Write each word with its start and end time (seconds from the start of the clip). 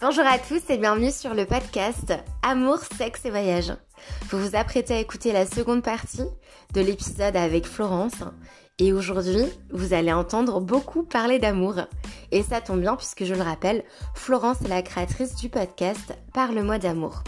Bonjour 0.00 0.24
à 0.24 0.38
tous 0.38 0.62
et 0.68 0.78
bienvenue 0.78 1.10
sur 1.10 1.34
le 1.34 1.44
podcast 1.44 2.14
Amour, 2.44 2.78
sexe 2.96 3.24
et 3.24 3.30
voyage. 3.30 3.72
Vous 4.30 4.38
vous 4.38 4.54
apprêtez 4.54 4.94
à 4.94 5.00
écouter 5.00 5.32
la 5.32 5.44
seconde 5.44 5.82
partie 5.82 6.22
de 6.72 6.80
l'épisode 6.80 7.34
avec 7.34 7.66
Florence 7.66 8.22
et 8.78 8.92
aujourd'hui 8.92 9.42
vous 9.72 9.94
allez 9.94 10.12
entendre 10.12 10.60
beaucoup 10.60 11.02
parler 11.02 11.40
d'amour. 11.40 11.80
Et 12.30 12.44
ça 12.44 12.60
tombe 12.60 12.80
bien 12.80 12.94
puisque 12.94 13.24
je 13.24 13.34
le 13.34 13.42
rappelle, 13.42 13.82
Florence 14.14 14.62
est 14.62 14.68
la 14.68 14.82
créatrice 14.82 15.34
du 15.34 15.48
podcast 15.48 16.16
Parle-moi 16.32 16.78
d'amour. 16.78 17.24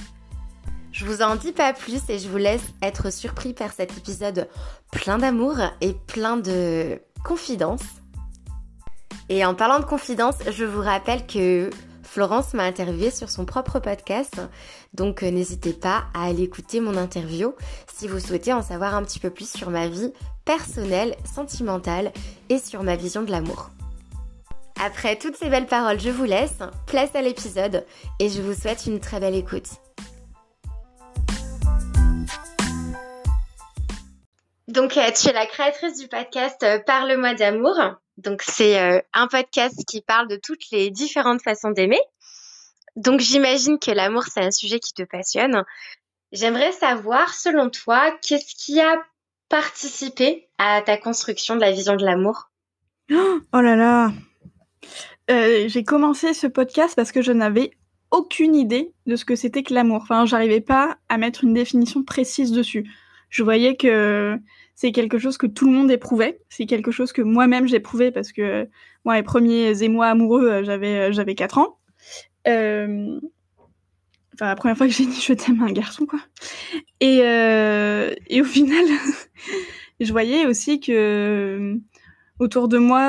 Je 0.92 1.04
vous 1.06 1.22
en 1.22 1.34
dis 1.34 1.52
pas 1.52 1.72
plus 1.72 2.08
et 2.08 2.20
je 2.20 2.28
vous 2.28 2.36
laisse 2.36 2.62
être 2.82 3.12
surpris 3.12 3.52
par 3.52 3.72
cet 3.72 3.98
épisode 3.98 4.48
plein 4.92 5.18
d'amour 5.18 5.56
et 5.80 5.94
plein 6.06 6.36
de 6.36 7.02
confidences. 7.24 7.82
Et 9.28 9.44
en 9.44 9.56
parlant 9.56 9.80
de 9.80 9.84
confidences, 9.84 10.38
je 10.48 10.64
vous 10.64 10.82
rappelle 10.82 11.26
que 11.26 11.70
Florence 12.10 12.54
m'a 12.54 12.64
interviewé 12.64 13.12
sur 13.12 13.30
son 13.30 13.44
propre 13.44 13.78
podcast, 13.78 14.40
donc 14.94 15.22
euh, 15.22 15.30
n'hésitez 15.30 15.72
pas 15.72 16.06
à 16.12 16.24
aller 16.24 16.42
écouter 16.42 16.80
mon 16.80 16.96
interview 16.96 17.54
si 17.86 18.08
vous 18.08 18.18
souhaitez 18.18 18.52
en 18.52 18.62
savoir 18.62 18.96
un 18.96 19.04
petit 19.04 19.20
peu 19.20 19.30
plus 19.30 19.48
sur 19.48 19.70
ma 19.70 19.86
vie 19.86 20.12
personnelle, 20.44 21.14
sentimentale 21.24 22.10
et 22.48 22.58
sur 22.58 22.82
ma 22.82 22.96
vision 22.96 23.22
de 23.22 23.30
l'amour. 23.30 23.70
Après 24.84 25.14
toutes 25.14 25.36
ces 25.36 25.48
belles 25.50 25.68
paroles, 25.68 26.00
je 26.00 26.10
vous 26.10 26.24
laisse, 26.24 26.58
place 26.88 27.14
à 27.14 27.22
l'épisode 27.22 27.86
et 28.18 28.28
je 28.28 28.42
vous 28.42 28.54
souhaite 28.54 28.86
une 28.86 28.98
très 28.98 29.20
belle 29.20 29.36
écoute. 29.36 29.68
Donc, 34.66 34.96
euh, 34.96 35.10
tu 35.16 35.28
es 35.28 35.32
la 35.32 35.46
créatrice 35.46 36.00
du 36.00 36.08
podcast 36.08 36.64
euh, 36.64 36.80
Parle-moi 36.84 37.34
d'amour. 37.34 37.76
Donc, 38.20 38.42
c'est 38.42 38.78
euh, 38.78 39.00
un 39.14 39.26
podcast 39.28 39.82
qui 39.88 40.02
parle 40.02 40.28
de 40.28 40.36
toutes 40.36 40.70
les 40.72 40.90
différentes 40.90 41.42
façons 41.42 41.70
d'aimer. 41.70 42.00
Donc, 42.96 43.20
j'imagine 43.20 43.78
que 43.78 43.90
l'amour, 43.90 44.24
c'est 44.24 44.42
un 44.42 44.50
sujet 44.50 44.78
qui 44.78 44.92
te 44.92 45.02
passionne. 45.02 45.64
J'aimerais 46.32 46.72
savoir, 46.72 47.32
selon 47.32 47.70
toi, 47.70 48.16
qu'est-ce 48.22 48.54
qui 48.54 48.80
a 48.80 49.02
participé 49.48 50.48
à 50.58 50.82
ta 50.82 50.96
construction 50.98 51.56
de 51.56 51.60
la 51.60 51.72
vision 51.72 51.96
de 51.96 52.04
l'amour? 52.04 52.50
Oh 53.10 53.60
là 53.60 53.74
là 53.74 54.12
J'ai 55.28 55.82
commencé 55.82 56.34
ce 56.34 56.46
podcast 56.46 56.94
parce 56.94 57.10
que 57.12 57.22
je 57.22 57.32
n'avais 57.32 57.72
aucune 58.10 58.54
idée 58.54 58.92
de 59.06 59.16
ce 59.16 59.24
que 59.24 59.34
c'était 59.34 59.62
que 59.62 59.74
l'amour. 59.74 60.02
Enfin, 60.02 60.26
j'arrivais 60.26 60.60
pas 60.60 60.98
à 61.08 61.18
mettre 61.18 61.42
une 61.44 61.54
définition 61.54 62.04
précise 62.04 62.52
dessus. 62.52 62.88
Je 63.30 63.42
voyais 63.42 63.76
que 63.76 64.38
c'est 64.80 64.92
quelque 64.92 65.18
chose 65.18 65.36
que 65.36 65.46
tout 65.46 65.66
le 65.66 65.72
monde 65.72 65.90
éprouvait. 65.90 66.40
C'est 66.48 66.64
quelque 66.64 66.90
chose 66.90 67.12
que 67.12 67.20
moi-même 67.20 67.68
j'éprouvais 67.68 68.10
parce 68.10 68.32
que 68.32 68.66
moi, 69.04 69.16
les 69.16 69.22
premiers 69.22 69.82
émois 69.82 70.06
amoureux, 70.06 70.48
euh, 70.48 70.64
j'avais 70.64 71.10
euh, 71.10 71.12
j'avais 71.12 71.34
4 71.34 71.58
ans. 71.58 71.78
Euh, 72.48 73.20
enfin, 74.32 74.46
la 74.46 74.56
première 74.56 74.78
fois 74.78 74.86
que 74.86 74.92
j'ai 74.94 75.04
dit 75.04 75.20
je 75.20 75.34
t'aime 75.34 75.60
un 75.62 75.70
garçon, 75.70 76.06
quoi. 76.06 76.20
Et, 77.00 77.18
et 77.18 78.40
au 78.40 78.44
final, 78.44 78.86
je 80.00 80.10
voyais 80.12 80.46
aussi 80.46 80.80
que 80.80 81.76
autour 82.38 82.68
de 82.68 82.78
moi, 82.78 83.02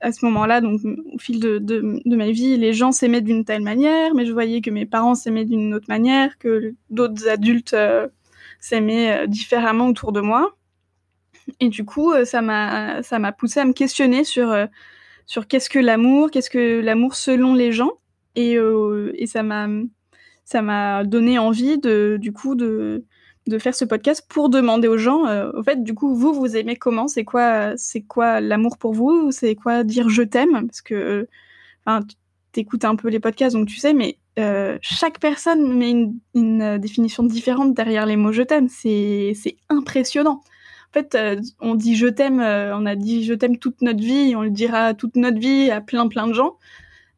à 0.00 0.10
ce 0.10 0.24
moment-là, 0.24 0.62
donc 0.62 0.80
au 1.12 1.18
fil 1.18 1.38
de, 1.38 1.58
de 1.58 2.16
ma 2.16 2.30
vie, 2.30 2.56
les 2.56 2.72
gens 2.72 2.92
s'aimaient 2.92 3.20
d'une 3.20 3.44
telle 3.44 3.60
manière, 3.62 4.14
mais 4.14 4.24
je 4.24 4.32
voyais 4.32 4.62
que 4.62 4.70
mes 4.70 4.86
parents 4.86 5.14
s'aimaient 5.14 5.44
d'une 5.44 5.74
autre 5.74 5.88
manière, 5.90 6.38
que 6.38 6.74
d'autres 6.88 7.28
adultes 7.28 7.76
s'aimaient 8.58 9.28
différemment 9.28 9.88
autour 9.88 10.12
de 10.12 10.22
moi. 10.22 10.54
Et 11.60 11.68
du 11.68 11.84
coup, 11.84 12.12
euh, 12.12 12.24
ça 12.24 12.42
m'a 12.42 13.02
ça 13.02 13.18
m'a 13.18 13.32
poussé 13.32 13.60
à 13.60 13.64
me 13.64 13.72
questionner 13.72 14.24
sur 14.24 14.50
euh, 14.50 14.66
sur 15.26 15.46
qu'est-ce 15.46 15.70
que 15.70 15.78
l'amour, 15.78 16.30
qu'est-ce 16.30 16.50
que 16.50 16.80
l'amour 16.80 17.14
selon 17.14 17.54
les 17.54 17.72
gens, 17.72 17.92
et, 18.34 18.56
euh, 18.56 19.12
ça 20.44 20.62
m'a 20.62 21.04
donné 21.04 21.38
envie 21.38 21.78
de 21.78 22.18
du 22.20 22.32
coup 22.32 22.54
de 22.54 23.04
faire 23.58 23.74
ce 23.74 23.84
podcast 23.84 24.26
pour 24.28 24.48
demander 24.48 24.88
aux 24.88 24.98
gens, 24.98 25.24
au 25.54 25.62
fait, 25.62 25.82
du 25.82 25.94
coup, 25.94 26.14
vous, 26.14 26.34
vous 26.34 26.56
aimez 26.56 26.76
comment? 26.76 27.08
C'est 27.08 27.24
quoi, 27.24 27.76
c'est 27.76 28.02
quoi 28.02 28.40
l'amour 28.40 28.78
pour 28.78 28.92
vous? 28.92 29.30
C'est 29.32 29.54
quoi 29.54 29.84
dire 29.84 30.08
je 30.10 30.22
t'aime? 30.22 30.66
Parce 30.66 30.82
que, 30.82 31.26
enfin, 31.84 32.06
t'écoutes 32.52 32.84
un 32.84 32.96
peu 32.96 33.08
les 33.08 33.20
podcasts, 33.20 33.56
donc 33.56 33.68
tu 33.68 33.76
sais, 33.76 33.94
mais 33.94 34.18
chaque 34.80 35.18
personne 35.20 35.76
met 35.76 35.90
une, 35.90 36.18
une, 36.34 36.78
définition 36.78 37.22
différente 37.22 37.74
derrière 37.74 38.06
les 38.06 38.16
mots 38.16 38.32
je 38.32 38.42
t'aime. 38.42 38.68
C'est 38.68 39.34
impressionnant. 39.68 40.42
En 40.90 40.92
fait, 41.00 41.14
euh, 41.14 41.40
on 41.60 41.74
dit 41.74 41.96
je 41.96 42.06
t'aime, 42.06 42.40
euh, 42.40 42.76
on 42.76 42.86
a 42.86 42.96
dit 42.96 43.24
je 43.24 43.34
t'aime 43.34 43.58
toute 43.58 43.82
notre 43.82 44.00
vie, 44.00 44.34
on 44.36 44.42
le 44.42 44.50
dira 44.50 44.94
toute 44.94 45.16
notre 45.16 45.38
vie 45.38 45.70
à 45.70 45.80
plein 45.82 46.08
plein 46.08 46.26
de 46.26 46.32
gens. 46.32 46.56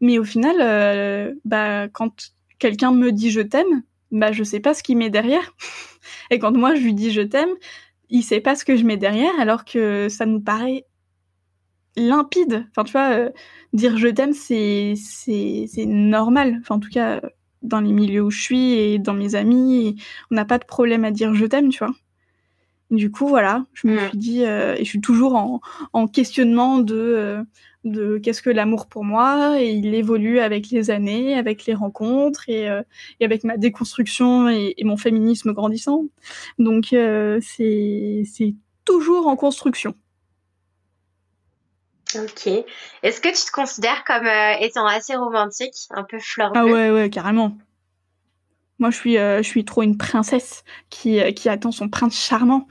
Mais 0.00 0.18
au 0.18 0.24
final, 0.24 0.56
euh, 0.60 1.34
bah, 1.44 1.88
quand 1.88 2.32
quelqu'un 2.58 2.92
me 2.92 3.12
dit 3.12 3.30
je 3.30 3.40
t'aime, 3.40 3.82
bah, 4.10 4.32
je 4.32 4.42
sais 4.44 4.60
pas 4.60 4.74
ce 4.74 4.82
qu'il 4.82 4.96
met 4.98 5.10
derrière. 5.10 5.54
Et 6.30 6.38
quand 6.40 6.56
moi 6.56 6.74
je 6.74 6.82
lui 6.82 6.94
dis 6.94 7.12
je 7.12 7.22
t'aime, 7.22 7.50
il 8.10 8.22
sait 8.22 8.40
pas 8.40 8.56
ce 8.56 8.64
que 8.64 8.76
je 8.76 8.84
mets 8.84 8.96
derrière, 8.96 9.38
alors 9.38 9.64
que 9.64 10.08
ça 10.08 10.26
nous 10.26 10.40
paraît 10.40 10.86
limpide. 11.96 12.66
Enfin, 12.70 12.84
tu 12.84 12.92
vois, 12.92 13.30
dire 13.72 13.98
je 13.98 14.08
t'aime, 14.08 14.32
c'est, 14.32 14.94
c'est, 14.96 15.66
c'est 15.68 15.86
normal. 15.86 16.58
Enfin, 16.60 16.76
en 16.76 16.80
tout 16.80 16.90
cas, 16.90 17.20
dans 17.62 17.80
les 17.80 17.92
milieux 17.92 18.22
où 18.22 18.30
je 18.30 18.40
suis 18.40 18.72
et 18.72 18.98
dans 18.98 19.14
mes 19.14 19.34
amis, 19.34 19.96
on 20.30 20.34
n'a 20.34 20.44
pas 20.44 20.58
de 20.58 20.64
problème 20.64 21.04
à 21.04 21.10
dire 21.10 21.34
je 21.34 21.46
t'aime, 21.46 21.68
tu 21.70 21.78
vois. 21.84 21.94
Du 22.90 23.12
coup, 23.12 23.28
voilà, 23.28 23.66
je 23.72 23.86
me 23.86 24.08
suis 24.08 24.18
dit, 24.18 24.44
euh, 24.44 24.74
et 24.74 24.84
je 24.84 24.88
suis 24.88 25.00
toujours 25.00 25.60
en, 25.92 26.08
questionnement 26.08 26.78
de, 26.78 26.96
euh, 26.96 27.42
de 27.84 28.18
qu'est-ce 28.18 28.42
que 28.42 28.50
l'amour 28.50 28.88
pour 28.88 29.04
moi, 29.04 29.60
et 29.62 29.70
il 29.70 29.94
évolue 29.94 30.40
avec 30.40 30.70
les 30.70 30.90
années, 30.90 31.38
avec 31.38 31.66
les 31.66 31.74
rencontres, 31.74 32.48
et, 32.48 32.68
euh, 32.68 32.82
avec 33.20 33.44
ma 33.44 33.56
déconstruction 33.56 34.48
et, 34.48 34.74
mon 34.82 34.96
féminisme 34.96 35.52
grandissant. 35.52 36.06
Donc, 36.58 36.86
c'est 36.90 38.54
toujours 38.84 39.28
en 39.28 39.36
construction. 39.36 39.94
Ok. 42.16 42.48
Est-ce 43.04 43.20
que 43.20 43.28
tu 43.28 43.46
te 43.46 43.52
considères 43.52 44.02
comme 44.04 44.26
étant 44.58 44.86
assez 44.86 45.14
romantique, 45.14 45.76
un 45.90 46.02
peu 46.02 46.18
fleur 46.18 46.50
Ah 46.56 46.64
ouais, 46.64 46.90
ouais, 46.90 47.08
carrément. 47.08 47.56
Moi, 48.80 48.90
je 48.90 48.96
suis, 48.96 49.18
euh, 49.18 49.42
je 49.42 49.48
suis 49.48 49.64
trop 49.64 49.82
une 49.82 49.96
princesse 49.98 50.64
qui, 50.88 51.20
euh, 51.20 51.30
attend 51.44 51.70
son 51.70 51.88
prince 51.88 52.18
charmant. 52.18 52.66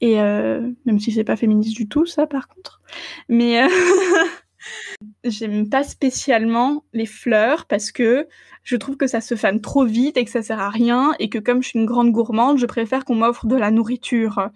Et 0.00 0.20
euh, 0.20 0.70
même 0.86 0.98
si 0.98 1.12
c'est 1.12 1.24
pas 1.24 1.36
féministe 1.36 1.76
du 1.76 1.88
tout, 1.88 2.06
ça, 2.06 2.26
par 2.26 2.48
contre. 2.48 2.80
Mais 3.28 3.68
j'aime 5.24 5.68
pas 5.68 5.82
spécialement 5.82 6.84
les 6.94 7.04
fleurs 7.04 7.66
parce 7.66 7.92
que 7.92 8.26
je 8.62 8.76
trouve 8.76 8.96
que 8.96 9.06
ça 9.06 9.20
se 9.20 9.34
fane 9.34 9.60
trop 9.60 9.84
vite 9.84 10.16
et 10.16 10.24
que 10.24 10.30
ça 10.30 10.42
sert 10.42 10.60
à 10.60 10.70
rien. 10.70 11.14
Et 11.18 11.28
que 11.28 11.38
comme 11.38 11.62
je 11.62 11.68
suis 11.68 11.78
une 11.78 11.86
grande 11.86 12.12
gourmande, 12.12 12.56
je 12.56 12.66
préfère 12.66 13.04
qu'on 13.04 13.16
m'offre 13.16 13.46
de 13.46 13.56
la 13.56 13.70
nourriture. 13.70 14.48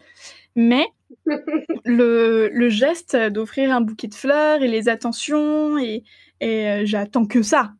Mais 0.56 0.87
le, 1.85 2.49
le 2.53 2.69
geste 2.69 3.17
d'offrir 3.17 3.75
un 3.75 3.81
bouquet 3.81 4.09
de 4.09 4.15
fleurs 4.15 4.62
et 4.62 4.69
les 4.69 4.89
attentions 4.89 5.79
et, 5.79 6.05
et 6.41 6.83
j'attends 6.85 7.27
que 7.27 7.43
ça. 7.43 7.73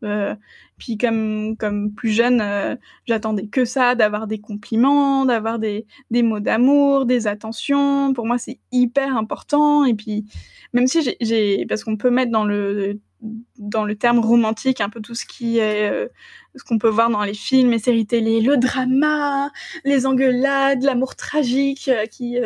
Puis 0.79 0.99
comme 0.99 1.57
comme 1.57 1.93
plus 1.95 2.11
jeune, 2.11 2.41
euh, 2.41 2.75
j'attendais 3.07 3.47
que 3.47 3.65
ça, 3.65 3.95
d'avoir 3.95 4.27
des 4.27 4.41
compliments, 4.41 5.25
d'avoir 5.25 5.59
des, 5.59 5.87
des 6.11 6.23
mots 6.23 6.41
d'amour, 6.41 7.07
des 7.07 7.27
attentions. 7.27 8.13
Pour 8.13 8.27
moi, 8.27 8.39
c'est 8.39 8.59
hyper 8.73 9.17
important. 9.17 9.85
Et 9.85 9.95
puis 9.95 10.25
même 10.73 10.87
si 10.87 11.09
j'ai, 11.21 11.65
parce 11.67 11.85
qu'on 11.85 11.97
peut 11.97 12.11
mettre 12.11 12.33
dans 12.33 12.45
le 12.45 13.01
dans 13.59 13.85
le 13.85 13.97
terme 13.97 14.19
romantique 14.19 14.81
un 14.81 14.89
peu 14.89 15.01
tout 15.01 15.15
ce 15.15 15.25
qui 15.25 15.59
est 15.59 15.91
euh, 15.91 16.09
ce 16.57 16.63
qu'on 16.65 16.79
peut 16.79 16.89
voir 16.89 17.11
dans 17.11 17.23
les 17.25 17.35
films 17.35 17.73
et 17.73 17.79
séries 17.79 18.07
télé, 18.07 18.41
le 18.41 18.57
drama, 18.57 19.51
les 19.85 20.07
engueulades, 20.07 20.83
l'amour 20.83 21.17
tragique 21.17 21.89
euh, 21.89 22.07
qui 22.07 22.39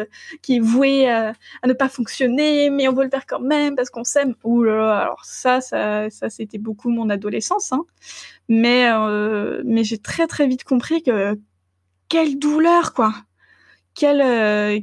qui 0.42 0.56
est 0.56 0.60
voué 0.60 1.10
à, 1.10 1.34
ne 1.66 1.72
pas 1.72 1.88
fonctionner, 1.88 2.70
mais 2.70 2.88
on 2.88 2.94
veut 2.94 3.04
le 3.04 3.10
faire 3.10 3.26
quand 3.26 3.40
même 3.40 3.76
parce 3.76 3.90
qu'on 3.90 4.04
s'aime. 4.04 4.34
Ouh 4.44 4.62
là 4.62 4.76
là, 4.76 4.98
alors 4.98 5.24
ça 5.24 5.60
ça 5.60 6.10
ça 6.10 6.30
c'était 6.30 6.58
beaucoup 6.58 6.90
mon 6.90 7.10
adolescence 7.10 7.72
hein. 7.72 7.84
Mais 8.48 8.90
euh, 8.90 9.62
mais 9.64 9.84
j'ai 9.84 9.98
très 9.98 10.26
très 10.26 10.46
vite 10.46 10.64
compris 10.64 11.02
que 11.02 11.38
quelle 12.08 12.38
douleur 12.38 12.94
quoi. 12.94 13.14
Euh, 14.04 14.80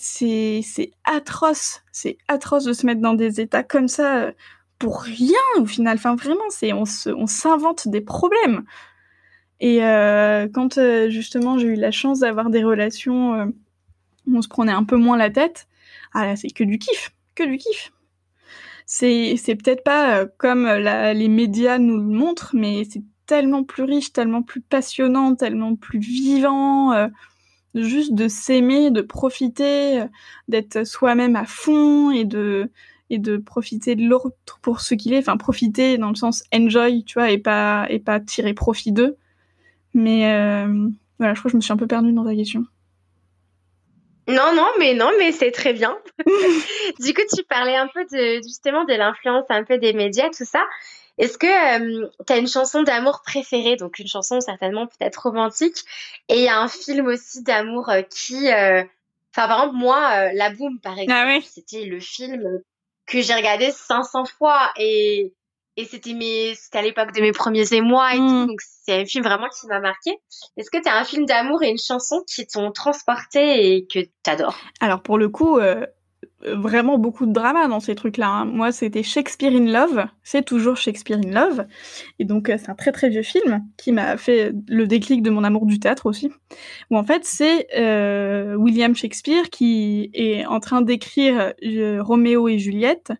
c'est 0.00 0.60
c'est 0.64 0.90
atroce, 1.04 1.82
c'est 1.92 2.18
atroce 2.28 2.64
de 2.64 2.72
se 2.72 2.84
mettre 2.86 3.00
dans 3.00 3.14
des 3.14 3.40
états 3.40 3.62
comme 3.62 3.88
ça 3.88 4.32
pour 4.80 5.02
rien 5.02 5.38
au 5.58 5.66
final. 5.66 5.96
Enfin 5.96 6.16
vraiment, 6.16 6.50
c'est 6.50 6.72
on 6.72 6.84
on 7.16 7.26
s'invente 7.28 7.86
des 7.86 8.00
problèmes. 8.00 8.64
Et 9.60 9.84
euh, 9.84 10.48
quand 10.52 10.80
justement 11.08 11.58
j'ai 11.58 11.68
eu 11.68 11.76
la 11.76 11.92
chance 11.92 12.20
d'avoir 12.20 12.50
des 12.50 12.64
relations 12.64 13.52
où 14.26 14.36
on 14.36 14.42
se 14.42 14.48
prenait 14.48 14.72
un 14.72 14.84
peu 14.84 14.96
moins 14.96 15.16
la 15.16 15.30
tête, 15.30 15.68
ah 16.14 16.34
c'est 16.34 16.50
que 16.50 16.64
du 16.64 16.78
kiff, 16.78 17.12
que 17.36 17.44
du 17.44 17.58
kiff 17.58 17.92
c'est 18.90 19.54
peut-être 19.56 19.84
pas 19.84 20.18
euh, 20.18 20.26
comme 20.36 20.66
les 20.66 21.28
médias 21.28 21.78
nous 21.78 21.96
le 21.96 22.02
montrent, 22.02 22.50
mais 22.54 22.82
c'est 22.90 23.02
tellement 23.26 23.62
plus 23.62 23.84
riche, 23.84 24.12
tellement 24.12 24.42
plus 24.42 24.60
passionnant, 24.60 25.36
tellement 25.36 25.76
plus 25.76 26.00
vivant. 26.00 26.92
Euh, 26.92 27.06
juste 27.76 28.14
de 28.14 28.26
s'aimer, 28.26 28.90
de 28.90 29.00
profiter, 29.00 30.00
euh, 30.00 30.06
d'être 30.48 30.84
soi-même 30.84 31.36
à 31.36 31.44
fond 31.44 32.10
et 32.10 32.24
de 32.24 32.72
et 33.10 33.18
de 33.18 33.36
profiter 33.36 33.96
de 33.96 34.08
l'autre 34.08 34.58
pour 34.62 34.80
ce 34.80 34.94
qu'il 34.94 35.12
est. 35.12 35.18
Enfin, 35.18 35.36
profiter 35.36 35.98
dans 35.98 36.08
le 36.08 36.14
sens 36.14 36.44
enjoy, 36.54 37.04
tu 37.04 37.14
vois, 37.14 37.30
et 37.30 37.38
pas, 37.38 37.86
et 37.90 37.98
pas 37.98 38.20
tirer 38.20 38.54
profit 38.54 38.92
d'eux. 38.92 39.16
Mais 39.92 40.32
euh, 40.32 40.88
voilà, 41.18 41.34
je 41.34 41.40
crois 41.40 41.48
que 41.48 41.52
je 41.52 41.56
me 41.56 41.60
suis 41.60 41.72
un 41.72 41.76
peu 41.76 41.88
perdue 41.88 42.12
dans 42.12 42.24
ta 42.24 42.34
question. 42.34 42.64
Non, 44.28 44.54
non, 44.54 44.68
mais 44.78 44.94
non, 44.94 45.10
mais 45.18 45.32
c'est 45.32 45.50
très 45.50 45.72
bien. 45.72 45.98
du 47.00 47.14
coup, 47.14 47.22
tu 47.34 47.42
parlais 47.42 47.76
un 47.76 47.88
peu 47.88 48.04
de 48.04 48.40
justement 48.42 48.84
de 48.84 48.94
l'influence 48.94 49.44
un 49.48 49.64
peu 49.64 49.78
des 49.78 49.92
médias, 49.92 50.28
tout 50.30 50.44
ça. 50.44 50.62
Est-ce 51.18 51.36
que 51.36 52.04
euh, 52.04 52.08
tu 52.26 52.32
as 52.32 52.36
une 52.36 52.46
chanson 52.46 52.84
d'amour 52.84 53.22
préférée? 53.26 53.74
Donc 53.74 53.98
une 53.98 54.06
chanson 54.06 54.40
certainement 54.40 54.86
peut-être 54.86 55.24
romantique. 55.24 55.84
Et 56.28 56.36
il 56.36 56.42
y 56.42 56.48
a 56.48 56.60
un 56.60 56.68
film 56.68 57.06
aussi 57.08 57.42
d'amour 57.42 57.88
euh, 57.88 58.02
qui... 58.02 58.48
Enfin, 59.32 59.46
par 59.46 59.62
exemple, 59.62 59.76
moi, 59.76 60.32
La 60.32 60.50
Boom, 60.50 60.78
par 60.80 60.94
ah 60.96 61.02
exemple, 61.02 61.46
c'était 61.46 61.84
le 61.84 62.00
film 62.00 62.62
que 63.10 63.20
j'ai 63.20 63.34
regardé 63.34 63.70
500 63.70 64.24
fois 64.24 64.70
et 64.76 65.34
et 65.76 65.84
c'était 65.84 66.12
mes 66.14 66.54
c'était 66.54 66.78
à 66.78 66.82
l'époque 66.82 67.12
de 67.12 67.20
mes 67.20 67.32
premiers 67.32 67.72
émois 67.72 68.14
et 68.14 68.18
tout. 68.18 68.22
Mmh. 68.22 68.46
donc 68.48 68.60
c'est 68.60 69.00
un 69.00 69.04
film 69.04 69.24
vraiment 69.24 69.48
qui 69.48 69.66
m'a 69.66 69.80
marqué. 69.80 70.18
Est-ce 70.56 70.70
que 70.70 70.82
tu 70.82 70.88
as 70.88 70.96
un 70.96 71.04
film 71.04 71.26
d'amour 71.26 71.62
et 71.62 71.68
une 71.68 71.78
chanson 71.78 72.22
qui 72.26 72.46
t'ont 72.46 72.72
transporté 72.72 73.74
et 73.74 73.86
que 73.86 74.00
t'adores? 74.22 74.58
Alors 74.80 75.02
pour 75.02 75.18
le 75.18 75.28
coup 75.28 75.58
euh, 75.58 75.86
vraiment 76.46 76.98
beaucoup 76.98 77.26
de 77.26 77.32
drama 77.32 77.68
dans 77.68 77.80
ces 77.80 77.94
trucs-là. 77.94 78.28
Hein. 78.28 78.44
Moi, 78.46 78.72
c'était 78.72 79.02
Shakespeare 79.02 79.52
in 79.52 79.66
Love. 79.66 80.06
C'est 80.22 80.44
toujours 80.44 80.76
Shakespeare 80.76 81.18
in 81.18 81.30
Love. 81.30 81.66
Et 82.18 82.24
donc, 82.24 82.48
euh, 82.48 82.56
c'est 82.58 82.70
un 82.70 82.74
très 82.74 82.92
très 82.92 83.08
vieux 83.08 83.22
film 83.22 83.64
qui 83.76 83.92
m'a 83.92 84.16
fait 84.16 84.52
le 84.68 84.86
déclic 84.86 85.22
de 85.22 85.30
mon 85.30 85.44
amour 85.44 85.66
du 85.66 85.78
théâtre 85.78 86.06
aussi. 86.06 86.30
Où 86.90 86.96
en 86.96 87.04
fait, 87.04 87.24
c'est 87.24 87.68
euh, 87.76 88.54
William 88.54 88.94
Shakespeare 88.94 89.50
qui 89.50 90.10
est 90.14 90.46
en 90.46 90.60
train 90.60 90.82
d'écrire 90.82 91.52
Roméo 92.00 92.48
et 92.48 92.58
Juliette 92.58 93.12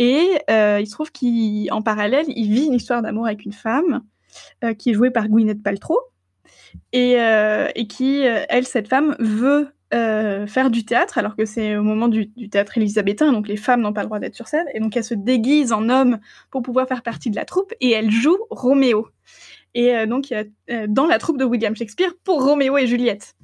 et 0.00 0.40
euh, 0.48 0.78
il 0.80 0.86
se 0.86 0.92
trouve 0.92 1.12
qu'en 1.12 1.82
parallèle, 1.82 2.24
il 2.28 2.50
vit 2.50 2.64
une 2.64 2.72
histoire 2.72 3.02
d'amour 3.02 3.26
avec 3.26 3.44
une 3.44 3.52
femme 3.52 4.00
euh, 4.64 4.72
qui 4.72 4.90
est 4.90 4.94
jouée 4.94 5.10
par 5.10 5.28
Gwyneth 5.28 5.62
Paltrow 5.62 6.00
euh, 6.94 7.68
et 7.74 7.86
qui, 7.86 8.22
elle, 8.22 8.66
cette 8.66 8.88
femme, 8.88 9.14
veut 9.18 9.68
faire 9.92 10.70
du 10.70 10.84
théâtre 10.84 11.18
alors 11.18 11.36
que 11.36 11.44
c'est 11.44 11.76
au 11.76 11.82
moment 11.82 12.08
du, 12.08 12.30
théâtre 12.48 12.78
élisabétain, 12.78 13.32
donc 13.32 13.48
les 13.48 13.56
femmes 13.56 13.80
n'ont 13.80 13.92
pas 13.92 14.02
le 14.02 14.06
droit 14.06 14.18
d'être 14.18 14.34
sur 14.34 14.48
scène. 14.48 14.66
Et 14.74 14.80
donc 14.80 14.96
elle 14.96 15.04
se 15.04 15.14
déguise 15.14 15.72
en 15.72 15.88
homme 15.88 16.18
pour 16.50 16.62
pouvoir 16.62 16.86
faire 16.86 17.02
partie 17.02 17.30
de 17.30 17.36
la 17.36 17.44
troupe 17.44 17.72
et 17.80 17.90
elle 17.90 18.10
joue 18.10 18.38
Roméo. 18.50 19.08
Et 19.74 20.06
donc 20.06 20.32
dans 20.88 21.06
la 21.06 21.18
troupe 21.18 21.38
de 21.38 21.44
William 21.44 21.74
Shakespeare 21.74 22.12
pour 22.24 22.44
Roméo 22.44 22.76
et 22.78 22.86
Juliette. 22.86 23.34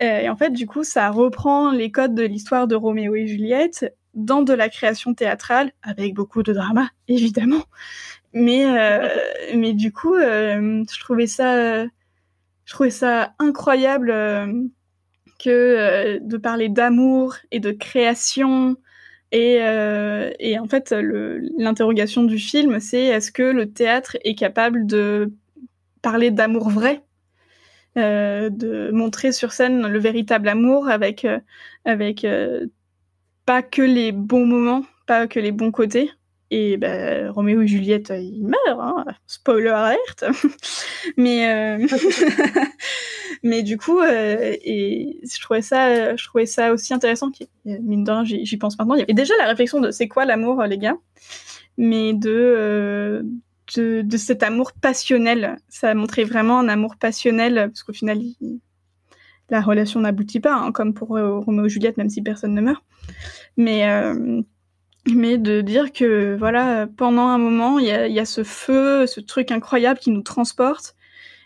et 0.00 0.28
en 0.28 0.36
fait, 0.36 0.50
du 0.50 0.66
coup, 0.66 0.84
ça 0.84 1.10
reprend 1.10 1.72
les 1.72 1.90
codes 1.90 2.14
de 2.14 2.24
l'histoire 2.24 2.66
de 2.66 2.76
Roméo 2.76 3.14
et 3.14 3.26
Juliette 3.26 3.92
dans 4.14 4.42
de 4.42 4.52
la 4.52 4.68
création 4.68 5.14
théâtrale, 5.14 5.72
avec 5.82 6.14
beaucoup 6.14 6.42
de 6.42 6.52
drama, 6.52 6.88
évidemment. 7.08 7.64
Mais, 8.32 8.64
euh, 8.64 9.08
mais 9.56 9.72
du 9.72 9.92
coup, 9.92 10.14
euh, 10.14 10.84
je 10.90 11.00
trouvais 11.00 11.26
ça, 11.26 11.84
je 11.84 12.72
trouvais 12.72 12.90
ça 12.90 13.34
incroyable 13.38 14.10
euh, 14.10 14.52
que 15.42 16.18
de 16.20 16.36
parler 16.36 16.68
d'amour 16.68 17.36
et 17.50 17.60
de 17.60 17.70
création. 17.70 18.76
Et, 19.32 19.56
et 20.40 20.58
en 20.58 20.66
fait, 20.66 20.92
l'interrogation 20.92 22.24
du 22.24 22.38
film, 22.38 22.80
c'est 22.80 23.04
est-ce 23.04 23.30
que 23.30 23.42
le 23.42 23.72
théâtre 23.72 24.16
est 24.24 24.34
capable 24.34 24.86
de 24.86 25.32
parler 26.02 26.30
d'amour 26.30 26.68
vrai? 26.70 27.02
De 27.96 28.90
montrer 28.92 29.32
sur 29.32 29.52
scène 29.52 29.86
le 29.86 29.98
véritable 29.98 30.48
amour 30.48 30.88
avec 30.88 31.26
avec 31.84 32.26
pas 33.46 33.62
que 33.62 33.82
les 33.82 34.12
bons 34.12 34.46
moments, 34.46 34.84
pas 35.06 35.26
que 35.26 35.40
les 35.40 35.52
bons 35.52 35.72
côtés. 35.72 36.10
Et 36.50 36.76
ben, 36.76 37.30
Roméo 37.30 37.62
et 37.62 37.66
Juliette, 37.68 38.10
euh, 38.10 38.18
ils 38.18 38.44
meurent, 38.44 38.80
hein. 38.80 39.04
spoiler 39.26 39.68
alerte. 39.68 40.24
mais 41.16 41.48
euh, 41.48 41.86
mais 43.44 43.62
du 43.62 43.78
coup, 43.78 44.00
euh, 44.00 44.56
et 44.64 45.20
je 45.22 45.40
trouvais 45.40 45.62
ça, 45.62 46.16
je 46.16 46.24
trouvais 46.24 46.46
ça 46.46 46.72
aussi 46.72 46.92
intéressant. 46.92 47.30
Mine 47.64 48.02
de 48.02 48.10
rien, 48.10 48.24
j'y 48.24 48.56
pense 48.56 48.76
maintenant. 48.78 48.96
Il 48.96 49.00
y 49.00 49.02
avait 49.02 49.14
déjà 49.14 49.34
la 49.38 49.46
réflexion 49.46 49.80
de 49.80 49.92
c'est 49.92 50.08
quoi 50.08 50.24
l'amour, 50.24 50.60
les 50.64 50.78
gars, 50.78 50.96
mais 51.78 52.14
de, 52.14 53.24
de, 53.76 54.16
cet 54.16 54.42
amour 54.42 54.72
passionnel. 54.72 55.56
Ça 55.68 55.90
a 55.90 55.94
montré 55.94 56.24
vraiment 56.24 56.58
un 56.58 56.68
amour 56.68 56.96
passionnel 56.96 57.68
parce 57.68 57.84
qu'au 57.84 57.92
final, 57.92 58.18
la 59.50 59.60
relation 59.60 60.00
n'aboutit 60.00 60.40
pas, 60.40 60.54
hein, 60.54 60.72
comme 60.72 60.94
pour 60.94 61.10
Roméo 61.10 61.66
et 61.66 61.68
Juliette, 61.68 61.96
même 61.96 62.10
si 62.10 62.22
personne 62.22 62.54
ne 62.54 62.60
meurt. 62.60 62.82
Mais, 63.56 63.84
mais 65.06 65.38
de 65.38 65.60
dire 65.60 65.92
que 65.92 66.36
voilà, 66.38 66.86
pendant 66.96 67.28
un 67.28 67.38
moment, 67.38 67.78
il 67.78 67.86
y 67.86 68.20
a, 68.20 68.24
ce 68.24 68.44
feu, 68.44 69.06
ce 69.06 69.20
truc 69.20 69.50
incroyable 69.50 69.98
qui 69.98 70.10
nous 70.10 70.22
transporte. 70.22 70.94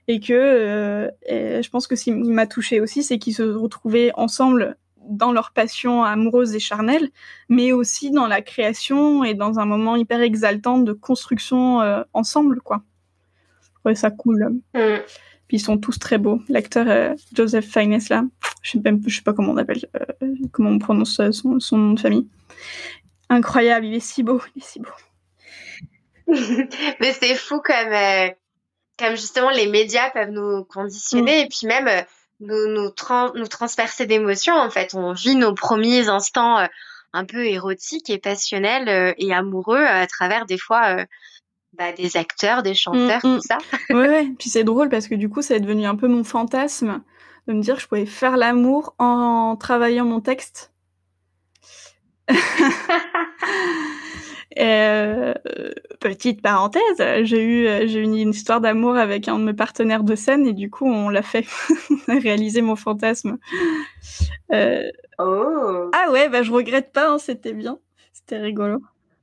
Et 0.07 0.21
que 0.21 0.35
euh, 0.35 1.11
je 1.31 1.71
pense 1.71 1.87
que 1.87 1.97
ce 1.97 2.05
qui 2.05 2.13
m'a 2.13 2.47
touché 2.47 2.81
aussi, 2.81 3.03
c'est 3.03 3.19
qu'ils 3.19 3.35
se 3.35 3.43
retrouvaient 3.43 4.11
ensemble 4.17 4.77
dans 5.09 5.33
leur 5.33 5.53
passion 5.53 6.05
amoureuse 6.05 6.55
et 6.55 6.59
charnelle, 6.59 7.09
mais 7.49 7.73
aussi 7.73 8.11
dans 8.11 8.27
la 8.27 8.43
création 8.43 9.25
et 9.25 9.33
dans 9.33 9.59
un 9.59 9.65
moment 9.65 9.97
hyper 9.97 10.21
exaltant 10.21 10.79
de 10.79 10.93
construction 10.93 11.81
euh, 11.81 12.03
ensemble, 12.13 12.61
quoi. 12.61 12.83
Ouais, 13.87 13.95
ça 13.95 14.11
cool. 14.11 14.61
Mm. 14.75 14.99
Puis 15.49 15.59
ils 15.59 15.61
sont 15.61 15.79
tous 15.79 15.99
très 15.99 16.19
beaux. 16.19 16.41
L'acteur 16.49 17.17
Joseph 17.35 17.67
Fiennes 17.67 18.01
là, 18.11 18.25
je 18.65 18.71
sais 18.73 18.81
même, 18.83 19.01
je 19.07 19.15
sais 19.15 19.23
pas 19.23 19.35
comment 19.35 19.53
on 19.53 19.57
appelle, 19.59 19.87
euh, 19.97 20.35
comment 20.53 20.71
on 20.71 20.79
prononce 20.79 21.21
son, 21.31 21.61
son, 21.61 21.79
nom 21.79 21.93
de 21.93 22.01
famille. 22.01 22.27
Incroyable, 23.31 23.87
il 23.87 23.95
est 23.95 24.01
si 24.01 24.23
beau, 24.23 24.41
il 24.55 24.63
est 24.63 24.67
si 24.67 24.81
beau. 24.81 24.91
Mais 27.01 27.13
c'est 27.13 27.35
fou 27.35 27.61
comme, 27.61 27.93
euh, 27.93 28.29
comme 28.99 29.17
justement 29.17 29.51
les 29.51 29.67
médias 29.67 30.11
peuvent 30.11 30.31
nous 30.31 30.65
conditionner 30.65 31.43
mm. 31.43 31.45
et 31.45 31.49
puis 31.49 31.67
même 31.67 31.89
euh, 31.89 32.03
nous, 32.41 32.67
nous, 32.69 32.91
nous 33.35 33.49
transpercer 33.49 34.07
d'émotions. 34.07 34.55
En 34.55 34.71
fait, 34.71 34.95
on 34.95 35.13
vit 35.13 35.37
nos 35.37 35.55
premiers 35.55 36.09
instants 36.09 36.67
un 37.13 37.25
peu 37.25 37.47
érotiques 37.47 38.11
et 38.11 38.19
passionnels 38.19 39.15
et 39.19 39.33
amoureux 39.33 39.85
à 39.85 40.07
travers 40.07 40.45
des 40.47 40.59
fois 40.59 41.07
bah, 41.77 41.93
des 41.93 42.17
acteurs, 42.17 42.63
des 42.63 42.75
chanteurs, 42.75 43.19
mm, 43.19 43.21
tout 43.21 43.37
mm. 43.37 43.41
ça. 43.41 43.59
ouais, 43.91 44.09
ouais, 44.09 44.33
puis 44.39 44.49
c'est 44.49 44.65
drôle 44.65 44.89
parce 44.89 45.09
que 45.09 45.15
du 45.15 45.29
coup, 45.29 45.43
ça 45.43 45.57
est 45.57 45.61
devenu 45.61 45.87
un 45.87 45.97
peu 45.97 46.07
mon 46.07 46.23
fantasme 46.23 47.03
de 47.49 47.53
me 47.53 47.61
dire 47.61 47.77
que 47.77 47.83
je 47.83 47.89
pouvais 47.89 48.07
faire 48.07 48.37
l'amour 48.37 48.95
en 48.99 49.57
travaillant 49.57 50.05
mon 50.05 50.21
texte. 50.21 50.73
Euh, 54.59 55.35
petite 55.99 56.41
parenthèse, 56.41 56.83
j'ai 57.23 57.43
eu, 57.43 57.89
j'ai 57.89 57.99
eu 57.99 58.05
une 58.05 58.31
histoire 58.31 58.61
d'amour 58.61 58.97
avec 58.97 59.27
un 59.27 59.39
de 59.39 59.45
mes 59.45 59.53
partenaires 59.53 60.05
de 60.05 60.15
scène 60.15 60.47
et 60.47 60.53
du 60.53 60.71
coup 60.71 60.87
on 60.87 61.09
l'a 61.09 61.23
fait 61.23 61.45
réaliser 62.09 62.63
mon 62.63 62.77
fantasme. 62.77 63.39
Euh, 64.53 64.89
oh. 65.19 65.91
Ah 65.93 66.11
ouais, 66.13 66.29
bah 66.29 66.43
je 66.43 66.53
regrette 66.53 66.93
pas, 66.93 67.09
hein, 67.09 67.19
c'était 67.19 67.53
bien, 67.53 67.79
c'était 68.13 68.39
rigolo. 68.39 68.81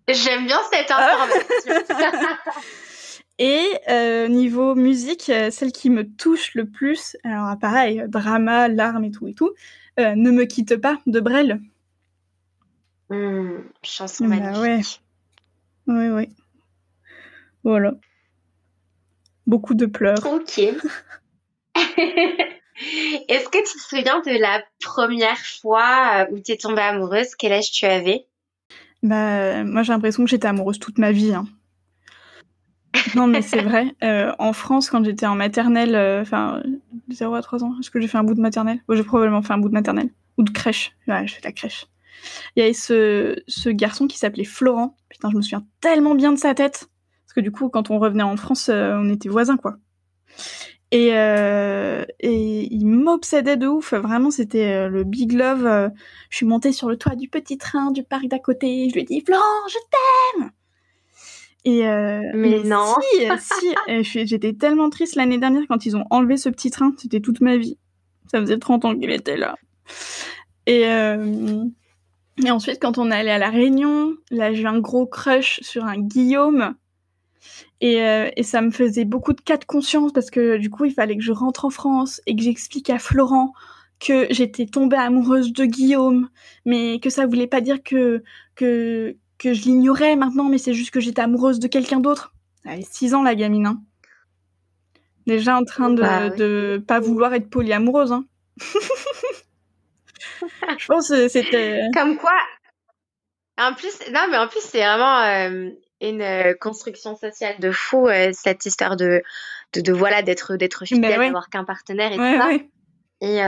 J'aime 0.09 0.47
bien 0.47 0.59
cette 0.71 0.91
information. 0.91 1.95
Et 3.39 3.65
euh, 3.89 4.27
niveau 4.27 4.75
musique, 4.75 5.31
celle 5.49 5.71
qui 5.71 5.89
me 5.89 6.03
touche 6.03 6.53
le 6.55 6.65
plus, 6.65 7.15
alors 7.23 7.57
pareil, 7.57 8.03
drama, 8.07 8.67
larmes 8.67 9.05
et 9.05 9.11
tout 9.11 9.27
et 9.27 9.33
tout, 9.33 9.51
Ne 9.97 10.29
me 10.29 10.43
quitte 10.43 10.75
pas 10.75 10.99
de 11.07 11.19
Brel. 11.19 11.59
Mmh, 13.11 13.63
chanson 13.83 14.25
bah 14.27 14.37
magnifique. 14.37 14.61
ouais. 14.61 14.81
Oui, 15.87 16.07
oui. 16.07 16.29
Voilà. 17.63 17.93
Beaucoup 19.45 19.73
de 19.73 19.85
pleurs. 19.85 20.25
Ok. 20.25 20.59
Est-ce 23.27 23.49
que 23.49 23.57
tu 23.57 23.77
te 23.77 23.83
souviens 23.83 24.21
de 24.21 24.39
la 24.39 24.63
première 24.79 25.37
fois 25.37 26.25
où 26.31 26.39
tu 26.39 26.53
es 26.53 26.57
tombée 26.57 26.81
amoureuse? 26.81 27.35
Quel 27.37 27.53
âge 27.53 27.71
tu 27.71 27.85
avais? 27.85 28.25
Bah, 29.03 29.63
moi 29.63 29.83
j'ai 29.83 29.93
l'impression 29.93 30.23
que 30.23 30.29
j'étais 30.29 30.47
amoureuse 30.47 30.79
toute 30.79 30.97
ma 30.97 31.11
vie. 31.11 31.33
Hein. 31.33 31.45
Non, 33.15 33.27
mais 33.27 33.41
c'est 33.41 33.61
vrai. 33.61 33.93
Euh, 34.03 34.31
en 34.39 34.53
France, 34.53 34.89
quand 34.89 35.03
j'étais 35.03 35.27
en 35.27 35.35
maternelle, 35.35 35.95
euh, 35.95 36.21
enfin, 36.21 36.63
0 37.09 37.35
à 37.35 37.41
3 37.41 37.63
ans, 37.63 37.75
est-ce 37.79 37.91
que 37.91 38.01
j'ai 38.01 38.07
fait 38.07 38.17
un 38.17 38.23
bout 38.23 38.33
de 38.33 38.41
maternelle? 38.41 38.79
J'ai 38.89 39.03
probablement 39.03 39.41
fait 39.41 39.53
un 39.53 39.59
bout 39.59 39.69
de 39.69 39.73
maternelle. 39.73 40.09
Ou 40.37 40.43
de 40.43 40.49
crèche. 40.49 40.91
Ouais, 41.07 41.27
fait 41.27 41.39
de 41.41 41.45
la 41.45 41.51
crèche. 41.51 41.85
Il 42.55 42.59
y 42.59 42.63
avait 42.63 42.73
ce, 42.73 43.35
ce 43.47 43.69
garçon 43.69 44.07
qui 44.07 44.17
s'appelait 44.17 44.43
Florent. 44.43 44.95
Putain, 45.09 45.29
je 45.31 45.37
me 45.37 45.41
souviens 45.41 45.65
tellement 45.81 46.15
bien 46.15 46.31
de 46.31 46.37
sa 46.37 46.53
tête. 46.53 46.89
Parce 47.25 47.33
que 47.35 47.41
du 47.41 47.51
coup, 47.51 47.69
quand 47.69 47.91
on 47.91 47.99
revenait 47.99 48.23
en 48.23 48.37
France, 48.37 48.69
euh, 48.69 48.97
on 48.99 49.09
était 49.09 49.29
voisins, 49.29 49.57
quoi. 49.57 49.77
Et, 50.93 51.07
et 52.19 52.73
il 52.73 52.85
m'obsédait 52.85 53.55
de 53.55 53.65
ouf. 53.67 53.93
Vraiment, 53.93 54.29
c'était 54.29 54.89
le 54.89 55.05
big 55.05 55.31
love. 55.31 55.91
je 56.29 56.35
suis 56.35 56.45
montée 56.45 56.73
sur 56.73 56.89
le 56.89 56.97
toit 56.97 57.15
du 57.15 57.29
petit 57.29 57.57
train 57.57 57.91
du 57.91 58.03
parc 58.03 58.27
d'à 58.27 58.39
côté. 58.39 58.89
Je 58.89 58.95
lui 58.95 59.01
ai 59.01 59.05
dit, 59.05 59.21
Florent, 59.25 59.67
je 59.69 59.77
t'aime 59.89 60.51
et 61.63 61.87
euh, 61.87 62.31
mais, 62.33 62.63
non. 62.63 62.95
Si, 63.11 63.73
si. 64.03 64.25
J'étais 64.25 64.53
tellement 64.53 64.89
triste 64.89 65.15
l'année 65.15 65.37
dernière 65.37 65.63
quand 65.67 65.85
ils 65.85 65.95
ont 65.95 66.05
enlevé 66.09 66.37
ce 66.37 66.49
petit 66.49 66.71
train. 66.71 66.93
C'était 66.97 67.19
toute 67.19 67.41
ma 67.41 67.57
vie. 67.57 67.77
Ça 68.31 68.39
faisait 68.39 68.57
30 68.57 68.85
ans 68.85 68.95
qu'il 68.95 69.11
était 69.11 69.37
là. 69.37 69.55
Et, 70.65 70.87
euh, 70.87 71.63
Et 72.43 72.51
ensuite, 72.51 72.81
quand 72.81 72.97
on 72.97 73.11
est 73.11 73.15
allé 73.15 73.29
à 73.29 73.37
La 73.37 73.49
Réunion, 73.49 74.15
là, 74.29 74.53
j'ai 74.53 74.63
eu 74.63 74.67
un 74.67 74.79
gros 74.79 75.05
crush 75.05 75.59
sur 75.61 75.85
un 75.85 75.97
Guillaume. 75.97 76.75
Et, 77.81 78.01
euh, 78.03 78.29
et, 78.37 78.43
ça 78.43 78.61
me 78.61 78.71
faisait 78.71 79.05
beaucoup 79.05 79.33
de 79.33 79.41
cas 79.41 79.57
de 79.57 79.65
conscience 79.65 80.13
parce 80.13 80.29
que 80.29 80.57
du 80.57 80.69
coup, 80.69 80.85
il 80.85 80.93
fallait 80.93 81.17
que 81.17 81.23
je 81.23 81.31
rentre 81.31 81.65
en 81.65 81.71
France 81.71 82.21
et 82.27 82.35
que 82.35 82.41
j'explique 82.41 82.89
à 82.89 82.99
Florent 82.99 83.53
que 84.01 84.27
j'étais 84.31 84.65
tombée 84.65 84.97
amoureuse 84.97 85.53
de 85.53 85.65
Guillaume, 85.65 86.29
mais 86.65 86.99
que 86.99 87.09
ça 87.09 87.25
voulait 87.25 87.47
pas 87.47 87.61
dire 87.61 87.83
que, 87.83 88.23
que, 88.55 89.15
que 89.37 89.53
je 89.53 89.61
l'ignorais 89.63 90.15
maintenant, 90.15 90.49
mais 90.49 90.57
c'est 90.57 90.73
juste 90.73 90.91
que 90.91 90.99
j'étais 90.99 91.21
amoureuse 91.21 91.59
de 91.59 91.67
quelqu'un 91.67 91.99
d'autre. 91.99 92.33
Elle 92.65 92.71
avait 92.71 92.87
6 92.89 93.13
ans, 93.13 93.23
la 93.23 93.35
gamine. 93.35 93.67
Hein. 93.67 93.81
Déjà 95.27 95.55
en 95.57 95.63
train 95.63 95.91
de, 95.91 96.01
bah 96.01 96.29
de 96.29 96.83
pas 96.85 96.99
vouloir 96.99 97.33
être 97.33 97.49
polyamoureuse. 97.49 98.11
Hein. 98.11 98.25
je 100.77 100.85
pense 100.85 101.09
que 101.09 101.27
c'était. 101.27 101.81
Comme 101.93 102.17
quoi. 102.17 102.37
En 103.57 103.73
plus, 103.73 103.99
non, 104.11 104.27
mais 104.29 104.37
en 104.37 104.47
plus, 104.47 104.61
c'est 104.61 104.79
vraiment 104.79 105.19
euh, 105.21 105.69
une 106.01 106.21
euh, 106.21 106.53
construction 106.59 107.15
sociale 107.15 107.55
de 107.59 107.71
fou, 107.71 108.07
euh, 108.07 108.31
cette 108.33 108.65
histoire 108.65 108.95
de, 108.95 109.21
de, 109.73 109.81
de 109.81 109.93
voilà, 109.93 110.21
d'être, 110.21 110.55
d'être 110.55 110.85
fidèle, 110.85 111.19
d'avoir 111.19 111.49
qu'un 111.49 111.63
partenaire 111.63 112.11
et 112.11 112.15
tout 112.15 112.21
ça. 112.21 112.49
Et, 113.21 113.39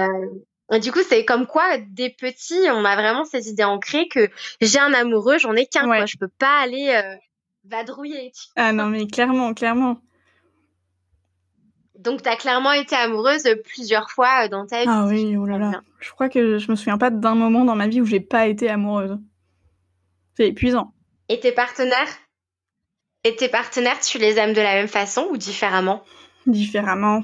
et, 0.76 0.80
du 0.80 0.92
coup, 0.92 1.00
c'est 1.08 1.26
comme 1.26 1.48
quoi, 1.48 1.78
des 1.80 2.12
petits, 2.12 2.68
on 2.70 2.86
a 2.86 2.96
vraiment 2.96 3.26
ces 3.26 3.50
idées 3.50 3.64
ancrées 3.64 4.08
que 4.08 4.30
j'ai 4.62 4.80
un 4.80 4.94
amoureux, 4.94 5.40
j'en 5.40 5.56
ai 5.56 5.66
qu'un, 5.66 5.86
quoi. 5.86 6.06
Je 6.06 6.18
peux 6.18 6.28
pas 6.28 6.60
aller 6.60 7.02
vadrouiller. 7.64 8.32
Ah 8.56 8.72
non, 8.72 8.86
mais 8.86 9.08
clairement, 9.08 9.54
clairement. 9.54 9.98
Donc, 12.04 12.22
tu 12.22 12.30
as 12.30 12.36
clairement 12.36 12.74
été 12.74 12.96
amoureuse 12.96 13.48
plusieurs 13.64 14.12
fois 14.12 14.48
dans 14.50 14.66
ta 14.66 14.82
vie. 14.82 14.90
Ah 14.90 15.06
oui, 15.08 15.38
oh 15.38 15.46
là 15.46 15.58
là. 15.58 15.82
Je 16.00 16.12
crois 16.12 16.28
que 16.28 16.58
je 16.58 16.70
me 16.70 16.76
souviens 16.76 16.98
pas 16.98 17.10
d'un 17.10 17.36
moment 17.36 17.64
dans 17.64 17.76
ma 17.76 17.88
vie 17.88 18.02
où 18.02 18.06
j'ai 18.06 18.20
pas 18.20 18.48
été 18.48 18.70
amoureuse. 18.70 19.18
C'est 20.36 20.50
épuisant. 20.50 20.94
Et 21.30 21.40
tes 21.40 21.54
partenaires? 21.54 22.10
Et 23.24 23.36
tes 23.36 23.48
partenaires, 23.48 24.00
tu 24.02 24.18
les 24.18 24.38
aimes 24.38 24.54
de 24.54 24.62
la 24.62 24.74
même 24.74 24.90
façon 24.90 25.28
ou 25.32 25.38
différemment? 25.38 26.04
Différemment. 26.46 27.24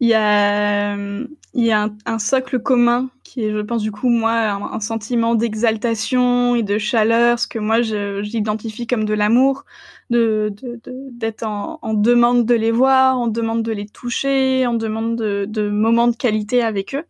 Il 0.00 0.08
y 0.08 0.14
a, 0.14 0.92
un, 0.92 2.18
socle 2.18 2.60
commun 2.60 3.10
qui 3.22 3.44
est, 3.44 3.52
je 3.52 3.60
pense, 3.60 3.82
du 3.82 3.90
coup, 3.90 4.08
moi, 4.08 4.32
un, 4.32 4.80
sentiment 4.80 5.34
d'exaltation 5.34 6.54
et 6.54 6.62
de 6.62 6.78
chaleur, 6.78 7.38
ce 7.38 7.46
que 7.46 7.58
moi, 7.58 7.82
j'identifie 7.82 8.86
comme 8.86 9.04
de 9.04 9.14
l'amour, 9.14 9.64
d'être 10.10 11.42
en, 11.44 11.94
demande 11.94 12.46
de 12.46 12.54
les 12.54 12.70
voir, 12.70 13.18
en 13.18 13.26
demande 13.28 13.62
de 13.62 13.72
les 13.72 13.86
toucher, 13.86 14.66
en 14.66 14.74
demande 14.74 15.16
de, 15.16 15.68
moments 15.68 16.08
de 16.08 16.16
qualité 16.16 16.62
avec 16.62 16.94
eux. 16.94 17.04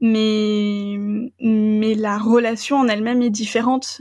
Mais, 0.00 0.98
la 1.40 2.18
relation 2.18 2.76
en 2.76 2.88
elle-même 2.88 3.22
est 3.22 3.30
différente. 3.30 3.98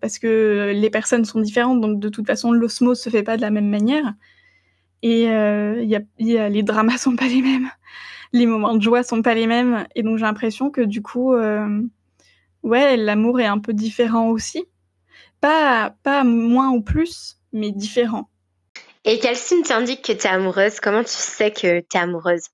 Parce 0.00 0.18
que 0.18 0.72
les 0.74 0.90
personnes 0.90 1.24
sont 1.24 1.40
différentes, 1.40 1.80
donc 1.80 2.00
de 2.00 2.08
toute 2.08 2.26
façon, 2.26 2.52
l'osmose 2.52 3.00
se 3.00 3.10
fait 3.10 3.22
pas 3.22 3.36
de 3.36 3.42
la 3.42 3.50
même 3.50 3.68
manière. 3.68 4.14
Et 5.02 5.30
euh, 5.30 5.82
y 5.82 5.96
a, 5.96 6.00
y 6.18 6.36
a, 6.38 6.48
les 6.48 6.62
dramas 6.62 6.98
sont 6.98 7.16
pas 7.16 7.28
les 7.28 7.42
mêmes, 7.42 7.70
les 8.32 8.46
moments 8.46 8.74
de 8.74 8.82
joie 8.82 9.02
sont 9.02 9.22
pas 9.22 9.34
les 9.34 9.46
mêmes, 9.46 9.86
et 9.94 10.02
donc 10.02 10.18
j'ai 10.18 10.24
l'impression 10.24 10.70
que 10.70 10.80
du 10.80 11.02
coup, 11.02 11.34
euh, 11.34 11.82
ouais, 12.62 12.96
l'amour 12.96 13.40
est 13.40 13.46
un 13.46 13.58
peu 13.58 13.72
différent 13.72 14.28
aussi, 14.28 14.64
pas 15.40 15.94
pas 16.02 16.24
moins 16.24 16.70
ou 16.70 16.82
plus, 16.82 17.38
mais 17.52 17.70
différent. 17.70 18.28
Et 19.04 19.18
quel 19.20 19.36
signe 19.36 19.62
t'indique 19.62 20.02
que 20.02 20.12
tu 20.12 20.26
es 20.26 20.26
amoureuse? 20.26 20.80
Comment 20.80 21.02
tu 21.02 21.10
sais 21.10 21.50
que 21.50 21.80
tu 21.80 21.96
es 21.96 21.98
amoureuse? 21.98 22.48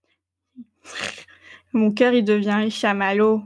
Mon 1.73 1.91
cœur, 1.91 2.13
il 2.13 2.25
devient 2.25 2.71
chamallow. 2.71 3.43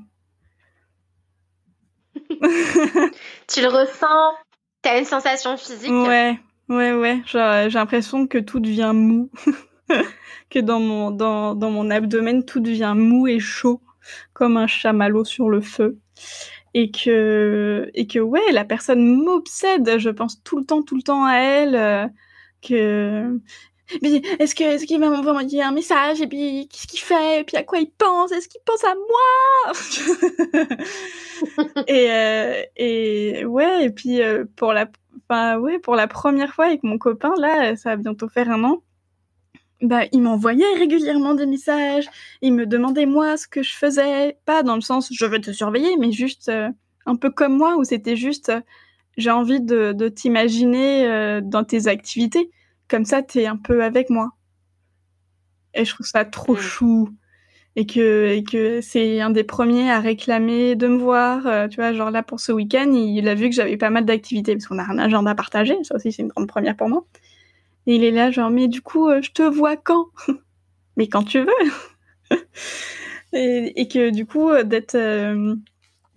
tu 2.30 3.60
le 3.62 3.68
ressens? 3.68 4.34
Tu 4.82 4.90
as 4.90 4.98
une 4.98 5.06
sensation 5.06 5.56
physique? 5.56 5.90
Ouais, 5.90 6.38
Ouais, 6.68 6.92
ouais, 6.92 7.22
j'ai 7.26 7.38
l'impression 7.70 8.26
que 8.26 8.38
tout 8.38 8.60
devient 8.60 8.92
mou. 8.94 9.30
que 10.50 10.58
dans 10.58 10.80
mon, 10.80 11.10
dans, 11.10 11.54
dans 11.54 11.70
mon 11.70 11.90
abdomen, 11.90 12.44
tout 12.44 12.60
devient 12.60 12.94
mou 12.96 13.26
et 13.26 13.38
chaud, 13.38 13.80
comme 14.34 14.56
un 14.56 14.66
chamallow 14.66 15.24
sur 15.24 15.48
le 15.48 15.60
feu. 15.60 15.98
Et 16.74 16.90
que, 16.90 17.90
et 17.94 18.06
que 18.06 18.18
ouais, 18.18 18.52
la 18.52 18.64
personne 18.64 19.02
m'obsède, 19.24 19.98
je 19.98 20.10
pense 20.10 20.42
tout 20.42 20.58
le 20.58 20.64
temps, 20.64 20.82
tout 20.82 20.96
le 20.96 21.02
temps 21.02 21.24
à 21.24 21.36
elle. 21.36 21.74
Euh, 21.74 22.06
que 22.60 23.40
est-ce 24.02 24.54
que 24.54 24.64
est-ce 24.64 24.86
qu'il 24.86 25.00
va 25.00 25.08
m'envoyer 25.08 25.62
un 25.62 25.72
message? 25.72 26.20
Et 26.20 26.26
puis 26.26 26.68
qu'est-ce 26.68 26.86
qu'il 26.86 27.00
fait? 27.00 27.40
Et 27.40 27.44
puis 27.44 27.56
à 27.56 27.62
quoi 27.62 27.78
il 27.78 27.90
pense? 27.90 28.32
Est-ce 28.32 28.48
qu'il 28.48 28.60
pense 28.66 28.84
à 28.84 28.94
moi? 28.94 29.72
Et 31.86 32.10
euh, 32.10 32.62
et 32.76 33.44
ouais 33.44 33.84
et 33.84 33.90
puis 33.90 34.20
euh, 34.22 34.44
pour 34.56 34.72
la 34.72 34.86
enfin 35.28 35.58
ouais 35.58 35.78
pour 35.78 35.94
la 35.94 36.06
première 36.06 36.54
fois 36.54 36.66
avec 36.66 36.82
mon 36.82 36.98
copain 36.98 37.34
là 37.38 37.76
ça 37.76 37.90
va 37.90 37.96
bientôt 37.96 38.28
faire 38.28 38.50
un 38.50 38.64
an 38.64 38.82
bah 39.80 40.02
il 40.12 40.22
m'envoyait 40.22 40.74
régulièrement 40.76 41.34
des 41.34 41.46
messages 41.46 42.08
il 42.42 42.52
me 42.54 42.66
demandait 42.66 43.06
moi 43.06 43.36
ce 43.36 43.46
que 43.46 43.62
je 43.62 43.74
faisais 43.76 44.38
pas 44.44 44.62
dans 44.62 44.74
le 44.74 44.80
sens 44.80 45.08
je 45.12 45.26
veux 45.26 45.40
te 45.40 45.52
surveiller 45.52 45.96
mais 45.98 46.10
juste 46.12 46.48
euh, 46.48 46.68
un 47.06 47.16
peu 47.16 47.30
comme 47.30 47.56
moi 47.56 47.76
où 47.76 47.84
c'était 47.84 48.16
juste 48.16 48.52
j'ai 49.16 49.30
envie 49.30 49.60
de, 49.60 49.92
de 49.92 50.08
t'imaginer 50.08 51.40
dans 51.42 51.64
tes 51.64 51.88
activités 51.88 52.52
comme 52.88 53.04
ça, 53.04 53.22
t'es 53.22 53.46
un 53.46 53.56
peu 53.56 53.84
avec 53.84 54.10
moi. 54.10 54.30
Et 55.74 55.84
je 55.84 55.94
trouve 55.94 56.06
ça 56.06 56.24
trop 56.24 56.54
mm. 56.54 56.60
chou. 56.60 57.10
Et 57.76 57.86
que, 57.86 58.80
c'est 58.82 59.20
un 59.20 59.30
des 59.30 59.44
premiers 59.44 59.90
à 59.90 60.00
réclamer 60.00 60.74
de 60.74 60.88
me 60.88 60.98
voir. 60.98 61.46
Euh, 61.46 61.68
tu 61.68 61.76
vois, 61.76 61.92
genre 61.92 62.10
là, 62.10 62.22
pour 62.22 62.40
ce 62.40 62.50
week-end, 62.50 62.92
il 62.92 63.28
a 63.28 63.34
vu 63.34 63.48
que 63.48 63.54
j'avais 63.54 63.76
pas 63.76 63.90
mal 63.90 64.04
d'activités, 64.04 64.54
parce 64.54 64.66
qu'on 64.66 64.78
a 64.78 64.84
un 64.84 64.98
agenda 64.98 65.34
partagé. 65.34 65.76
Ça 65.84 65.94
aussi, 65.94 66.10
c'est 66.10 66.22
une 66.22 66.28
grande 66.28 66.48
première 66.48 66.76
pour 66.76 66.88
moi. 66.88 67.04
Et 67.86 67.94
il 67.94 68.04
est 68.04 68.10
là, 68.10 68.30
genre, 68.30 68.50
mais 68.50 68.66
du 68.68 68.82
coup, 68.82 69.08
euh, 69.08 69.22
je 69.22 69.30
te 69.30 69.42
vois 69.42 69.76
quand? 69.76 70.06
Mais 70.96 71.06
quand 71.06 71.22
tu 71.22 71.38
veux 71.38 72.36
et, 73.32 73.86
que 73.86 74.10
du 74.10 74.26
coup, 74.26 74.50
euh, 74.50 74.64
d'être. 74.64 74.98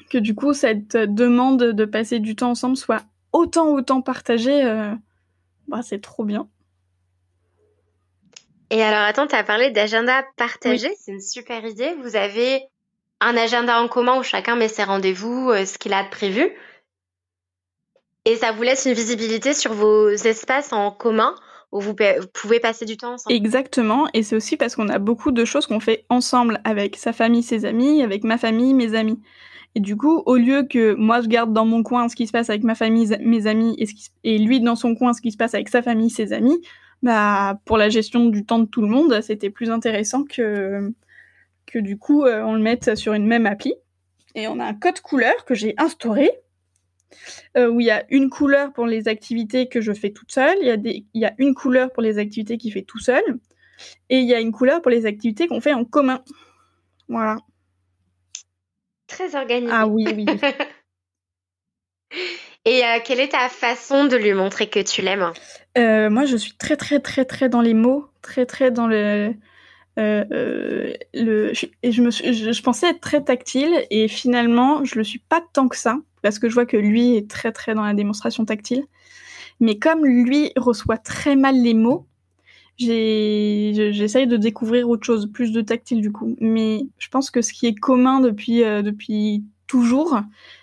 que 0.09 0.17
du 0.17 0.33
coup, 0.33 0.53
cette 0.53 0.97
demande 0.97 1.63
de 1.63 1.85
passer 1.85 2.19
du 2.19 2.35
temps 2.35 2.49
ensemble 2.49 2.75
soit 2.75 3.03
autant, 3.31 3.67
autant 3.67 4.01
partagée, 4.01 4.63
bah, 5.67 5.83
c'est 5.83 6.01
trop 6.01 6.25
bien. 6.25 6.49
Et 8.71 8.81
alors, 8.81 9.01
attends, 9.01 9.27
tu 9.27 9.35
as 9.35 9.43
parlé 9.43 9.69
d'agenda 9.69 10.23
partagé, 10.37 10.89
c'est 10.97 11.11
une 11.11 11.19
super 11.19 11.65
idée. 11.65 11.93
Vous 12.01 12.15
avez 12.15 12.61
un 13.19 13.35
agenda 13.35 13.81
en 13.81 13.89
commun 13.89 14.17
où 14.17 14.23
chacun 14.23 14.55
met 14.55 14.69
ses 14.69 14.85
rendez-vous, 14.85 15.49
euh, 15.49 15.65
ce 15.65 15.77
qu'il 15.77 15.93
a 15.93 16.03
de 16.03 16.09
prévu. 16.09 16.49
Et 18.23 18.37
ça 18.37 18.53
vous 18.53 18.63
laisse 18.63 18.85
une 18.85 18.93
visibilité 18.93 19.53
sur 19.53 19.73
vos 19.73 20.09
espaces 20.09 20.71
en 20.71 20.89
commun 20.89 21.35
où 21.73 21.81
vous, 21.81 21.95
pouvez 22.33 22.61
passer 22.61 22.85
du 22.85 22.95
temps 22.95 23.13
ensemble. 23.13 23.35
Exactement, 23.35 24.07
et 24.13 24.23
c'est 24.23 24.35
aussi 24.35 24.55
parce 24.55 24.75
qu'on 24.75 24.89
a 24.89 24.99
beaucoup 24.99 25.31
de 25.31 25.43
choses 25.43 25.67
qu'on 25.67 25.79
fait 25.79 26.05
ensemble 26.09 26.61
avec 26.63 26.95
sa 26.95 27.11
famille, 27.11 27.43
ses 27.43 27.65
amis, 27.65 28.01
avec 28.03 28.23
ma 28.23 28.37
famille, 28.37 28.73
mes 28.73 28.95
amis. 28.95 29.19
Et 29.75 29.79
du 29.81 29.97
coup, 29.97 30.23
au 30.25 30.35
lieu 30.35 30.63
que 30.63 30.93
moi 30.93 31.21
je 31.21 31.27
garde 31.27 31.53
dans 31.53 31.65
mon 31.65 31.83
coin 31.83 32.07
ce 32.09 32.15
qui 32.15 32.27
se 32.27 32.31
passe 32.31 32.49
avec 32.49 32.63
ma 32.63 32.75
famille, 32.75 33.17
mes 33.21 33.47
amis, 33.47 33.75
et, 33.79 33.87
et 34.23 34.37
lui 34.37 34.61
dans 34.61 34.75
son 34.75 34.95
coin 34.95 35.13
ce 35.13 35.21
qui 35.21 35.31
se 35.31 35.37
passe 35.37 35.55
avec 35.55 35.69
sa 35.69 35.81
famille, 35.81 36.09
ses 36.09 36.33
amis, 36.33 36.61
bah, 37.01 37.59
pour 37.65 37.77
la 37.77 37.89
gestion 37.89 38.25
du 38.27 38.45
temps 38.45 38.59
de 38.59 38.65
tout 38.65 38.81
le 38.81 38.87
monde, 38.87 39.21
c'était 39.21 39.49
plus 39.49 39.71
intéressant 39.71 40.23
que, 40.23 40.93
que 41.65 41.79
du 41.79 41.97
coup, 41.97 42.25
euh, 42.25 42.43
on 42.43 42.53
le 42.53 42.61
mette 42.61 42.95
sur 42.95 43.13
une 43.13 43.25
même 43.25 43.45
appli. 43.45 43.73
Et 44.35 44.47
on 44.47 44.59
a 44.59 44.65
un 44.65 44.73
code 44.73 45.01
couleur 45.01 45.45
que 45.45 45.55
j'ai 45.55 45.73
instauré, 45.77 46.31
euh, 47.57 47.67
où 47.67 47.79
il 47.79 47.87
y 47.87 47.91
a 47.91 48.05
une 48.09 48.29
couleur 48.29 48.71
pour 48.71 48.85
les 48.85 49.07
activités 49.07 49.67
que 49.67 49.81
je 49.81 49.91
fais 49.91 50.11
toute 50.11 50.31
seule, 50.31 50.57
il 50.61 50.67
y, 50.67 50.71
a 50.71 50.77
des, 50.77 51.05
il 51.13 51.21
y 51.21 51.25
a 51.25 51.33
une 51.37 51.53
couleur 51.53 51.91
pour 51.91 52.01
les 52.01 52.17
activités 52.17 52.57
qu'il 52.57 52.71
fait 52.71 52.83
tout 52.83 52.99
seul, 52.99 53.23
et 54.09 54.19
il 54.19 54.27
y 54.27 54.33
a 54.33 54.39
une 54.39 54.51
couleur 54.51 54.81
pour 54.81 54.91
les 54.91 55.05
activités 55.05 55.47
qu'on 55.47 55.59
fait 55.59 55.73
en 55.73 55.83
commun. 55.83 56.23
Voilà. 57.09 57.37
Très 59.07 59.35
organisé. 59.35 59.73
Ah 59.75 59.87
oui, 59.87 60.05
oui. 60.15 60.25
Et 62.63 62.85
euh, 62.85 62.99
quelle 63.03 63.19
est 63.19 63.29
ta 63.29 63.49
façon 63.49 64.05
de 64.05 64.15
lui 64.15 64.33
montrer 64.33 64.69
que 64.69 64.79
tu 64.79 65.01
l'aimes? 65.01 65.33
Euh, 65.77 66.09
Moi, 66.09 66.25
je 66.25 66.37
suis 66.37 66.53
très, 66.53 66.75
très, 66.75 66.99
très, 66.99 67.25
très 67.25 67.49
dans 67.49 67.61
les 67.61 67.73
mots, 67.73 68.07
très, 68.21 68.45
très 68.45 68.71
dans 68.71 68.87
le. 68.87 69.33
Euh, 69.99 70.93
le 71.13 71.51
et 71.83 71.91
je, 71.91 72.01
me 72.01 72.11
je, 72.11 72.61
pensais 72.61 72.89
être 72.89 73.01
très 73.01 73.21
tactile 73.21 73.85
et 73.89 74.07
finalement, 74.07 74.85
je 74.85 74.95
le 74.95 75.03
suis 75.03 75.19
pas 75.19 75.43
tant 75.51 75.67
que 75.67 75.75
ça 75.75 75.97
parce 76.21 76.39
que 76.39 76.47
je 76.47 76.53
vois 76.53 76.65
que 76.65 76.77
lui 76.77 77.17
est 77.17 77.29
très, 77.29 77.51
très 77.51 77.75
dans 77.75 77.83
la 77.83 77.93
démonstration 77.93 78.45
tactile. 78.45 78.85
Mais 79.59 79.77
comme 79.77 80.05
lui 80.05 80.51
reçoit 80.55 80.97
très 80.97 81.35
mal 81.35 81.61
les 81.61 81.73
mots, 81.73 82.07
j'essaye 82.77 84.27
de 84.27 84.37
découvrir 84.37 84.89
autre 84.89 85.05
chose, 85.05 85.29
plus 85.31 85.51
de 85.51 85.61
tactile 85.61 86.01
du 86.01 86.11
coup. 86.11 86.35
Mais 86.39 86.83
je 86.97 87.09
pense 87.09 87.29
que 87.29 87.41
ce 87.41 87.53
qui 87.53 87.67
est 87.67 87.75
commun 87.75 88.21
depuis, 88.21 88.61
depuis 88.61 89.43
toujours, 89.67 90.21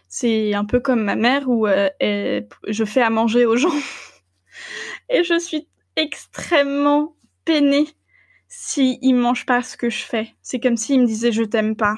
c'est 0.09 0.55
un 0.55 0.65
peu 0.65 0.81
comme 0.81 1.03
ma 1.05 1.17
mère 1.17 1.49
où 1.49 1.67
euh, 1.67 1.91
je 2.67 2.85
fais 2.85 3.03
à 3.03 3.11
manger 3.11 3.47
aux 3.47 3.57
gens. 3.57 3.69
Et 5.11 5.25
je 5.25 5.39
suis 5.39 5.69
extrêmement 5.97 7.17
peinée 7.45 7.89
s'ils 8.49 8.99
si 9.03 9.13
mangent 9.13 9.47
pas 9.47 9.63
ce 9.63 9.77
que 9.77 9.91
je 9.91 10.05
fais. 10.05 10.35
C'est 10.43 10.61
comme 10.61 10.77
s'ils 10.77 11.01
me 11.01 11.07
disaient 11.07 11.33
je 11.33 11.43
t'aime 11.43 11.77
pas. 11.77 11.97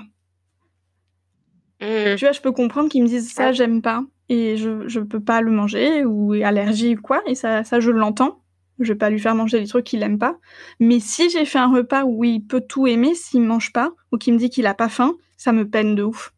Mmh. 1.80 2.16
Tu 2.16 2.24
vois, 2.24 2.32
je 2.32 2.40
peux 2.40 2.52
comprendre 2.52 2.90
qu'ils 2.90 3.02
me 3.02 3.08
disent 3.08 3.32
ça, 3.32 3.52
j'aime 3.52 3.80
pas, 3.80 4.04
et 4.28 4.56
je, 4.56 4.86
je 4.86 5.00
peux 5.00 5.20
pas 5.20 5.40
le 5.40 5.50
manger, 5.50 6.04
ou 6.04 6.34
allergie 6.34 6.96
ou 6.96 7.00
quoi, 7.00 7.22
et 7.26 7.34
ça, 7.34 7.64
ça 7.64 7.80
je 7.80 7.90
l'entends. 7.90 8.42
Je 8.78 8.92
vais 8.92 8.98
pas 8.98 9.10
lui 9.10 9.18
faire 9.20 9.34
manger 9.34 9.60
des 9.60 9.66
trucs 9.66 9.84
qu'il 9.84 10.02
aime 10.02 10.18
pas. 10.18 10.38
Mais 10.78 11.00
si 11.00 11.28
j'ai 11.28 11.44
fait 11.44 11.58
un 11.58 11.70
repas 11.70 12.04
où 12.04 12.24
il 12.24 12.40
peut 12.40 12.62
tout 12.62 12.86
aimer, 12.86 13.14
s'il 13.14 13.42
mange 13.42 13.72
pas, 13.72 13.92
ou 14.10 14.16
qu'il 14.16 14.32
me 14.32 14.38
dit 14.38 14.48
qu'il 14.48 14.66
a 14.66 14.74
pas 14.74 14.88
faim, 14.88 15.16
ça 15.36 15.52
me 15.52 15.68
peine 15.68 15.94
de 15.94 16.02
ouf. 16.02 16.32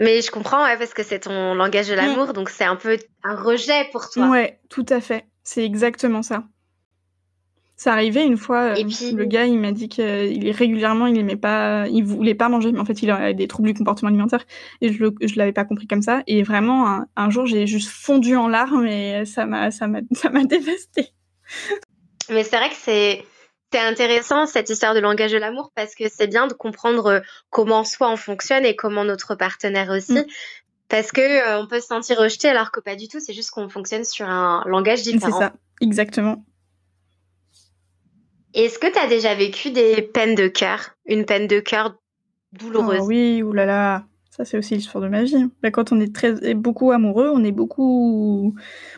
Mais 0.00 0.20
je 0.20 0.30
comprends, 0.30 0.62
ouais, 0.64 0.76
parce 0.76 0.94
que 0.94 1.02
c'est 1.02 1.20
ton 1.20 1.54
langage 1.54 1.88
de 1.88 1.94
mmh. 1.94 1.96
l'amour, 1.96 2.32
donc 2.32 2.50
c'est 2.50 2.64
un 2.64 2.76
peu 2.76 2.98
un 3.22 3.34
rejet 3.34 3.88
pour 3.92 4.10
toi. 4.10 4.28
Ouais, 4.28 4.58
tout 4.68 4.86
à 4.88 5.00
fait. 5.00 5.26
C'est 5.46 5.64
exactement 5.64 6.24
ça. 6.24 6.42
Ça 7.76 7.92
arrivait 7.92 8.26
une 8.26 8.36
fois, 8.36 8.74
euh, 8.76 8.82
le 9.12 9.24
gars 9.26 9.44
il 9.44 9.60
m'a 9.60 9.70
dit 9.70 9.88
qu'il 9.88 10.04
est 10.44 10.50
régulièrement 10.50 11.06
il 11.06 11.16
aimait 11.18 11.36
pas, 11.36 11.86
il 11.88 12.02
voulait 12.02 12.34
pas 12.34 12.48
manger, 12.48 12.72
mais 12.72 12.80
en 12.80 12.84
fait 12.84 13.00
il 13.02 13.10
avait 13.10 13.32
des 13.32 13.46
troubles 13.46 13.68
du 13.68 13.74
comportement 13.74 14.08
alimentaire 14.08 14.44
et 14.80 14.92
je, 14.92 15.04
je 15.20 15.36
l'avais 15.36 15.52
pas 15.52 15.64
compris 15.64 15.86
comme 15.86 16.02
ça. 16.02 16.24
Et 16.26 16.42
vraiment 16.42 17.04
un, 17.14 17.30
jour 17.30 17.46
j'ai 17.46 17.68
juste 17.68 17.90
fondu 17.90 18.34
en 18.34 18.48
larmes 18.48 18.86
et 18.86 19.24
ça 19.24 19.46
m'a 19.46 19.70
ça 19.70 19.86
m'a 19.86 20.00
ça 20.12 20.30
m'a 20.30 20.42
dévasté. 20.44 21.12
Mais 22.28 22.42
c'est 22.42 22.56
vrai 22.56 22.70
que 22.70 22.76
c'est 22.76 23.24
c'est 23.72 23.80
intéressant 23.80 24.46
cette 24.46 24.68
histoire 24.68 24.94
de 24.94 25.00
langage 25.00 25.30
de 25.30 25.38
l'amour 25.38 25.70
parce 25.76 25.94
que 25.94 26.08
c'est 26.08 26.26
bien 26.26 26.48
de 26.48 26.54
comprendre 26.54 27.06
euh, 27.06 27.20
comment 27.50 27.84
soi 27.84 28.10
on 28.10 28.16
fonctionne 28.16 28.64
et 28.64 28.74
comment 28.74 29.04
notre 29.04 29.36
partenaire 29.36 29.90
aussi. 29.90 30.14
Mm. 30.14 30.24
Parce 30.88 31.10
que 31.10 31.20
euh, 31.20 31.60
on 31.60 31.66
peut 31.66 31.80
se 31.80 31.86
sentir 31.86 32.18
rejeté 32.18 32.48
alors 32.48 32.70
que 32.70 32.80
pas 32.80 32.94
du 32.94 33.08
tout, 33.08 33.18
c'est 33.20 33.32
juste 33.32 33.50
qu'on 33.50 33.68
fonctionne 33.68 34.04
sur 34.04 34.28
un 34.28 34.62
langage 34.66 35.02
différent. 35.02 35.32
C'est 35.32 35.46
ça, 35.46 35.52
exactement. 35.80 36.44
Est-ce 38.54 38.78
que 38.78 38.90
tu 38.90 38.98
as 38.98 39.08
déjà 39.08 39.34
vécu 39.34 39.70
des 39.70 40.00
peines 40.00 40.34
de 40.34 40.48
cœur? 40.48 40.90
Une 41.04 41.26
peine 41.26 41.46
de 41.46 41.60
cœur 41.60 41.96
douloureuse 42.52 43.00
oh, 43.02 43.06
Oui, 43.06 43.42
oulala. 43.42 44.06
Ça, 44.30 44.44
c'est 44.44 44.58
aussi 44.58 44.74
l'histoire 44.74 45.02
de 45.02 45.08
ma 45.08 45.24
vie. 45.24 45.46
Bah, 45.62 45.70
quand 45.70 45.92
on 45.92 46.00
est 46.00 46.14
très, 46.14 46.54
beaucoup 46.54 46.92
amoureux, 46.92 47.30
on 47.34 47.42
est 47.42 47.52
beaucoup, 47.52 48.54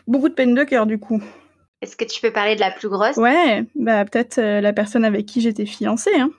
beaucoup 0.07 0.29
de 0.29 0.33
peines 0.33 0.53
de 0.53 0.63
cœur, 0.63 0.85
du 0.85 0.99
coup. 0.99 1.21
Est-ce 1.81 1.95
que 1.95 2.03
tu 2.03 2.19
peux 2.21 2.31
parler 2.31 2.55
de 2.55 2.59
la 2.59 2.71
plus 2.71 2.89
grosse? 2.89 3.15
Ouais, 3.15 3.65
bah, 3.75 4.03
peut-être 4.05 4.37
euh, 4.37 4.59
la 4.59 4.73
personne 4.73 5.05
avec 5.05 5.25
qui 5.25 5.39
j'étais 5.39 5.65
fiancée. 5.65 6.17
Hein. 6.17 6.29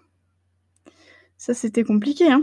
Ça, 1.39 1.55
c'était 1.55 1.85
compliqué. 1.85 2.31
Hein. 2.31 2.43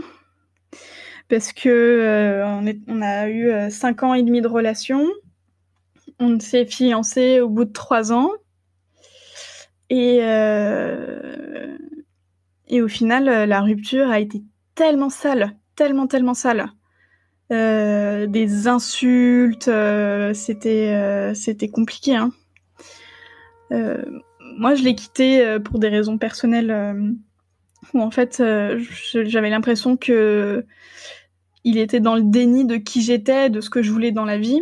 Parce 1.28 1.52
que 1.52 1.68
euh, 1.68 2.46
on, 2.86 3.02
a 3.02 3.28
eu 3.28 3.70
5 3.70 4.02
euh, 4.02 4.06
ans 4.06 4.14
et 4.14 4.22
demi 4.22 4.40
de 4.40 4.48
relation. 4.48 5.06
On 6.18 6.40
s'est 6.40 6.64
fiancé 6.64 7.40
au 7.40 7.50
bout 7.50 7.66
de 7.66 7.72
3 7.72 8.12
ans. 8.12 8.30
Et, 9.90 10.20
euh, 10.22 11.76
au 12.72 12.88
final, 12.88 13.24
la 13.48 13.60
rupture 13.60 14.10
a 14.10 14.20
été 14.20 14.42
tellement 14.74 15.10
sale, 15.10 15.54
tellement, 15.76 16.06
tellement 16.06 16.34
sale. 16.34 16.70
Des 17.50 18.68
insultes, 18.68 19.70
c'était, 20.34 21.32
c'était 21.34 21.68
compliqué. 21.68 22.16
Hein. 22.16 22.30
moi, 24.58 24.74
je 24.74 24.82
l'ai 24.82 24.94
quitté 24.94 25.58
pour 25.64 25.78
des 25.78 25.88
raisons 25.88 26.18
personnelles 26.18 27.16
où 27.94 28.02
en 28.02 28.10
fait, 28.10 28.42
j'avais 29.14 29.50
l'impression 29.50 29.96
que 29.96 30.66
il 31.64 31.78
était 31.78 32.00
dans 32.00 32.16
le 32.16 32.22
déni 32.22 32.64
de 32.64 32.76
qui 32.76 33.02
j'étais, 33.02 33.50
de 33.50 33.60
ce 33.60 33.70
que 33.70 33.82
je 33.82 33.92
voulais 33.92 34.12
dans 34.12 34.24
la 34.24 34.38
vie, 34.38 34.60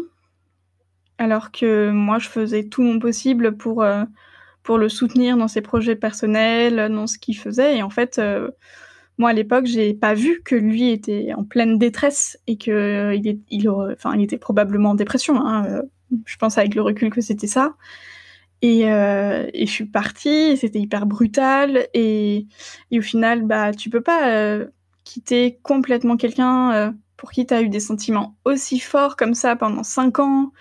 alors 1.18 1.50
que 1.50 1.90
moi, 1.90 2.18
je 2.18 2.28
faisais 2.28 2.64
tout 2.64 2.82
mon 2.82 2.98
possible 2.98 3.56
pour 3.56 3.84
pour 4.66 4.76
le 4.78 4.88
soutenir 4.90 5.38
dans 5.38 5.48
ses 5.48 5.62
projets 5.62 5.96
personnels, 5.96 6.92
dans 6.92 7.06
ce 7.06 7.18
qu'il 7.18 7.38
faisait. 7.38 7.78
Et 7.78 7.82
en 7.82 7.88
fait, 7.88 8.18
euh, 8.18 8.50
moi 9.16 9.30
à 9.30 9.32
l'époque, 9.32 9.64
j'ai 9.64 9.94
pas 9.94 10.12
vu 10.12 10.42
que 10.44 10.56
lui 10.56 10.90
était 10.90 11.32
en 11.34 11.44
pleine 11.44 11.78
détresse 11.78 12.36
et 12.48 12.58
que 12.58 12.70
euh, 12.72 13.14
il, 13.14 13.40
il, 13.48 14.22
était 14.22 14.38
probablement 14.38 14.90
en 14.90 14.94
dépression. 14.96 15.40
Hein. 15.40 15.64
Euh, 15.66 15.82
je 16.26 16.36
pense 16.36 16.58
avec 16.58 16.74
le 16.74 16.82
recul 16.82 17.10
que 17.10 17.20
c'était 17.20 17.46
ça. 17.46 17.76
Et, 18.62 18.80
et, 18.80 19.66
je 19.66 19.70
suis 19.70 19.84
partie, 19.84 20.56
c'était 20.56 20.80
hyper 20.80 21.06
brutal. 21.06 21.86
Et, 21.94 22.46
et, 22.90 22.98
au 22.98 23.02
final, 23.02 23.42
bah, 23.42 23.72
tu 23.72 23.90
peux 23.90 24.00
pas 24.00 24.58
quitter 25.06 25.58
complètement 25.62 26.16
quelqu'un 26.16 26.92
pour 27.16 27.30
qui 27.30 27.46
tu 27.46 27.54
as 27.54 27.62
eu 27.62 27.68
des 27.68 27.80
sentiments 27.80 28.36
aussi 28.44 28.78
forts 28.78 29.16
comme 29.16 29.34
ça 29.34 29.56
pendant 29.56 29.82
cinq 29.82 30.18
ans, 30.18 30.52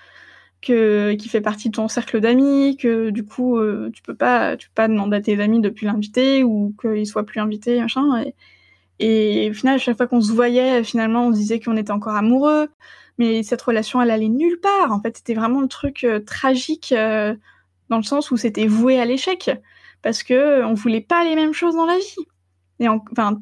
qui 0.62 1.30
fait 1.30 1.42
partie 1.42 1.70
de 1.70 1.76
ton 1.76 1.88
cercle 1.88 2.20
d'amis, 2.20 2.78
que 2.78 3.12
du 3.12 3.26
coup 3.26 3.58
euh, 3.58 3.92
tu 3.94 4.02
peux 4.02 4.16
pas 4.16 4.58
tu 4.58 4.70
peux 4.70 4.74
pas 4.74 4.88
demander 4.88 5.18
à 5.18 5.22
tes 5.22 5.40
amis 5.40 5.62
de 5.62 5.70
plus 5.70 5.86
l'inviter 5.86 6.44
ou 6.44 6.76
qu'il 6.82 7.06
soit 7.06 7.26
plus 7.26 7.40
invité 7.40 7.80
machin 7.80 8.24
et, 9.00 9.50
au 9.52 9.54
final 9.54 9.76
à 9.76 9.78
chaque 9.78 9.98
fois 9.98 10.08
qu'on 10.08 10.22
se 10.22 10.32
voyait 10.32 10.84
finalement 10.84 11.28
on 11.28 11.34
se 11.34 11.38
disait 11.38 11.60
qu'on 11.60 11.78
était 11.78 11.92
encore 11.92 12.16
amoureux 12.16 12.70
mais 13.18 13.44
cette 13.44 13.62
relation 13.62 14.02
elle 14.02 14.12
allait 14.12 14.30
nulle 14.30 14.60
part 14.60 14.92
en 14.92 15.02
fait. 15.02 15.18
C'était 15.18 15.36
vraiment 15.36 15.62
le 15.62 15.68
truc 15.68 16.04
euh, 16.04 16.20
tragique 16.20 16.94
euh, 16.98 17.36
dans 17.90 17.98
le 17.98 18.04
sens 18.04 18.32
où 18.32 18.38
c'était 18.38 18.68
voué 18.68 19.00
à 19.00 19.06
l'échec 19.06 19.52
parce 20.02 20.24
que 20.24 20.64
on 20.64 20.74
voulait 20.74 21.02
pas 21.02 21.24
les 21.24 21.36
mêmes 21.36 21.54
choses 21.54 21.76
dans 21.76 21.86
la 21.86 21.98
vie. 21.98 22.26
Et 22.80 22.88
enfin 22.90 23.40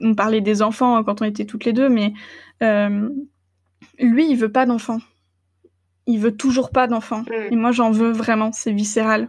on 0.00 0.14
parlait 0.14 0.40
des 0.40 0.62
enfants 0.62 1.02
quand 1.04 1.22
on 1.22 1.24
était 1.24 1.46
toutes 1.46 1.64
les 1.64 1.72
deux 1.72 1.88
mais 1.88 2.12
lui 3.98 4.30
il 4.30 4.36
veut 4.36 4.52
pas 4.52 4.66
d'enfants 4.66 5.00
il 6.06 6.20
veut 6.20 6.36
toujours 6.36 6.70
pas 6.70 6.86
d'enfant. 6.86 7.22
Mm. 7.22 7.52
Et 7.52 7.56
moi, 7.56 7.72
j'en 7.72 7.90
veux 7.90 8.10
vraiment, 8.10 8.52
c'est 8.52 8.72
viscéral. 8.72 9.28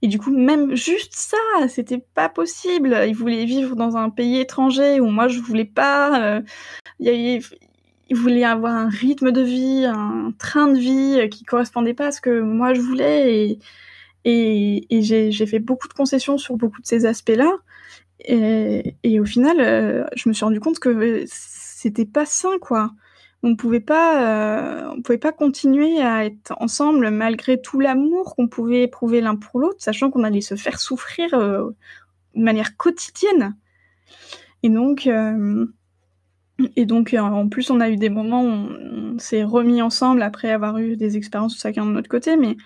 Et 0.00 0.06
du 0.06 0.18
coup, 0.18 0.30
même 0.30 0.76
juste 0.76 1.14
ça, 1.14 1.68
c'était 1.68 1.98
pas 1.98 2.28
possible. 2.28 2.96
Il 3.08 3.16
voulait 3.16 3.44
vivre 3.44 3.74
dans 3.74 3.96
un 3.96 4.10
pays 4.10 4.38
étranger 4.38 5.00
où 5.00 5.06
moi, 5.06 5.26
je 5.26 5.40
voulais 5.40 5.64
pas. 5.64 6.22
Euh, 6.22 6.40
il, 7.00 7.42
voulait 8.12 8.44
avoir 8.44 8.74
un 8.74 8.88
rythme 8.88 9.32
de 9.32 9.42
vie, 9.42 9.84
un 9.84 10.32
train 10.38 10.68
de 10.68 10.78
vie 10.78 11.28
qui 11.30 11.44
correspondait 11.44 11.94
pas 11.94 12.06
à 12.06 12.12
ce 12.12 12.20
que 12.20 12.40
moi, 12.40 12.74
je 12.74 12.80
voulais. 12.80 13.58
Et, 14.24 14.86
et, 14.90 15.02
j'ai 15.02 15.46
fait 15.46 15.58
beaucoup 15.58 15.88
de 15.88 15.94
concessions 15.94 16.38
sur 16.38 16.56
beaucoup 16.56 16.80
de 16.80 16.86
ces 16.86 17.04
aspects-là. 17.04 17.50
Et, 18.20 19.20
au 19.20 19.24
final, 19.24 19.60
euh, 19.60 20.04
je 20.14 20.28
me 20.28 20.34
suis 20.34 20.44
rendu 20.44 20.60
compte 20.60 20.78
que 20.78 21.24
c'était 21.26 22.06
pas 22.06 22.26
sain, 22.26 22.58
quoi 22.60 22.90
on 23.44 23.54
pouvait 23.54 23.78
pas, 23.78 24.24
euh, 24.24 24.92
on 24.96 25.00
pouvait 25.00 25.16
pas 25.16 25.30
continuer 25.30 26.02
à 26.02 26.24
être 26.24 26.52
ensemble 26.58 27.08
malgré 27.10 27.60
tout 27.60 27.78
l'amour 27.78 28.34
qu'on 28.34 28.48
pouvait 28.48 28.82
éprouver 28.82 29.20
l'un 29.20 29.36
pour 29.36 29.60
l'autre, 29.60 29.76
sachant 29.78 30.10
qu'on 30.10 30.24
allait 30.24 30.40
se 30.40 30.56
faire 30.56 30.80
souffrir 30.80 31.34
euh, 31.34 31.70
de 32.34 32.42
manière 32.42 32.76
quotidienne. 32.76 33.56
Et 34.64 34.70
donc, 34.70 35.08
et 36.74 36.84
donc, 36.84 37.14
en 37.16 37.48
plus, 37.48 37.70
on 37.70 37.78
a 37.78 37.88
eu 37.88 37.96
des 37.96 38.08
moments 38.08 38.42
où 38.42 38.48
on, 38.48 39.18
s'est 39.20 39.44
remis 39.44 39.82
ensemble 39.82 40.22
après 40.22 40.50
avoir 40.50 40.78
eu 40.78 40.96
des 40.96 41.16
expériences 41.16 41.60
chacun 41.60 41.86
de 41.86 41.92
notre 41.92 42.08
côté, 42.08 42.36
mais 42.36 42.56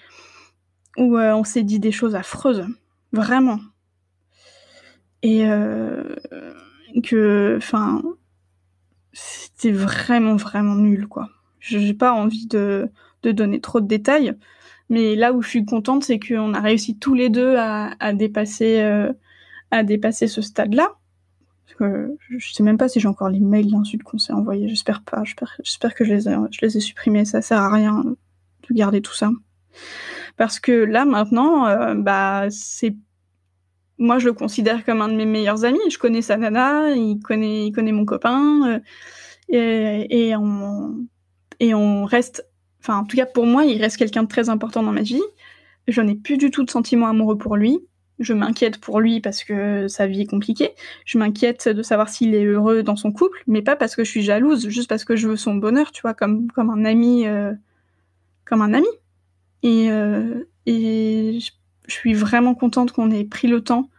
où 0.96 1.18
on 1.18 1.44
s'est 1.44 1.64
dit 1.64 1.80
des 1.80 1.92
choses 1.92 2.14
affreuses, 2.14 2.66
vraiment. 3.12 3.58
Et 5.22 5.44
que, 7.02 7.54
enfin 7.56 8.02
c'était 9.12 9.72
vraiment, 9.72 10.36
vraiment 10.36 10.74
nul, 10.74 11.06
quoi. 11.06 11.28
J'ai 11.60 11.94
pas 11.94 12.12
envie 12.12 12.46
de, 12.46 12.90
de, 13.22 13.32
donner 13.32 13.60
trop 13.60 13.80
de 13.80 13.86
détails, 13.86 14.34
mais 14.88 15.14
là 15.14 15.32
où 15.32 15.42
je 15.42 15.48
suis 15.48 15.64
contente, 15.64 16.04
c'est 16.04 16.18
qu'on 16.18 16.54
a 16.54 16.60
réussi 16.60 16.98
tous 16.98 17.14
les 17.14 17.30
deux 17.30 17.56
à, 17.56 17.94
à 18.00 18.12
dépasser, 18.12 18.80
euh, 18.80 19.12
à 19.70 19.84
dépasser 19.84 20.26
ce 20.26 20.42
stade-là. 20.42 20.96
je 21.78 22.52
sais 22.52 22.62
même 22.62 22.78
pas 22.78 22.88
si 22.88 23.00
j'ai 23.00 23.08
encore 23.08 23.28
les 23.28 23.40
mails 23.40 23.70
d'insultes 23.70 24.02
qu'on 24.02 24.18
s'est 24.18 24.32
envoyés. 24.32 24.68
J'espère 24.68 25.02
pas. 25.02 25.22
J'espère 25.62 25.94
que 25.94 26.04
je 26.04 26.14
les, 26.14 26.28
ai, 26.28 26.34
je 26.50 26.60
les 26.62 26.76
ai 26.76 26.80
supprimés. 26.80 27.24
Ça 27.24 27.42
sert 27.42 27.60
à 27.60 27.72
rien 27.72 28.02
de 28.04 28.74
garder 28.74 29.02
tout 29.02 29.14
ça. 29.14 29.30
Parce 30.36 30.58
que 30.58 30.72
là, 30.72 31.04
maintenant, 31.04 31.66
euh, 31.66 31.94
bah, 31.94 32.46
c'est 32.50 32.96
moi, 33.98 34.18
je 34.18 34.26
le 34.26 34.32
considère 34.32 34.84
comme 34.84 35.00
un 35.00 35.08
de 35.08 35.14
mes 35.14 35.26
meilleurs 35.26 35.64
amis. 35.64 35.78
Je 35.90 35.98
connais 35.98 36.22
sa 36.22 36.36
nana, 36.36 36.90
il 36.94 37.20
connaît, 37.20 37.66
il 37.66 37.72
connaît 37.72 37.92
mon 37.92 38.04
copain, 38.04 38.80
euh, 39.52 40.04
et, 40.08 40.34
on, 40.36 41.06
et 41.60 41.74
on 41.74 42.04
reste. 42.04 42.46
Enfin, 42.80 42.98
en 42.98 43.04
tout 43.04 43.16
cas, 43.16 43.26
pour 43.26 43.46
moi, 43.46 43.64
il 43.64 43.80
reste 43.80 43.96
quelqu'un 43.96 44.24
de 44.24 44.28
très 44.28 44.48
important 44.48 44.82
dans 44.82 44.92
ma 44.92 45.02
vie. 45.02 45.22
Je 45.88 46.00
n'ai 46.00 46.14
plus 46.14 46.36
du 46.36 46.50
tout 46.50 46.64
de 46.64 46.70
sentiments 46.70 47.08
amoureux 47.08 47.38
pour 47.38 47.56
lui. 47.56 47.78
Je 48.18 48.34
m'inquiète 48.34 48.78
pour 48.78 49.00
lui 49.00 49.20
parce 49.20 49.42
que 49.44 49.88
sa 49.88 50.06
vie 50.06 50.22
est 50.22 50.26
compliquée. 50.26 50.70
Je 51.04 51.18
m'inquiète 51.18 51.68
de 51.68 51.82
savoir 51.82 52.08
s'il 52.08 52.34
est 52.34 52.44
heureux 52.44 52.82
dans 52.82 52.96
son 52.96 53.12
couple, 53.12 53.42
mais 53.46 53.62
pas 53.62 53.76
parce 53.76 53.96
que 53.96 54.04
je 54.04 54.10
suis 54.10 54.22
jalouse, 54.22 54.68
juste 54.68 54.88
parce 54.88 55.04
que 55.04 55.16
je 55.16 55.28
veux 55.28 55.36
son 55.36 55.54
bonheur, 55.54 55.92
tu 55.92 56.02
vois, 56.02 56.14
comme, 56.14 56.50
comme 56.52 56.70
un 56.70 56.84
ami, 56.84 57.26
euh, 57.26 57.52
comme 58.44 58.62
un 58.62 58.74
ami. 58.74 58.86
Et, 59.62 59.90
euh, 59.90 60.48
et 60.66 61.38
je 61.92 61.98
suis 61.98 62.14
vraiment 62.14 62.54
contente 62.54 62.90
qu'on 62.92 63.10
ait 63.10 63.24
pris 63.24 63.48
le 63.48 63.62
temps 63.62 63.90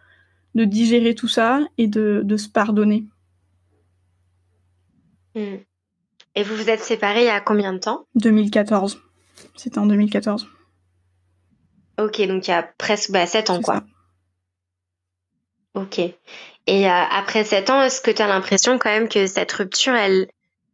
de 0.56 0.66
digérer 0.66 1.14
tout 1.14 1.28
ça 1.28 1.62
et 1.78 1.88
de, 1.88 2.38
se 2.38 2.50
pardonner. 2.50 3.06
Hmm. 5.36 5.58
Et 6.36 6.44
vous 6.44 6.56
vous 6.56 6.70
êtes 6.70 6.84
séparés 6.84 7.22
il 7.22 7.28
y 7.28 7.30
a 7.30 7.40
combien 7.40 7.74
de 7.74 7.78
temps? 7.78 8.08
2014. 8.16 9.00
C'était 9.56 9.78
en 9.78 9.86
2014. 9.86 10.48
Ok, 12.00 12.22
donc 12.24 12.48
il 12.48 12.52
y 12.52 12.54
a 12.54 12.64
presque 12.64 13.12
bah, 13.12 13.28
7 13.28 13.52
ans, 13.52 13.62
quoi. 13.62 13.84
Ok. 15.76 16.00
Et 16.00 16.88
euh, 16.88 16.90
après 16.90 17.44
7 17.44 17.70
ans, 17.70 17.82
est-ce 17.84 18.02
que 18.02 18.10
tu 18.10 18.22
as 18.24 18.28
l'impression 18.28 18.80
quand 18.80 18.90
même 18.90 19.08
que 19.08 19.28
cette 19.28 19.52
rupture, 19.52 19.94
elle, 19.94 20.28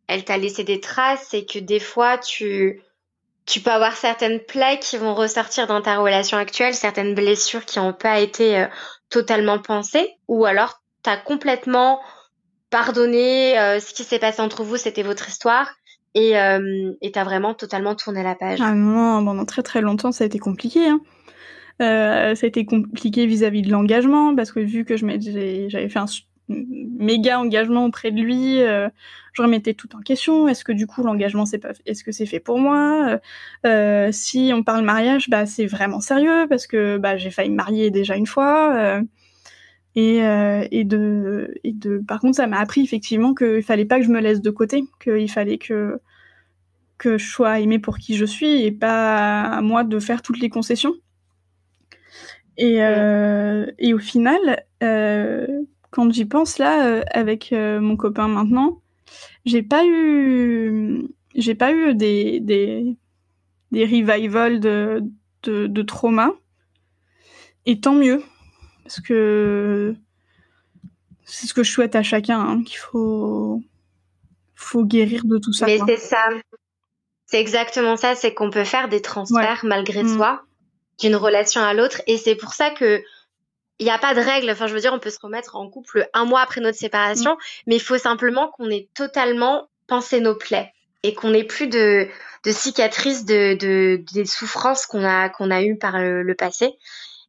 elle 0.07 0.23
t'a 0.23 0.37
laissé 0.37 0.63
des 0.63 0.79
traces 0.79 1.33
et 1.33 1.45
que 1.45 1.59
des 1.59 1.81
fois 1.81 2.17
tu 2.17 2.81
tu 3.49 3.61
peux 3.61 3.71
avoir 3.71 3.95
certaines 3.95 4.39
plaies 4.39 4.77
qui 4.79 4.95
vont 4.97 5.15
ressortir 5.15 5.65
dans 5.65 5.81
ta 5.81 5.97
relation 5.97 6.37
actuelle, 6.37 6.75
certaines 6.75 7.15
blessures 7.15 7.65
qui 7.65 7.79
n'ont 7.79 7.93
pas 7.93 8.19
été 8.19 8.59
euh, 8.59 8.65
totalement 9.09 9.57
pensées, 9.57 10.07
ou 10.27 10.45
alors 10.45 10.83
tu 11.03 11.09
as 11.09 11.17
complètement 11.17 11.99
pardonné 12.69 13.57
euh, 13.57 13.79
ce 13.79 13.91
qui 13.95 14.03
s'est 14.03 14.19
passé 14.19 14.43
entre 14.43 14.63
vous, 14.63 14.77
c'était 14.77 15.01
votre 15.01 15.27
histoire, 15.27 15.73
et 16.13 16.39
euh, 16.39 16.91
tu 17.01 17.17
as 17.17 17.23
vraiment 17.23 17.55
totalement 17.55 17.95
tourné 17.95 18.21
la 18.21 18.35
page. 18.35 18.59
Ah 18.61 18.73
non, 18.73 19.25
pendant 19.25 19.45
très 19.45 19.63
très 19.63 19.81
longtemps 19.81 20.11
ça 20.11 20.25
a 20.25 20.27
été 20.27 20.37
compliqué. 20.37 20.87
Hein. 20.87 21.01
Euh, 21.81 22.35
ça 22.35 22.45
a 22.45 22.47
été 22.47 22.65
compliqué 22.65 23.25
vis-à-ce 23.25 23.61
de 23.61 23.71
l'engagement, 23.71 24.35
parce 24.35 24.51
que 24.51 24.59
vu 24.59 24.85
que 24.85 24.95
j'avais 24.95 25.89
fait 25.89 25.99
un 25.99 26.05
méga 26.49 27.39
engagement 27.39 27.85
auprès 27.85 28.11
de 28.11 28.19
lui, 28.21 28.61
euh, 28.61 28.89
je 29.33 29.41
remettais 29.41 29.73
tout 29.73 29.95
en 29.95 29.99
question. 29.99 30.47
Est-ce 30.47 30.63
que 30.63 30.71
du 30.71 30.87
coup 30.87 31.03
l'engagement 31.03 31.45
c'est 31.45 31.59
pas, 31.59 31.71
est-ce 31.85 32.03
que 32.03 32.11
c'est 32.11 32.25
fait 32.25 32.39
pour 32.39 32.59
moi? 32.59 33.19
Euh, 33.65 34.09
Si 34.11 34.51
on 34.53 34.63
parle 34.63 34.83
mariage, 34.83 35.29
bah 35.29 35.45
c'est 35.45 35.67
vraiment 35.67 36.01
sérieux 36.01 36.47
parce 36.49 36.67
que 36.67 36.97
bah 36.97 37.17
j'ai 37.17 37.31
failli 37.31 37.49
me 37.49 37.55
marier 37.55 37.91
déjà 37.91 38.15
une 38.15 38.27
fois. 38.27 38.75
Euh, 38.75 39.01
et, 39.95 40.19
et, 40.71 40.83
de, 40.85 41.55
et 41.63 41.73
de, 41.73 41.97
par 42.07 42.19
contre, 42.21 42.35
ça 42.37 42.47
m'a 42.47 42.59
appris 42.59 42.81
effectivement 42.81 43.33
qu'il 43.33 43.63
fallait 43.63 43.85
pas 43.85 43.99
que 43.99 44.05
je 44.05 44.11
me 44.11 44.21
laisse 44.21 44.41
de 44.41 44.49
côté, 44.49 44.85
qu'il 45.03 45.29
fallait 45.29 45.57
que 45.57 45.99
que 46.97 47.17
je 47.17 47.27
sois 47.27 47.59
aimée 47.59 47.79
pour 47.79 47.97
qui 47.97 48.15
je 48.15 48.25
suis 48.25 48.63
et 48.63 48.71
pas 48.71 49.41
à 49.41 49.61
moi 49.61 49.83
de 49.83 49.99
faire 49.99 50.21
toutes 50.21 50.39
les 50.39 50.49
concessions. 50.49 50.93
Et, 52.57 52.79
et 53.79 53.93
au 53.93 53.99
final, 53.99 54.63
quand 55.91 56.11
j'y 56.11 56.25
pense 56.25 56.57
là, 56.57 56.85
euh, 56.85 57.03
avec 57.11 57.51
euh, 57.53 57.79
mon 57.79 57.97
copain 57.97 58.27
maintenant, 58.27 58.81
j'ai 59.45 59.63
pas 59.63 59.85
eu, 59.85 61.07
j'ai 61.35 61.55
pas 61.55 61.71
eu 61.71 61.95
des, 61.95 62.39
des, 62.39 62.95
des 63.71 63.85
revivals 63.85 64.59
de, 64.59 65.03
de, 65.43 65.67
de 65.67 65.81
trauma. 65.81 66.31
Et 67.65 67.79
tant 67.79 67.93
mieux, 67.93 68.23
parce 68.83 68.99
que 68.99 69.95
c'est 71.25 71.47
ce 71.47 71.53
que 71.53 71.63
je 71.63 71.71
souhaite 71.71 71.95
à 71.95 72.03
chacun, 72.03 72.39
hein, 72.39 72.63
qu'il 72.63 72.77
faut, 72.77 73.61
faut 74.55 74.83
guérir 74.83 75.25
de 75.25 75.37
tout 75.37 75.53
ça. 75.53 75.65
Mais 75.65 75.79
c'est 75.85 75.97
ça. 75.97 76.23
C'est 77.25 77.39
exactement 77.39 77.95
ça, 77.95 78.15
c'est 78.15 78.33
qu'on 78.33 78.49
peut 78.49 78.63
faire 78.63 78.89
des 78.89 79.01
transferts 79.01 79.63
malgré 79.63 80.03
mm. 80.03 80.17
soi 80.17 80.43
d'une 80.99 81.15
relation 81.15 81.61
à 81.61 81.73
l'autre. 81.75 82.01
Et 82.07 82.17
c'est 82.17 82.35
pour 82.35 82.53
ça 82.53 82.71
que 82.71 83.03
il 83.79 83.85
n'y 83.85 83.91
a 83.91 83.97
pas 83.97 84.13
de 84.13 84.19
règle. 84.19 84.49
Enfin, 84.51 84.67
je 84.67 84.73
veux 84.73 84.81
dire, 84.81 84.93
on 84.93 84.99
peut 84.99 85.09
se 85.09 85.19
remettre 85.21 85.55
en 85.55 85.69
couple 85.69 86.07
un 86.13 86.25
mois 86.25 86.41
après 86.41 86.61
notre 86.61 86.77
séparation, 86.77 87.37
mais 87.65 87.75
il 87.77 87.81
faut 87.81 87.97
simplement 87.97 88.49
qu'on 88.49 88.69
ait 88.69 88.89
totalement 88.93 89.69
pensé 89.87 90.19
nos 90.19 90.35
plaies 90.35 90.71
et 91.03 91.13
qu'on 91.13 91.31
n'ait 91.31 91.45
plus 91.45 91.67
de, 91.67 92.09
cicatrices 92.45 93.25
de, 93.25 93.55
de, 93.55 94.03
des 94.13 94.25
souffrances 94.25 94.85
qu'on 94.85 95.03
a 95.03 95.29
qu'on 95.29 95.49
a 95.49 95.63
eues 95.63 95.77
par 95.77 95.97
le, 95.97 96.35
passé. 96.35 96.73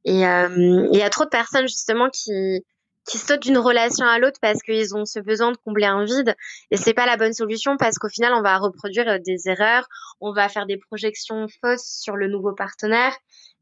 Et 0.05 0.27
euh, 0.27 0.89
il 0.93 0.99
y 0.99 1.03
a 1.03 1.11
trop 1.11 1.25
de 1.25 1.31
personnes 1.31 1.69
justement 1.69 2.09
qui 2.11 2.65
qui 3.09 3.19
sautent 3.19 3.43
d'une 3.43 3.59
relation 3.59 4.07
à 4.07 4.19
l'autre 4.19 4.39
parce 4.41 4.63
qu'ils 4.63 4.95
ont 4.95 5.05
ce 5.05 5.19
besoin 5.21 5.53
de 5.53 5.57
combler 5.57 5.87
un 5.87 6.05
vide 6.05 6.37
et 6.71 6.77
c'est 6.77 6.95
pas 6.95 7.07
la 7.07 7.17
bonne 7.17 7.33
solution 7.33 7.77
parce 7.79 7.99
qu'au 7.99 8.09
final 8.09 8.35
on 8.35 8.43
va 8.43 8.59
reproduire 8.59 9.19
des 9.21 9.49
erreurs, 9.49 9.89
on 10.21 10.33
va 10.33 10.49
faire 10.49 10.67
des 10.67 10.77
projections 10.77 11.47
fausses 11.61 11.99
sur 12.01 12.17
le 12.17 12.29
nouveau 12.29 12.53
partenaire 12.53 13.17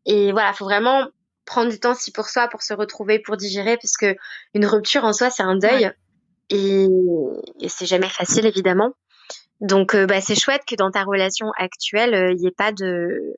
et 0.07 0.33
voilà, 0.33 0.53
faut 0.53 0.65
vraiment 0.65 1.07
prendre 1.49 1.71
du 1.71 1.81
temps 1.81 1.95
si 1.95 2.13
pour 2.13 2.29
soi, 2.29 2.47
pour 2.49 2.63
se 2.63 2.75
retrouver, 2.75 3.19
pour 3.19 3.37
digérer, 3.37 3.77
puisque 3.79 4.07
une 4.55 4.67
rupture 4.67 5.05
en 5.05 5.13
soi, 5.13 5.31
c'est 5.31 5.43
un 5.43 5.57
deuil. 5.57 5.91
Et, 6.51 6.87
c'est 7.69 7.87
jamais 7.87 8.09
facile, 8.09 8.47
évidemment. 8.47 8.93
Donc, 9.61 9.95
euh, 9.95 10.07
bah, 10.07 10.21
c'est 10.21 10.39
chouette 10.39 10.63
que 10.69 10.77
dans 10.77 10.91
ta 10.91 11.03
relation 11.03 11.47
actuelle, 11.59 12.11
il 12.11 12.17
euh, 12.17 12.35
n'y 12.35 12.47
ait 12.47 12.53
pas 12.53 12.71
de, 12.71 13.35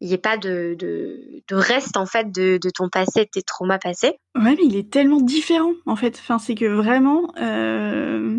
il 0.00 0.12
ait 0.12 0.18
pas 0.18 0.36
de, 0.36 0.76
de, 0.78 1.54
reste 1.54 1.96
en 1.96 2.06
fait 2.06 2.32
de, 2.32 2.58
de, 2.60 2.70
ton 2.70 2.88
passé, 2.88 3.24
de 3.24 3.30
tes 3.30 3.42
traumas 3.42 3.78
passés. 3.78 4.18
Ouais, 4.34 4.56
mais 4.56 4.64
il 4.64 4.76
est 4.76 4.90
tellement 4.90 5.20
différent 5.20 5.72
en 5.86 5.94
fait. 5.94 6.18
Enfin, 6.18 6.38
c'est 6.38 6.54
que 6.54 6.64
vraiment, 6.64 7.32
euh, 7.40 8.38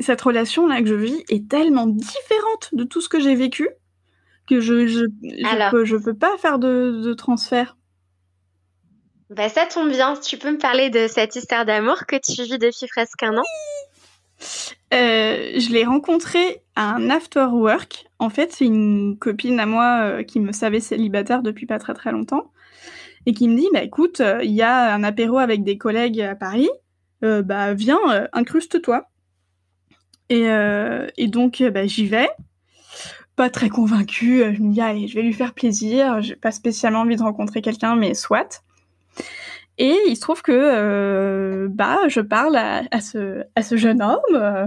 cette 0.00 0.20
relation 0.20 0.66
là 0.66 0.82
que 0.82 0.88
je 0.88 0.94
vis 0.94 1.24
est 1.30 1.48
tellement 1.48 1.86
différente 1.86 2.68
de 2.72 2.84
tout 2.84 3.00
ce 3.00 3.08
que 3.08 3.18
j'ai 3.18 3.34
vécu 3.34 3.68
que 4.46 4.60
je 4.60 4.86
je, 4.86 5.06
je, 5.22 5.70
peux, 5.70 5.84
je 5.84 5.96
peux 5.96 6.14
pas 6.14 6.36
faire 6.38 6.58
de, 6.58 7.02
de 7.02 7.14
transfert. 7.14 7.76
Bah 9.28 9.48
ça 9.48 9.66
tombe 9.66 9.90
bien, 9.90 10.14
tu 10.14 10.38
peux 10.38 10.52
me 10.52 10.58
parler 10.58 10.88
de 10.88 11.08
cette 11.08 11.34
histoire 11.34 11.64
d'amour 11.64 12.06
que 12.06 12.14
tu 12.14 12.42
vis 12.44 12.58
depuis 12.58 12.86
presque 12.86 13.22
un 13.24 13.36
an? 13.36 13.42
Euh, 14.94 15.58
je 15.58 15.72
l'ai 15.72 15.84
rencontrée 15.84 16.62
à 16.76 16.94
un 16.94 17.10
after 17.10 17.46
work. 17.50 18.06
En 18.20 18.30
fait, 18.30 18.52
c'est 18.52 18.66
une 18.66 19.18
copine 19.18 19.58
à 19.58 19.66
moi 19.66 20.00
euh, 20.02 20.22
qui 20.22 20.38
me 20.38 20.52
savait 20.52 20.78
célibataire 20.78 21.42
depuis 21.42 21.66
pas 21.66 21.80
très 21.80 21.94
très 21.94 22.12
longtemps 22.12 22.52
et 23.26 23.32
qui 23.32 23.48
me 23.48 23.56
dit 23.56 23.66
bah 23.72 23.82
écoute, 23.82 24.20
euh, 24.20 24.44
il 24.44 24.52
y 24.52 24.62
a 24.62 24.94
un 24.94 25.02
apéro 25.02 25.38
avec 25.38 25.64
des 25.64 25.76
collègues 25.76 26.20
à 26.20 26.36
Paris, 26.36 26.70
bah 27.22 27.74
viens, 27.74 28.28
incruste-toi. 28.32 29.08
Et, 30.28 30.46
et 31.16 31.26
donc 31.26 31.60
bah, 31.60 31.86
j'y 31.86 32.06
vais 32.06 32.28
pas 33.36 33.50
très 33.50 33.68
convaincue. 33.68 34.42
Je 34.54 34.62
me 34.62 34.72
dis, 34.72 34.80
allez, 34.80 35.08
je 35.08 35.14
vais 35.14 35.22
lui 35.22 35.34
faire 35.34 35.54
plaisir. 35.54 36.20
J'ai 36.22 36.36
pas 36.36 36.52
spécialement 36.52 37.00
envie 37.00 37.16
de 37.16 37.22
rencontrer 37.22 37.62
quelqu'un, 37.62 37.94
mais 37.94 38.14
soit. 38.14 38.64
Et 39.78 39.94
il 40.08 40.16
se 40.16 40.20
trouve 40.22 40.40
que 40.42 40.52
euh, 40.52 41.68
bah 41.70 42.08
je 42.08 42.20
parle 42.20 42.56
à, 42.56 43.00
ce, 43.00 43.44
jeune 43.72 44.00
homme, 44.00 44.20
euh, 44.32 44.66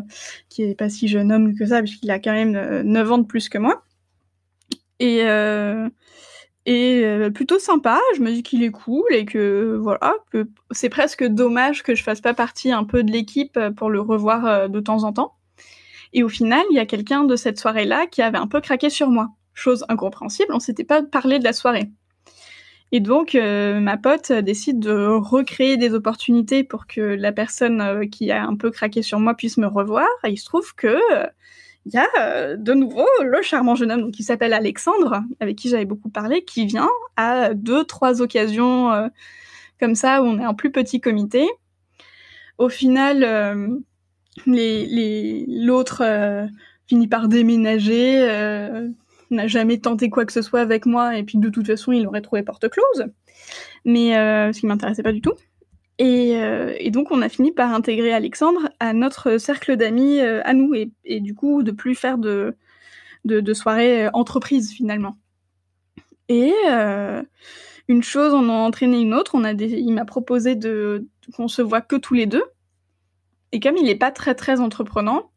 qui 0.49 0.63
est 0.63 0.75
pas 0.75 0.89
si 0.89 1.07
jeune 1.07 1.31
homme 1.31 1.55
que 1.55 1.65
ça, 1.65 1.81
puisqu'il 1.81 2.11
a 2.11 2.19
quand 2.19 2.31
même 2.31 2.51
9 2.83 3.07
euh, 3.07 3.11
ans 3.11 3.17
de 3.17 3.25
plus 3.25 3.49
que 3.49 3.57
moi. 3.57 3.83
Et, 4.99 5.21
et 6.65 7.29
plutôt 7.33 7.57
sympa, 7.57 7.99
je 8.15 8.21
me 8.21 8.31
dis 8.31 8.43
qu'il 8.43 8.63
est 8.63 8.71
cool 8.71 9.05
et 9.11 9.25
que 9.25 9.77
voilà, 9.81 10.13
c'est 10.71 10.89
presque 10.89 11.23
dommage 11.23 11.83
que 11.83 11.95
je 11.95 12.03
fasse 12.03 12.19
pas 12.21 12.33
partie 12.33 12.71
un 12.71 12.83
peu 12.83 13.01
de 13.03 13.11
l'équipe 13.11 13.57
pour 13.77 13.89
le 13.89 14.01
revoir 14.01 14.69
de 14.69 14.79
temps 14.81 15.05
en 15.05 15.13
temps. 15.13 15.38
Et 16.13 16.23
au 16.23 16.29
final, 16.29 16.63
il 16.71 16.75
y 16.75 16.79
a 16.79 16.85
quelqu'un 16.85 17.23
de 17.23 17.35
cette 17.35 17.59
soirée-là 17.59 18.07
qui 18.07 18.21
avait 18.21 18.37
un 18.37 18.47
peu 18.47 18.61
craqué 18.61 18.89
sur 18.89 19.09
moi. 19.09 19.29
Chose 19.53 19.85
incompréhensible, 19.89 20.53
on 20.53 20.59
s'était 20.59 20.83
pas 20.83 21.03
parlé 21.03 21.39
de 21.39 21.43
la 21.43 21.53
soirée. 21.53 21.91
Et 22.91 22.99
donc, 23.01 23.35
euh, 23.35 23.79
ma 23.79 23.97
pote 23.97 24.31
décide 24.31 24.79
de 24.79 25.05
recréer 25.05 25.77
des 25.77 25.93
opportunités 25.93 26.63
pour 26.63 26.87
que 26.87 27.01
la 27.01 27.31
personne 27.31 27.81
euh, 27.81 28.05
qui 28.07 28.31
a 28.31 28.43
un 28.43 28.55
peu 28.55 28.71
craqué 28.71 29.03
sur 29.03 29.19
moi 29.19 29.35
puisse 29.35 29.57
me 29.57 29.67
revoir. 29.67 30.07
Et 30.23 30.31
il 30.31 30.37
se 30.37 30.45
trouve 30.45 30.73
que 30.75 30.97
il 31.85 31.93
y 31.93 31.97
a 31.97 32.07
euh, 32.19 32.55
de 32.57 32.73
nouveau 32.73 33.07
le 33.23 33.41
charmant 33.41 33.75
jeune 33.75 33.91
homme 33.91 34.11
qui 34.11 34.23
s'appelle 34.23 34.53
Alexandre, 34.53 35.21
avec 35.39 35.55
qui 35.55 35.69
j'avais 35.69 35.85
beaucoup 35.85 36.09
parlé, 36.09 36.43
qui 36.43 36.65
vient 36.65 36.89
à 37.15 37.53
deux, 37.53 37.83
trois 37.83 38.21
occasions 38.21 39.09
comme 39.79 39.95
ça 39.95 40.21
où 40.21 40.25
on 40.25 40.39
est 40.39 40.45
en 40.45 40.55
plus 40.55 40.71
petit 40.71 40.99
comité. 40.99 41.47
Au 42.57 42.69
final, 42.69 43.81
l'autre 44.45 46.01
euh, 46.01 46.47
finit 46.87 47.07
par 47.07 47.27
déménager, 47.27 48.21
euh, 48.29 48.89
n'a 49.31 49.47
jamais 49.47 49.79
tenté 49.79 50.09
quoi 50.09 50.25
que 50.25 50.33
ce 50.33 50.41
soit 50.41 50.61
avec 50.61 50.85
moi, 50.85 51.17
et 51.17 51.23
puis 51.23 51.37
de 51.37 51.49
toute 51.49 51.67
façon, 51.67 51.91
il 51.91 52.07
aurait 52.07 52.21
trouvé 52.21 52.43
porte 52.43 52.69
close, 52.69 53.07
mais 53.85 54.17
euh, 54.17 54.51
ce 54.53 54.59
qui 54.59 54.67
m'intéressait 54.67 55.03
pas 55.03 55.13
du 55.13 55.21
tout. 55.21 55.33
Et, 56.01 56.89
donc, 56.91 57.11
on 57.11 57.21
a 57.21 57.27
fini 57.27 57.51
par 57.51 57.73
intégrer 57.73 58.13
Alexandre 58.13 58.69
à 58.79 58.93
notre 58.93 59.37
cercle 59.37 59.75
d'amis 59.75 60.21
à 60.21 60.53
nous, 60.53 60.73
et, 60.73 61.19
du 61.19 61.35
coup, 61.35 61.61
de 61.61 61.71
plus 61.71 61.93
faire 61.93 62.17
de, 62.17 62.55
de, 63.25 63.53
soirées 63.53 64.07
entreprises 64.13 64.71
finalement. 64.71 65.17
Et 66.29 66.53
une 67.89 68.03
chose 68.03 68.33
en 68.33 68.47
a 68.47 68.53
entraîné 68.53 69.01
une 69.01 69.13
autre. 69.13 69.35
On 69.35 69.43
a 69.43 69.51
il 69.51 69.91
m'a 69.91 70.05
proposé 70.05 70.55
de 70.55 71.05
qu'on 71.35 71.49
se 71.49 71.61
voit 71.61 71.81
que 71.81 71.97
tous 71.97 72.13
les 72.13 72.27
deux. 72.27 72.45
Et 73.51 73.59
comme 73.59 73.77
il 73.77 73.85
n'est 73.85 73.95
pas 73.95 74.11
très 74.11 74.35
très 74.35 74.59
entreprenant, 74.59 75.31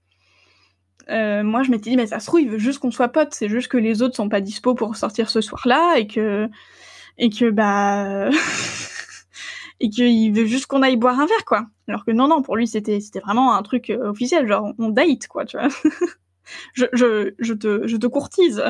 euh, 1.09 1.42
moi 1.42 1.62
je 1.62 1.70
m'étais 1.70 1.90
dit, 1.90 1.96
mais 1.96 2.07
ça 2.07 2.20
se 2.20 2.27
trouve, 2.27 2.40
il 2.40 2.51
veut 2.51 2.59
juste 2.59 2.79
qu'on 2.79 2.90
soit 2.90 3.09
potes, 3.09 3.35
c'est 3.35 3.48
juste 3.48 3.68
que 3.68 3.79
les 3.79 4.03
autres 4.03 4.16
sont 4.16 4.29
pas 4.29 4.40
dispo 4.40 4.75
pour 4.75 4.96
sortir 4.96 5.31
ce 5.31 5.40
soir-là 5.40 5.96
et 5.98 6.07
que, 6.07 6.48
et 7.18 7.31
que, 7.31 7.51
bah, 7.51 8.31
et 9.81 9.88
qu'il 9.90 10.33
veut 10.33 10.46
juste 10.46 10.66
qu'on 10.66 10.83
aille 10.83 10.96
boire 10.96 11.18
un 11.18 11.27
verre, 11.27 11.44
quoi. 11.44 11.66
Alors 11.88 12.05
que 12.05 12.12
non, 12.12 12.29
non, 12.29 12.42
pour 12.42 12.57
lui 12.57 12.66
c'était, 12.66 13.01
c'était 13.01 13.20
vraiment 13.20 13.55
un 13.55 13.62
truc 13.62 13.90
euh, 13.90 14.11
officiel, 14.11 14.46
genre 14.46 14.72
on 14.79 14.88
date, 14.90 15.27
quoi, 15.29 15.44
tu 15.44 15.57
vois. 15.57 15.68
je, 16.75 16.87
je, 16.92 17.35
je, 17.38 17.55
te, 17.55 17.87
je 17.87 17.96
te 17.96 18.07
courtise. 18.07 18.62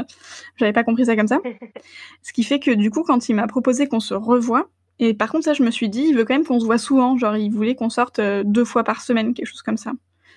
J'avais 0.56 0.72
pas 0.72 0.84
compris 0.84 1.06
ça 1.06 1.16
comme 1.16 1.28
ça. 1.28 1.40
Ce 2.22 2.32
qui 2.32 2.44
fait 2.44 2.60
que 2.60 2.70
du 2.70 2.90
coup, 2.90 3.02
quand 3.02 3.28
il 3.28 3.34
m'a 3.34 3.46
proposé 3.46 3.88
qu'on 3.88 4.00
se 4.00 4.14
revoie, 4.14 4.70
et 5.04 5.14
par 5.14 5.32
contre, 5.32 5.46
ça, 5.46 5.52
je 5.52 5.64
me 5.64 5.72
suis 5.72 5.88
dit, 5.88 6.04
il 6.10 6.14
veut 6.14 6.24
quand 6.24 6.34
même 6.34 6.44
qu'on 6.44 6.60
se 6.60 6.64
voit 6.64 6.78
souvent. 6.78 7.18
Genre, 7.18 7.36
il 7.36 7.50
voulait 7.50 7.74
qu'on 7.74 7.90
sorte 7.90 8.20
euh, 8.20 8.44
deux 8.46 8.64
fois 8.64 8.84
par 8.84 9.00
semaine, 9.00 9.34
quelque 9.34 9.48
chose 9.48 9.62
comme 9.62 9.76
ça. 9.76 9.90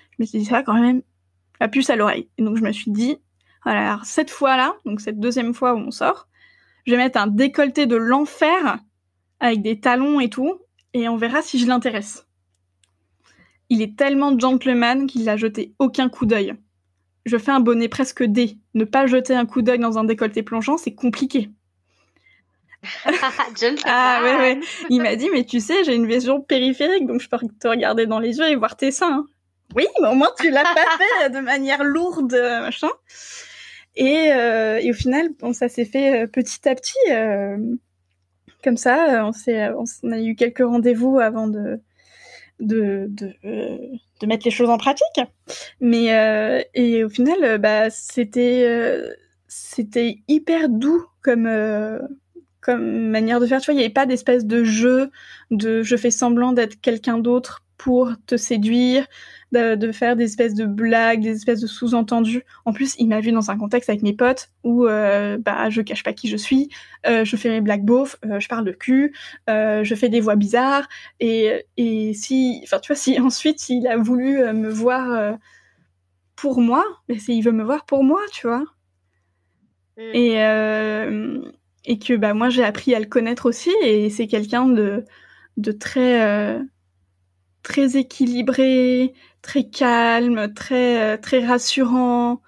Je 0.10 0.16
me 0.18 0.26
suis 0.26 0.40
dit, 0.40 0.46
ça 0.46 0.64
quand 0.64 0.74
même 0.74 1.04
la 1.60 1.68
puce 1.68 1.92
à 1.92 1.96
l'oreille. 1.96 2.30
Et 2.40 2.44
donc, 2.44 2.58
je 2.58 2.64
me 2.64 2.72
suis 2.72 2.90
dit, 2.90 3.18
voilà, 3.64 3.92
alors, 3.92 4.06
cette 4.06 4.32
fois-là, 4.32 4.74
donc 4.84 5.02
cette 5.02 5.20
deuxième 5.20 5.54
fois 5.54 5.76
où 5.76 5.78
on 5.78 5.92
sort, 5.92 6.28
je 6.88 6.92
vais 6.92 6.98
mettre 6.98 7.20
un 7.20 7.28
décolleté 7.28 7.86
de 7.86 7.96
l'enfer 7.96 8.80
avec 9.40 9.62
des 9.62 9.80
talons 9.80 10.20
et 10.20 10.32
tout, 10.32 10.60
et 10.96 11.08
on 11.10 11.16
verra 11.16 11.44
si 11.44 11.60
je 11.60 11.68
l'intéresse. 11.68 12.26
il 13.70 13.84
est 13.84 13.96
tellement 13.96 14.38
gentleman 14.40 15.06
qu'il 15.06 15.26
n'a 15.26 15.38
jeté 15.38 15.76
aucun 15.78 16.10
coup 16.10 16.26
d'œil. 16.26 16.56
Je 17.28 17.38
fais 17.38 17.52
un 17.52 17.60
bonnet 17.60 17.88
presque 17.88 18.24
D. 18.24 18.58
Ne 18.74 18.84
pas 18.84 19.06
jeter 19.06 19.36
un 19.36 19.46
coup 19.46 19.62
d'œil 19.62 19.80
dans 19.80 20.00
un 20.00 20.06
décolleté 20.06 20.42
plongeant, 20.42 20.78
c'est 20.78 20.96
compliqué. 20.96 21.52
ah 23.86 24.22
ouais, 24.24 24.36
ouais. 24.36 24.60
Il 24.90 25.02
m'a 25.02 25.16
dit, 25.16 25.30
mais 25.32 25.44
tu 25.44 25.60
sais, 25.60 25.84
j'ai 25.84 25.96
une 25.96 26.08
vision 26.08 26.42
périphérique, 26.42 27.06
donc 27.08 27.22
je 27.22 27.30
peux 27.30 27.38
te 27.60 27.68
regarder 27.68 28.06
dans 28.06 28.20
les 28.20 28.38
yeux 28.38 28.50
et 28.50 28.56
voir 28.56 28.76
tes 28.76 28.92
seins. 28.92 29.26
Oui, 29.76 29.86
mais 30.02 30.10
au 30.10 30.16
moins 30.16 30.32
tu 30.40 30.50
l'as 30.50 30.64
pas 30.64 30.86
fait 31.22 31.30
de 31.30 31.40
manière 31.40 31.84
lourde, 31.84 32.34
machin. 32.34 32.90
Et, 33.96 34.32
euh, 34.34 34.80
et 34.82 34.92
au 34.92 34.94
final, 34.94 35.30
bon, 35.40 35.54
ça 35.54 35.70
s'est 35.70 35.86
fait 35.86 36.24
euh, 36.24 36.28
petit 36.28 36.68
à 36.68 36.76
petit. 36.76 36.98
Euh, 37.12 37.58
comme 38.64 38.78
ça, 38.78 39.26
on, 39.26 39.32
on 40.04 40.12
a 40.12 40.20
eu 40.20 40.36
quelques 40.36 40.66
rendez-vous 40.66 41.20
avant 41.20 41.48
de, 41.48 41.80
de, 42.60 43.06
de, 43.10 43.34
de, 43.44 44.28
mettre 44.28 44.44
les 44.46 44.52
choses 44.52 44.70
en 44.70 44.78
pratique. 44.78 45.22
Mais 45.80 46.08
et 46.74 47.04
au 47.04 47.10
final, 47.10 47.60
bah, 47.60 47.90
c'était 47.92 49.00
c'était 49.48 50.18
hyper 50.28 50.68
doux 50.68 51.06
comme 51.22 51.48
comme 52.66 53.10
manière 53.10 53.40
de 53.40 53.46
faire. 53.46 53.62
Tu 53.62 53.66
vois, 53.66 53.76
il 53.76 53.78
n'y 53.78 53.84
avait 53.84 53.94
pas 53.94 54.08
d'espèce 54.08 54.46
de 54.46 54.64
jeu 54.64 55.12
de 55.52 55.84
je 55.84 55.96
fais 55.96 56.10
semblant 56.10 56.52
d'être 56.52 56.82
quelqu'un 56.82 57.20
d'autre 57.20 57.64
pour 57.78 58.12
te 58.26 58.38
séduire, 58.38 59.06
de, 59.52 59.92
faire 59.92 60.16
des 60.16 60.24
espèces 60.24 60.56
de 60.56 60.66
blagues, 60.66 61.22
des 61.22 61.36
espèces 61.36 61.62
de 61.62 61.68
sous-entendus. 61.68 62.44
En 62.66 62.74
plus, 62.74 62.96
il 62.98 63.08
m'a 63.08 63.20
vu 63.20 63.32
dans 63.32 63.52
un 63.52 63.58
contexte 63.58 63.90
avec 63.90 64.02
mes 64.02 64.14
potes 64.14 64.50
où 64.64 64.88
euh, 64.88 65.38
bah 65.38 65.70
je 65.70 65.82
cache 65.82 66.02
pas 66.02 66.14
qui 66.14 66.28
je 66.28 66.38
suis, 66.38 66.70
euh, 67.06 67.24
je 67.24 67.36
fais 67.36 67.50
mes 67.50 67.62
blagues 67.62 67.86
beaufs, 67.86 68.18
euh, 68.26 68.40
je 68.40 68.48
parle 68.48 68.66
de 68.66 68.72
cul, 68.72 69.14
euh, 69.50 69.84
je 69.84 69.94
fais 69.94 70.10
des 70.10 70.22
voix 70.22 70.36
bizarres 70.36 70.88
et 71.20 71.66
et 71.78 72.14
si, 72.16 72.62
enfin 72.64 72.80
tu 72.80 72.92
vois, 72.92 72.96
si 72.96 73.20
ensuite 73.22 73.70
il 73.70 73.88
a 73.88 73.98
voulu 73.98 74.40
me 74.54 74.70
voir 74.70 75.38
pour 76.36 76.62
moi, 76.62 76.84
mais 77.08 77.18
il 77.28 77.42
veut 77.42 77.52
me 77.52 77.64
voir 77.64 77.86
pour 77.86 78.04
moi, 78.04 78.22
tu 78.32 78.48
vois. 78.48 78.64
Mm. 79.98 80.16
Et 80.16 80.36
et 81.86 82.00
que 82.00 82.14
bah 82.16 82.34
moi 82.34 82.50
j'ai 82.50 82.64
appris 82.64 82.96
à 82.96 83.00
le 83.00 83.06
connaître 83.06 83.48
aussi 83.48 83.72
et 83.84 84.10
c'est 84.10 84.28
quelqu'un 84.28 84.68
de 84.68 85.06
euh, 85.98 86.64
très 87.64 87.98
équilibré, 87.98 89.14
très 89.42 89.64
calme, 89.70 90.54
très 90.54 91.02
euh, 91.02 91.18
très 91.18 91.46
rassurant, 91.46 92.42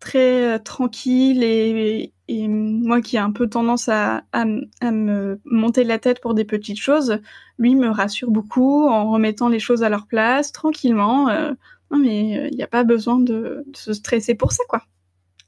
très 0.00 0.56
euh, 0.56 0.58
tranquille 0.58 1.42
et, 1.42 2.12
moi 2.48 3.02
qui 3.02 3.16
ai 3.16 3.18
un 3.18 3.30
peu 3.30 3.46
tendance 3.46 3.90
à, 3.90 4.22
me 4.44 5.38
monter 5.44 5.84
la 5.84 5.98
tête 5.98 6.20
pour 6.22 6.32
des 6.32 6.46
petites 6.46 6.80
choses, 6.80 7.18
lui 7.58 7.74
me 7.74 7.90
rassure 7.90 8.30
beaucoup 8.30 8.88
en 8.88 9.10
remettant 9.10 9.50
les 9.50 9.58
choses 9.58 9.82
à 9.82 9.90
leur 9.90 10.06
place 10.06 10.50
tranquillement. 10.50 11.26
non 11.90 11.98
mais 11.98 12.48
il 12.50 12.56
n'y 12.56 12.62
a 12.62 12.68
pas 12.68 12.84
besoin 12.84 13.18
de, 13.18 13.64
de, 13.66 13.76
se 13.76 13.92
stresser 13.92 14.34
pour 14.34 14.52
ça 14.52 14.64
quoi. 14.66 14.82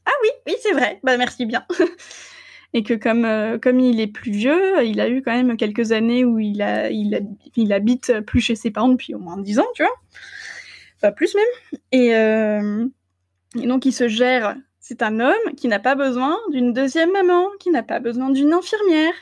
Ah 0.04 0.12
oui, 0.22 0.28
oui 0.46 0.54
c'est 0.60 0.72
vrai. 0.72 1.00
Bah 1.02 1.16
merci 1.16 1.46
bien. 1.46 1.64
et 2.74 2.82
que 2.82 2.92
comme 2.92 3.24
euh, 3.24 3.56
comme 3.58 3.78
il 3.78 4.00
est 4.00 4.08
plus 4.08 4.32
vieux, 4.32 4.84
il 4.84 5.00
a 5.00 5.08
eu 5.08 5.22
quand 5.22 5.32
même 5.32 5.56
quelques 5.56 5.92
années 5.92 6.24
où 6.24 6.40
il 6.40 6.60
a 6.60 6.90
il, 6.90 7.72
habite 7.72 8.20
plus 8.26 8.40
chez 8.40 8.56
ses 8.56 8.72
parents 8.72 8.88
depuis 8.88 9.14
au 9.14 9.18
moins 9.18 9.38
10 9.38 9.60
ans, 9.60 9.66
tu 9.74 9.84
vois. 9.84 9.92
Enfin 10.96 11.12
plus 11.12 11.34
même. 11.36 11.80
Et, 11.92 12.14
euh, 12.16 12.86
et 13.62 13.66
donc 13.66 13.86
il 13.86 13.92
se 13.92 14.08
gère. 14.08 14.56
C'est 14.80 15.02
un 15.02 15.20
homme 15.20 15.54
qui 15.56 15.68
n'a 15.68 15.78
pas 15.78 15.94
besoin 15.94 16.36
d'une 16.50 16.72
deuxième 16.72 17.12
maman, 17.12 17.46
qui 17.60 17.70
n'a 17.70 17.84
pas 17.84 18.00
besoin 18.00 18.28
d'une 18.30 18.52
infirmière. 18.52 19.14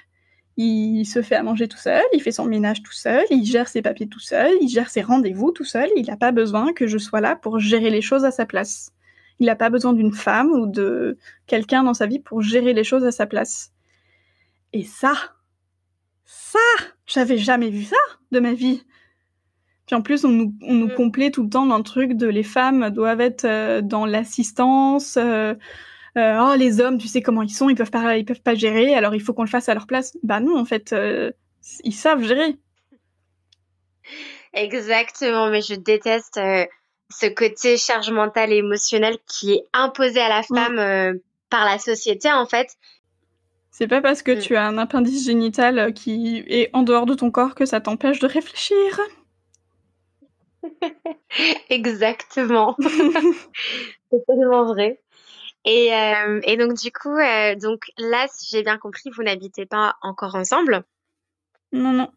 Il 0.56 1.04
se 1.04 1.22
fait 1.22 1.36
à 1.36 1.42
manger 1.42 1.68
tout 1.68 1.78
seul, 1.78 2.02
il 2.12 2.20
fait 2.20 2.32
son 2.32 2.46
ménage 2.46 2.82
tout 2.82 2.92
seul, 2.92 3.24
il 3.30 3.44
gère 3.44 3.68
ses 3.68 3.80
papiers 3.80 4.08
tout 4.08 4.20
seul, 4.20 4.50
il 4.60 4.68
gère 4.68 4.90
ses 4.90 5.02
rendez-vous 5.02 5.50
tout 5.52 5.64
seul. 5.64 5.88
Il 5.96 6.06
n'a 6.06 6.16
pas 6.16 6.32
besoin 6.32 6.72
que 6.72 6.86
je 6.86 6.98
sois 6.98 7.20
là 7.20 7.36
pour 7.36 7.58
gérer 7.58 7.90
les 7.90 8.02
choses 8.02 8.24
à 8.24 8.30
sa 8.30 8.46
place. 8.46 8.92
Il 9.42 9.46
n'a 9.46 9.56
pas 9.56 9.70
besoin 9.70 9.92
d'une 9.92 10.12
femme 10.12 10.52
ou 10.52 10.68
de 10.68 11.18
quelqu'un 11.48 11.82
dans 11.82 11.94
sa 11.94 12.06
vie 12.06 12.20
pour 12.20 12.42
gérer 12.42 12.74
les 12.74 12.84
choses 12.84 13.04
à 13.04 13.10
sa 13.10 13.26
place. 13.26 13.72
Et 14.72 14.84
ça, 14.84 15.14
ça, 16.24 16.60
j'avais 17.06 17.38
jamais 17.38 17.68
vu 17.68 17.82
ça 17.82 17.96
de 18.30 18.38
ma 18.38 18.52
vie. 18.52 18.84
Puis 19.88 19.96
en 19.96 20.00
plus, 20.00 20.24
on 20.24 20.28
nous, 20.28 20.54
on 20.62 20.74
nous 20.74 20.86
mm. 20.86 20.94
complaît 20.94 21.30
tout 21.32 21.42
le 21.42 21.48
temps 21.48 21.66
le 21.76 21.82
truc 21.82 22.12
de 22.12 22.28
les 22.28 22.44
femmes 22.44 22.90
doivent 22.90 23.20
être 23.20 23.44
euh, 23.44 23.80
dans 23.80 24.06
l'assistance. 24.06 25.16
Euh, 25.16 25.54
euh, 26.16 26.38
oh, 26.40 26.54
les 26.56 26.80
hommes, 26.80 26.98
tu 26.98 27.08
sais 27.08 27.20
comment 27.20 27.42
ils 27.42 27.50
sont, 27.50 27.68
ils 27.68 27.74
peuvent 27.74 27.90
pas, 27.90 28.16
ils 28.18 28.24
peuvent 28.24 28.42
pas 28.42 28.54
gérer, 28.54 28.94
alors 28.94 29.16
il 29.16 29.20
faut 29.20 29.34
qu'on 29.34 29.42
le 29.42 29.48
fasse 29.48 29.68
à 29.68 29.74
leur 29.74 29.88
place. 29.88 30.16
Bah 30.22 30.38
non, 30.38 30.56
en 30.56 30.64
fait, 30.64 30.94
ils 31.82 31.94
savent 31.94 32.22
gérer. 32.22 32.58
Exactement, 34.52 35.50
mais 35.50 35.62
je 35.62 35.74
déteste 35.74 36.38
ce 37.12 37.26
côté 37.26 37.76
charge 37.76 38.10
mentale 38.10 38.52
et 38.52 38.56
émotionnelle 38.56 39.18
qui 39.26 39.52
est 39.54 39.64
imposé 39.72 40.20
à 40.20 40.28
la 40.28 40.40
mm. 40.40 40.54
femme 40.54 40.78
euh, 40.78 41.14
par 41.50 41.64
la 41.64 41.78
société 41.78 42.32
en 42.32 42.46
fait. 42.46 42.76
C'est 43.70 43.88
pas 43.88 44.00
parce 44.00 44.22
que 44.22 44.32
mm. 44.32 44.40
tu 44.40 44.56
as 44.56 44.66
un 44.66 44.78
appendice 44.78 45.26
génital 45.26 45.78
euh, 45.78 45.90
qui 45.90 46.44
est 46.48 46.70
en 46.72 46.82
dehors 46.82 47.06
de 47.06 47.14
ton 47.14 47.30
corps 47.30 47.54
que 47.54 47.66
ça 47.66 47.80
t'empêche 47.80 48.18
de 48.18 48.26
réfléchir. 48.26 49.00
Exactement. 51.70 52.76
C'est 54.10 54.24
tellement 54.26 54.64
vrai. 54.66 55.00
Et, 55.64 55.94
euh, 55.94 56.40
et, 56.42 56.56
donc 56.56 56.74
du 56.74 56.90
coup, 56.90 57.16
donc 57.60 57.84
là, 57.96 58.26
si 58.32 58.48
j'ai 58.50 58.64
bien 58.64 58.78
compris, 58.78 59.10
vous 59.10 59.22
n'habitez 59.22 59.64
pas 59.64 59.94
encore 60.02 60.34
ensemble? 60.34 60.82
Non, 61.70 61.92
non. 61.92 62.10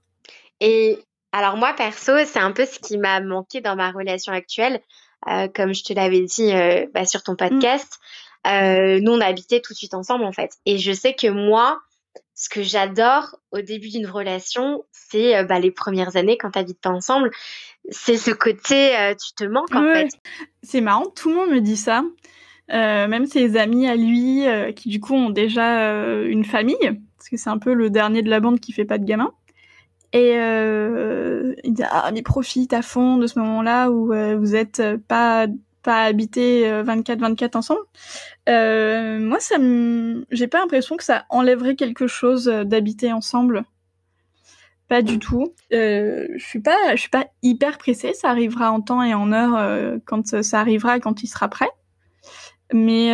Et 0.60 1.00
alors 1.36 1.58
moi, 1.58 1.74
perso, 1.74 2.14
c'est 2.24 2.40
un 2.40 2.54
peu 2.54 2.66
ce 2.66 2.80
qui 2.80 2.98
m'a 2.98 3.20
manqué 3.20 3.60
dans 3.60 3.76
ma 3.76 3.92
relation 3.92 4.32
actuelle. 4.32 4.80
Euh, 5.28 5.50
comme 5.54 5.74
je 5.74 5.84
te 5.84 5.92
l'avais 5.92 6.22
dit 6.22 6.54
euh, 6.54 6.86
bah, 6.94 7.06
sur 7.06 7.24
ton 7.24 7.34
mm. 7.34 7.38
podcast, 7.38 8.00
euh, 8.48 9.02
nous, 9.02 9.12
on 9.12 9.20
a 9.20 9.26
habité 9.26 9.62
tout 9.62 9.74
de 9.74 9.78
suite 9.78 9.96
ensemble, 9.96 10.24
en 10.24 10.32
fait. 10.32 10.52
Et 10.66 10.78
je 10.78 10.94
sais 10.94 11.14
que 11.14 11.28
moi, 11.28 11.82
ce 12.36 12.48
que 12.48 12.64
j'adore 12.64 13.36
au 13.52 13.60
début 13.60 13.90
d'une 13.90 14.08
relation, 14.08 14.86
c'est 14.94 15.44
bah, 15.44 15.60
les 15.60 15.72
premières 15.72 16.16
années 16.16 16.38
quand 16.38 16.52
tu 16.52 16.60
n'habites 16.60 16.80
pas 16.80 16.92
ensemble. 16.92 17.32
C'est 17.90 18.16
ce 18.16 18.32
côté, 18.32 18.94
tu 19.22 19.34
te 19.36 19.44
manques, 19.44 19.76
en 19.76 19.94
fait. 19.94 20.08
C'est 20.64 20.80
marrant, 20.80 21.08
tout 21.08 21.28
le 21.28 21.36
monde 21.36 21.50
me 21.50 21.60
dit 21.60 21.76
ça. 21.76 22.02
même 22.70 23.26
ses 23.26 23.58
amis 23.58 23.90
à 23.90 23.98
lui, 23.98 24.46
qui 24.78 24.88
du 24.88 25.02
coup 25.02 25.16
ont 25.16 25.32
déjà 25.32 25.92
une 26.22 26.46
famille, 26.46 26.78
parce 27.18 27.28
que 27.30 27.36
c'est 27.36 27.50
un 27.50 27.58
peu 27.58 27.74
le 27.74 27.90
dernier 27.90 28.22
de 28.22 28.30
la 28.30 28.40
bande 28.40 28.62
qui 28.62 28.72
fait 28.72 28.86
pas 28.86 29.00
de 29.00 29.06
gamin. 29.06 29.34
Et 30.16 30.38
euh, 30.38 31.54
il 31.66 31.76
ah 31.92 32.10
mais 32.14 32.22
profite 32.22 32.72
à 32.72 32.82
fond 32.82 33.18
de 33.18 33.28
ce 33.28 33.38
moment-là 33.38 33.92
où 33.92 34.14
euh, 34.14 34.38
vous 34.38 34.56
êtes 34.56 34.82
pas 35.10 35.46
pas 35.84 36.06
habité 36.06 36.64
24-24 36.84 37.44
euh, 37.44 37.50
ensemble. 37.56 37.82
Euh, 38.48 39.20
moi 39.20 39.42
ça 39.42 39.58
j'ai 40.32 40.48
pas 40.48 40.60
l'impression 40.60 40.96
que 40.96 41.04
ça 41.04 41.26
enlèverait 41.30 41.76
quelque 41.76 42.08
chose 42.08 42.46
d'habiter 42.46 43.12
ensemble. 43.12 43.66
Pas 44.88 45.02
du 45.02 45.20
tout. 45.20 45.54
Euh, 45.74 46.28
je 46.38 46.46
suis 46.46 46.62
pas 46.62 46.96
je 46.96 47.02
suis 47.02 47.10
pas 47.10 47.28
hyper 47.44 47.78
pressée. 47.78 48.14
Ça 48.14 48.30
arrivera 48.30 48.72
en 48.72 48.80
temps 48.80 49.04
et 49.04 49.14
en 49.14 49.34
heure 49.34 50.00
quand 50.06 50.42
ça 50.42 50.62
arrivera 50.62 51.02
quand 51.02 51.24
il 51.24 51.28
sera 51.28 51.50
prêt. 51.50 51.70
Mais 52.72 53.12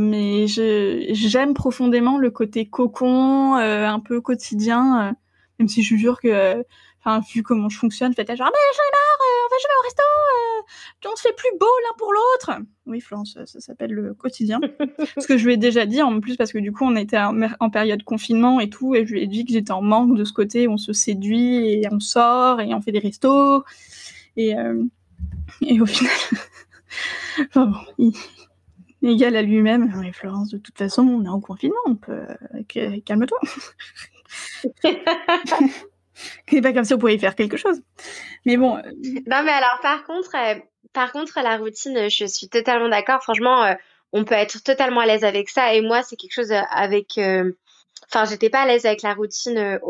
mais 0.00 0.48
j'aime 0.48 1.54
profondément 1.54 2.18
le 2.18 2.32
côté 2.32 2.66
cocon 2.66 3.54
un 3.54 4.00
peu 4.00 4.20
quotidien 4.20 5.14
même 5.62 5.68
si 5.68 5.84
je 5.84 5.94
jure 5.94 6.20
que, 6.20 6.64
enfin, 6.98 7.20
vu 7.32 7.44
comment 7.44 7.68
je 7.68 7.78
fonctionne, 7.78 8.12
faites 8.14 8.34
genre, 8.34 8.48
ah, 8.48 8.52
mais 8.52 8.76
j'en 8.76 8.82
ai 8.82 8.90
marre, 8.90 9.20
euh, 9.20 9.46
on 9.46 9.48
va 9.48 9.58
jamais 9.62 9.78
au 9.78 9.84
resto, 9.84 10.02
euh, 10.02 11.12
on 11.12 11.16
se 11.16 11.22
fait 11.22 11.36
plus 11.36 11.50
beau 11.60 11.66
l'un 11.84 11.96
pour 11.96 12.12
l'autre. 12.12 12.60
Oui, 12.86 13.00
Florence, 13.00 13.38
ça, 13.46 13.60
s'appelle 13.60 13.92
le 13.92 14.12
quotidien. 14.12 14.58
ce 15.18 15.24
que 15.28 15.38
je 15.38 15.46
lui 15.46 15.52
ai 15.52 15.56
déjà 15.56 15.86
dit, 15.86 16.02
en 16.02 16.18
plus, 16.18 16.36
parce 16.36 16.52
que 16.52 16.58
du 16.58 16.72
coup, 16.72 16.84
on 16.84 16.96
était 16.96 17.18
en, 17.18 17.40
en 17.60 17.70
période 17.70 18.02
confinement 18.02 18.58
et 18.58 18.68
tout, 18.68 18.96
et 18.96 19.06
je 19.06 19.12
lui 19.12 19.22
ai 19.22 19.28
dit 19.28 19.44
que 19.44 19.52
j'étais 19.52 19.70
en 19.70 19.82
manque 19.82 20.16
de 20.16 20.24
ce 20.24 20.32
côté 20.32 20.66
où 20.66 20.72
on 20.72 20.78
se 20.78 20.92
séduit 20.92 21.70
et 21.70 21.86
on 21.92 22.00
sort 22.00 22.60
et 22.60 22.74
on 22.74 22.80
fait 22.80 22.92
des 22.92 22.98
restos. 22.98 23.62
Et, 24.36 24.58
euh, 24.58 24.82
et 25.60 25.80
au 25.80 25.86
final, 25.86 26.12
enfin 27.38 27.66
bon, 27.66 27.78
il, 27.98 28.14
égal 29.10 29.36
à 29.36 29.42
lui-même. 29.42 29.92
Oui, 29.96 30.10
Florence, 30.12 30.48
de 30.48 30.58
toute 30.58 30.76
façon, 30.76 31.02
on 31.02 31.24
est 31.24 31.28
en 31.28 31.40
confinement, 31.40 31.76
on 31.86 31.94
peut... 31.94 32.26
calme-toi. 33.04 33.38
C'est 36.48 36.60
pas 36.60 36.72
comme 36.72 36.84
si 36.84 36.94
on 36.94 36.98
pouvait 36.98 37.14
y 37.14 37.18
faire 37.18 37.34
quelque 37.34 37.56
chose. 37.56 37.80
Mais 38.44 38.56
bon. 38.56 38.76
Euh, 38.76 38.82
non, 39.26 39.42
mais 39.44 39.52
alors 39.52 39.78
par 39.82 40.04
contre, 40.04 40.34
euh, 40.36 40.58
par 40.92 41.12
contre, 41.12 41.40
la 41.42 41.56
routine, 41.56 42.08
je 42.10 42.26
suis 42.26 42.48
totalement 42.48 42.88
d'accord. 42.88 43.22
Franchement, 43.22 43.64
euh, 43.64 43.74
on 44.12 44.24
peut 44.24 44.34
être 44.34 44.62
totalement 44.62 45.00
à 45.00 45.06
l'aise 45.06 45.24
avec 45.24 45.48
ça. 45.48 45.74
Et 45.74 45.80
moi, 45.80 46.02
c'est 46.02 46.16
quelque 46.16 46.34
chose 46.34 46.52
avec. 46.70 47.18
Enfin, 47.18 48.24
j'étais 48.26 48.50
pas 48.50 48.62
à 48.62 48.66
l'aise 48.66 48.84
avec 48.84 49.02
la 49.02 49.14
routine 49.14 49.80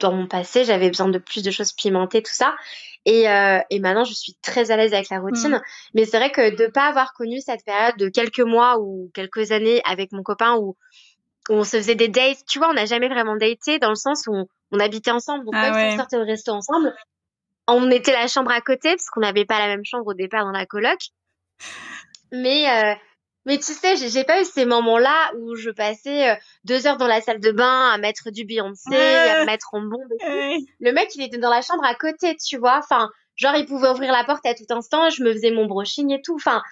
dans 0.00 0.12
mon 0.12 0.26
passé. 0.26 0.64
J'avais 0.64 0.88
besoin 0.88 1.08
de 1.08 1.18
plus 1.18 1.42
de 1.42 1.50
choses 1.50 1.72
pimentées, 1.72 2.22
tout 2.22 2.34
ça. 2.34 2.56
Et, 3.04 3.26
et 3.70 3.78
maintenant, 3.78 4.02
je 4.02 4.12
suis 4.12 4.34
très 4.42 4.72
à 4.72 4.76
l'aise 4.76 4.92
avec 4.92 5.08
la 5.10 5.20
routine. 5.20 5.52
Mm. 5.52 5.62
Mais 5.94 6.04
c'est 6.04 6.16
vrai 6.16 6.32
que 6.32 6.56
de 6.56 6.66
pas 6.66 6.88
avoir 6.88 7.12
connu 7.12 7.40
cette 7.40 7.64
période 7.64 7.96
de 7.96 8.08
quelques 8.08 8.40
mois 8.40 8.80
ou 8.80 9.08
quelques 9.14 9.52
années 9.52 9.82
avec 9.84 10.10
mon 10.10 10.24
copain 10.24 10.56
où 10.56 10.76
on 11.50 11.64
se 11.64 11.76
faisait 11.76 11.94
des 11.94 12.08
dates. 12.08 12.38
Tu 12.48 12.58
vois, 12.58 12.70
on 12.70 12.74
n'a 12.74 12.86
jamais 12.86 13.08
vraiment 13.08 13.36
daté 13.36 13.78
dans 13.78 13.90
le 13.90 13.96
sens 13.96 14.26
où 14.26 14.46
on, 14.70 14.80
habitait 14.80 15.10
ensemble. 15.10 15.44
Donc, 15.44 15.54
ah 15.56 15.70
même 15.70 15.74
si 15.74 15.94
on 15.94 15.98
sortait 15.98 16.16
au 16.16 16.24
resto 16.24 16.52
ensemble, 16.52 16.94
on 17.66 17.90
était 17.90 18.12
la 18.12 18.28
chambre 18.28 18.50
à 18.50 18.60
côté 18.60 18.90
parce 18.90 19.10
qu'on 19.10 19.20
n'avait 19.20 19.44
pas 19.44 19.58
la 19.58 19.66
même 19.66 19.84
chambre 19.84 20.06
au 20.06 20.14
départ 20.14 20.44
dans 20.44 20.52
la 20.52 20.66
coloc. 20.66 20.98
Mais 22.32 22.70
euh, 22.70 22.94
mais 23.46 23.58
tu 23.58 23.72
sais, 23.72 23.96
j'ai 23.96 24.24
pas 24.24 24.40
eu 24.40 24.44
ces 24.44 24.64
moments-là 24.64 25.32
où 25.38 25.56
je 25.56 25.70
passais 25.70 26.30
euh, 26.30 26.34
deux 26.64 26.86
heures 26.86 26.98
dans 26.98 27.06
la 27.06 27.20
salle 27.20 27.40
de 27.40 27.50
bain 27.50 27.90
à 27.90 27.98
mettre 27.98 28.30
du 28.30 28.44
Beyoncé, 28.44 28.94
à 28.94 29.44
mettre 29.44 29.74
en 29.74 29.80
bombe. 29.80 30.12
Le 30.20 30.92
mec, 30.92 31.14
il 31.14 31.22
était 31.22 31.38
dans 31.38 31.50
la 31.50 31.62
chambre 31.62 31.84
à 31.84 31.94
côté, 31.94 32.36
tu 32.36 32.58
vois. 32.58 32.78
Enfin, 32.78 33.10
genre, 33.36 33.56
il 33.56 33.66
pouvait 33.66 33.88
ouvrir 33.88 34.12
la 34.12 34.24
porte 34.24 34.44
à 34.46 34.54
tout 34.54 34.66
instant. 34.70 35.08
Je 35.10 35.24
me 35.24 35.32
faisais 35.32 35.50
mon 35.50 35.66
brushing 35.66 36.12
et 36.12 36.20
tout. 36.22 36.36
Enfin, 36.36 36.62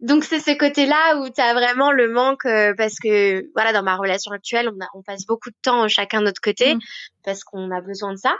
donc 0.00 0.24
c'est 0.24 0.40
ce 0.40 0.56
côté-là 0.56 1.18
où 1.18 1.28
tu 1.28 1.40
as 1.40 1.52
vraiment 1.52 1.92
le 1.92 2.10
manque 2.10 2.46
euh, 2.46 2.74
parce 2.76 2.94
que 3.02 3.44
voilà, 3.54 3.72
dans 3.72 3.82
ma 3.82 3.96
relation 3.96 4.32
actuelle, 4.32 4.68
on, 4.68 4.82
a, 4.82 4.88
on 4.94 5.02
passe 5.02 5.26
beaucoup 5.26 5.50
de 5.50 5.56
temps 5.62 5.86
chacun 5.88 6.20
de 6.20 6.26
notre 6.26 6.40
côté 6.40 6.74
mmh. 6.74 6.80
parce 7.24 7.44
qu'on 7.44 7.70
a 7.70 7.80
besoin 7.80 8.12
de 8.12 8.18
ça. 8.18 8.36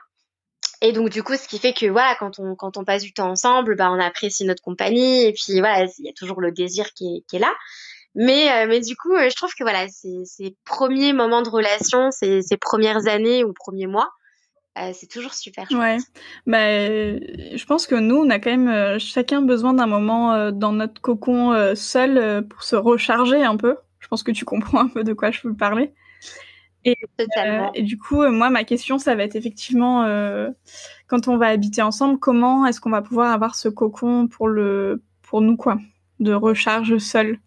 Et 0.82 0.92
donc 0.92 1.10
du 1.10 1.22
coup, 1.22 1.36
ce 1.36 1.46
qui 1.46 1.58
fait 1.58 1.74
que 1.74 1.86
voilà, 1.86 2.14
quand 2.18 2.38
on 2.38 2.54
quand 2.54 2.78
on 2.78 2.84
passe 2.84 3.02
du 3.02 3.12
temps 3.12 3.28
ensemble, 3.28 3.76
bah 3.76 3.90
on 3.90 4.00
apprécie 4.00 4.44
notre 4.44 4.62
compagnie 4.62 5.26
et 5.26 5.32
puis 5.32 5.60
voilà, 5.60 5.84
il 5.98 6.06
y 6.06 6.08
a 6.08 6.14
toujours 6.14 6.40
le 6.40 6.52
désir 6.52 6.92
qui 6.94 7.16
est, 7.16 7.20
qui 7.28 7.36
est 7.36 7.40
là. 7.40 7.52
Mais 8.14 8.50
euh, 8.52 8.66
mais 8.66 8.80
du 8.80 8.96
coup, 8.96 9.12
euh, 9.14 9.28
je 9.28 9.36
trouve 9.36 9.52
que 9.54 9.62
voilà, 9.62 9.86
ces, 9.88 10.24
ces 10.24 10.56
premiers 10.64 11.12
moments 11.12 11.42
de 11.42 11.50
relation, 11.50 12.10
ces, 12.10 12.40
ces 12.42 12.56
premières 12.56 13.06
années 13.06 13.44
ou 13.44 13.52
premiers 13.52 13.86
mois, 13.86 14.10
euh, 14.78 14.92
c'est 14.94 15.08
toujours 15.08 15.34
super. 15.34 15.66
Ouais. 15.72 15.98
Bah, 16.46 16.58
je 16.58 17.64
pense 17.64 17.86
que 17.86 17.96
nous, 17.96 18.16
on 18.16 18.30
a 18.30 18.38
quand 18.38 18.56
même 18.56 18.98
chacun 18.98 19.42
besoin 19.42 19.74
d'un 19.74 19.86
moment 19.86 20.50
dans 20.52 20.72
notre 20.72 21.00
cocon 21.00 21.74
seul 21.74 22.46
pour 22.48 22.62
se 22.62 22.76
recharger 22.76 23.42
un 23.42 23.56
peu. 23.56 23.76
Je 23.98 24.08
pense 24.08 24.22
que 24.22 24.32
tu 24.32 24.44
comprends 24.44 24.80
un 24.86 24.88
peu 24.88 25.04
de 25.04 25.12
quoi 25.12 25.30
je 25.30 25.40
veux 25.44 25.54
parler. 25.54 25.92
Et, 26.84 26.96
euh, 27.20 27.66
et, 27.74 27.82
du 27.82 27.98
coup, 27.98 28.22
euh, 28.22 28.30
moi, 28.30 28.48
ma 28.48 28.64
question, 28.64 28.98
ça 28.98 29.14
va 29.14 29.24
être 29.24 29.36
effectivement, 29.36 30.04
euh, 30.04 30.48
quand 31.08 31.28
on 31.28 31.36
va 31.36 31.48
habiter 31.48 31.82
ensemble, 31.82 32.18
comment 32.18 32.64
est-ce 32.66 32.80
qu'on 32.80 32.90
va 32.90 33.02
pouvoir 33.02 33.32
avoir 33.32 33.54
ce 33.54 33.68
cocon 33.68 34.28
pour 34.28 34.48
le, 34.48 35.02
pour 35.22 35.42
nous, 35.42 35.56
quoi, 35.56 35.78
de 36.20 36.32
recharge 36.32 36.96
seul? 36.98 37.38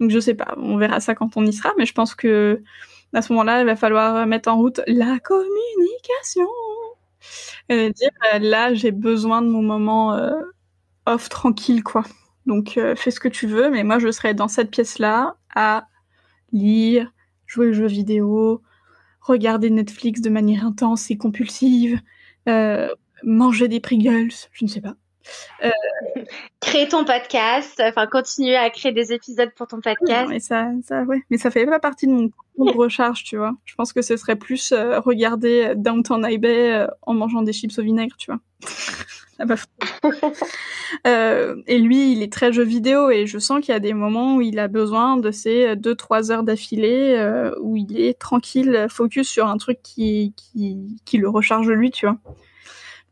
Donc, 0.00 0.10
je 0.10 0.18
sais 0.18 0.34
pas, 0.34 0.54
on 0.56 0.76
verra 0.76 0.98
ça 0.98 1.14
quand 1.14 1.36
on 1.36 1.46
y 1.46 1.52
sera, 1.52 1.70
mais 1.78 1.86
je 1.86 1.92
pense 1.92 2.14
que 2.14 2.62
à 3.12 3.22
ce 3.22 3.32
moment-là, 3.32 3.60
il 3.60 3.66
va 3.66 3.76
falloir 3.76 4.26
mettre 4.26 4.48
en 4.48 4.56
route 4.56 4.80
la 4.88 5.20
communication. 5.20 6.48
Et 7.68 7.90
dire, 7.92 8.10
là, 8.40 8.74
j'ai 8.74 8.90
besoin 8.90 9.40
de 9.42 9.48
mon 9.48 9.62
moment 9.62 10.18
off 11.06 11.28
tranquille, 11.28 11.82
quoi. 11.84 12.04
Donc, 12.46 12.78
fais 12.96 13.10
ce 13.10 13.20
que 13.20 13.28
tu 13.28 13.46
veux, 13.46 13.70
mais 13.70 13.84
moi, 13.84 13.98
je 13.98 14.10
serai 14.12 14.34
dans 14.34 14.48
cette 14.48 14.70
pièce-là 14.70 15.36
à 15.54 15.88
lire, 16.52 17.12
jouer 17.46 17.68
aux 17.70 17.72
jeux 17.74 17.86
vidéo, 17.88 18.62
regarder 19.22 19.70
Netflix 19.70 20.20
de 20.22 20.30
manière 20.30 20.66
intense 20.66 21.10
et 21.10 21.18
compulsive, 21.18 22.00
euh, 22.48 22.88
manger 23.24 23.68
des 23.68 23.80
Pringles, 23.80 24.32
je 24.52 24.64
ne 24.64 24.70
sais 24.70 24.80
pas. 24.82 24.96
Euh... 25.62 25.70
Créer 26.60 26.88
ton 26.88 27.04
podcast, 27.04 27.82
enfin 27.84 28.06
continuer 28.06 28.56
à 28.56 28.70
créer 28.70 28.92
des 28.92 29.12
épisodes 29.12 29.50
pour 29.56 29.66
ton 29.66 29.80
podcast. 29.80 30.28
mais 30.28 30.40
ça, 30.40 30.70
ça, 30.82 31.02
ouais. 31.02 31.22
mais 31.30 31.38
ça 31.38 31.50
fait 31.50 31.66
pas 31.66 31.78
partie 31.78 32.06
de 32.06 32.12
mon 32.12 32.30
de 32.58 32.76
recharge, 32.76 33.24
tu 33.24 33.36
vois. 33.36 33.54
Je 33.64 33.74
pense 33.74 33.92
que 33.92 34.00
ce 34.00 34.16
serait 34.16 34.36
plus 34.36 34.72
euh, 34.72 35.00
regarder 35.00 35.72
Downtown 35.76 36.24
High 36.24 36.40
Bay 36.40 36.72
euh, 36.72 36.86
en 37.02 37.14
mangeant 37.14 37.42
des 37.42 37.52
chips 37.52 37.76
au 37.78 37.82
vinaigre, 37.82 38.16
tu 38.16 38.30
vois. 38.30 38.40
euh, 41.06 41.56
et 41.66 41.78
lui, 41.78 42.12
il 42.12 42.22
est 42.22 42.32
très 42.32 42.52
jeu 42.52 42.62
vidéo 42.62 43.10
et 43.10 43.26
je 43.26 43.38
sens 43.38 43.60
qu'il 43.60 43.72
y 43.72 43.76
a 43.76 43.80
des 43.80 43.94
moments 43.94 44.36
où 44.36 44.40
il 44.40 44.58
a 44.58 44.68
besoin 44.68 45.16
de 45.16 45.30
ces 45.30 45.74
2-3 45.74 46.30
heures 46.30 46.42
d'affilée 46.42 47.14
euh, 47.16 47.54
où 47.60 47.76
il 47.76 48.00
est 48.00 48.18
tranquille, 48.18 48.86
focus 48.88 49.28
sur 49.28 49.46
un 49.46 49.56
truc 49.56 49.80
qui, 49.82 50.34
qui, 50.36 50.96
qui 51.04 51.18
le 51.18 51.28
recharge 51.28 51.68
lui, 51.68 51.90
tu 51.90 52.06
vois. 52.06 52.18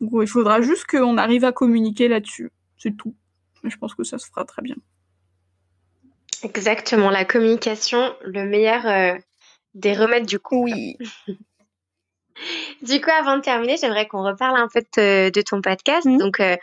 Il 0.03 0.27
faudra 0.27 0.61
juste 0.61 0.87
qu'on 0.87 1.17
arrive 1.17 1.45
à 1.45 1.53
communiquer 1.53 2.09
là-dessus. 2.09 2.51
C'est 2.77 2.97
tout. 2.97 3.15
Mais 3.63 3.71
je 3.71 3.79
pense 3.79 3.95
que 3.95 4.03
ça 4.03 4.19
se 4.19 4.27
fera 4.27 4.45
très 4.45 4.63
bien. 4.63 4.75
Exactement, 6.43 7.11
la 7.11 7.25
communication, 7.25 8.15
le 8.23 8.45
meilleur 8.45 8.87
euh, 8.87 9.17
des 9.75 9.95
remèdes 9.95 10.27
du 10.27 10.41
coup. 10.41 10.65
Oui. 10.65 10.99
du 12.83 13.01
coup, 13.01 13.11
avant 13.11 13.37
de 13.37 13.43
terminer, 13.43 13.77
j'aimerais 13.77 14.09
qu'on 14.09 14.25
reparle 14.25 14.57
un 14.57 14.67
peu 14.67 14.81
de, 14.81 15.43
ton 15.43 15.61
podcast. 15.61 16.05
Mmh. 16.05 16.19
Donc, 16.19 16.41
euh, 16.41 16.57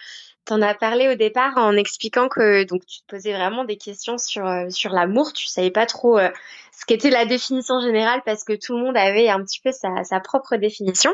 tu 0.46 0.54
en 0.54 0.62
as 0.62 0.74
parlé 0.74 1.08
au 1.08 1.16
départ 1.16 1.54
en 1.56 1.78
expliquant 1.78 2.28
que 2.28 2.66
donc 2.66 2.86
tu 2.86 3.00
te 3.02 3.06
posais 3.08 3.32
vraiment 3.32 3.64
des 3.64 3.78
questions 3.78 4.18
sur 4.18 4.46
euh, 4.46 4.70
sur 4.70 4.92
l'amour. 4.92 5.32
Tu 5.32 5.48
savais 5.48 5.72
pas 5.72 5.86
trop 5.86 6.20
ce 6.20 6.86
qu'était 6.86 7.10
la 7.10 7.26
définition 7.26 7.80
générale 7.80 8.22
parce 8.26 8.44
que 8.44 8.54
tout 8.54 8.76
le 8.76 8.84
monde 8.84 8.98
avait 8.98 9.30
un 9.30 9.42
petit 9.44 9.62
peu 9.62 9.72
sa, 9.72 10.04
sa 10.04 10.20
propre 10.20 10.58
définition. 10.58 11.14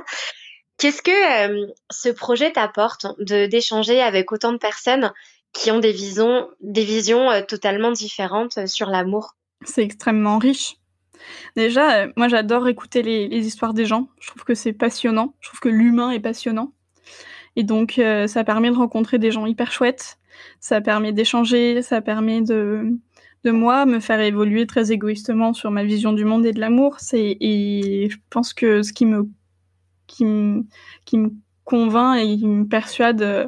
Qu'est-ce 0.77 1.01
que 1.01 1.47
euh, 1.47 1.67
ce 1.89 2.09
projet 2.09 2.51
t'apporte 2.51 3.07
de 3.19 3.45
d'échanger 3.45 4.01
avec 4.01 4.31
autant 4.31 4.51
de 4.51 4.57
personnes 4.57 5.13
qui 5.53 5.71
ont 5.71 5.79
des 5.79 5.93
visions, 5.93 6.49
des 6.59 6.83
visions 6.83 7.31
euh, 7.31 7.41
totalement 7.41 7.91
différentes 7.91 8.57
euh, 8.57 8.67
sur 8.67 8.89
l'amour? 8.89 9.35
C'est 9.63 9.83
extrêmement 9.83 10.37
riche. 10.37 10.75
Déjà, 11.55 12.07
moi 12.17 12.27
j'adore 12.27 12.67
écouter 12.67 13.01
les, 13.01 13.47
histoires 13.47 13.73
des 13.73 13.85
gens. 13.85 14.09
Je 14.19 14.27
trouve 14.27 14.43
que 14.43 14.53
c'est 14.53 14.73
passionnant. 14.73 15.33
Je 15.39 15.47
trouve 15.47 15.61
que 15.61 15.69
l'humain 15.69 16.11
est 16.11 16.19
passionnant. 16.19 16.73
Et 17.55 17.63
donc 17.63 17.99
ça 18.27 18.43
permet 18.43 18.69
de 18.69 18.75
rencontrer 18.75 19.17
des 19.17 19.31
gens 19.31 19.45
hyper 19.45 19.71
chouettes. 19.71 20.19
Ça 20.59 20.81
permet 20.81 21.13
d'échanger. 21.13 21.81
Ça 21.81 22.01
permet 22.01 22.41
de 22.41 22.91
de 23.45 23.51
moi 23.51 23.85
me 23.85 23.99
faire 23.99 24.19
évoluer 24.19 24.67
très 24.67 24.91
égoïstement 24.91 25.53
sur 25.53 25.71
ma 25.71 25.83
vision 25.83 26.11
du 26.11 26.25
monde 26.25 26.45
et 26.45 26.51
de 26.51 26.59
l'amour. 26.59 26.97
Et 27.13 28.09
je 28.11 28.17
pense 28.29 28.53
que 28.53 28.83
ce 28.83 28.91
qui 28.91 29.05
me 29.05 29.29
qui 30.07 30.25
me, 30.25 30.63
convainc 31.65 32.19
et 32.19 32.37
qui 32.37 32.47
me 32.47 32.65
persuade 32.65 33.21
euh, 33.21 33.47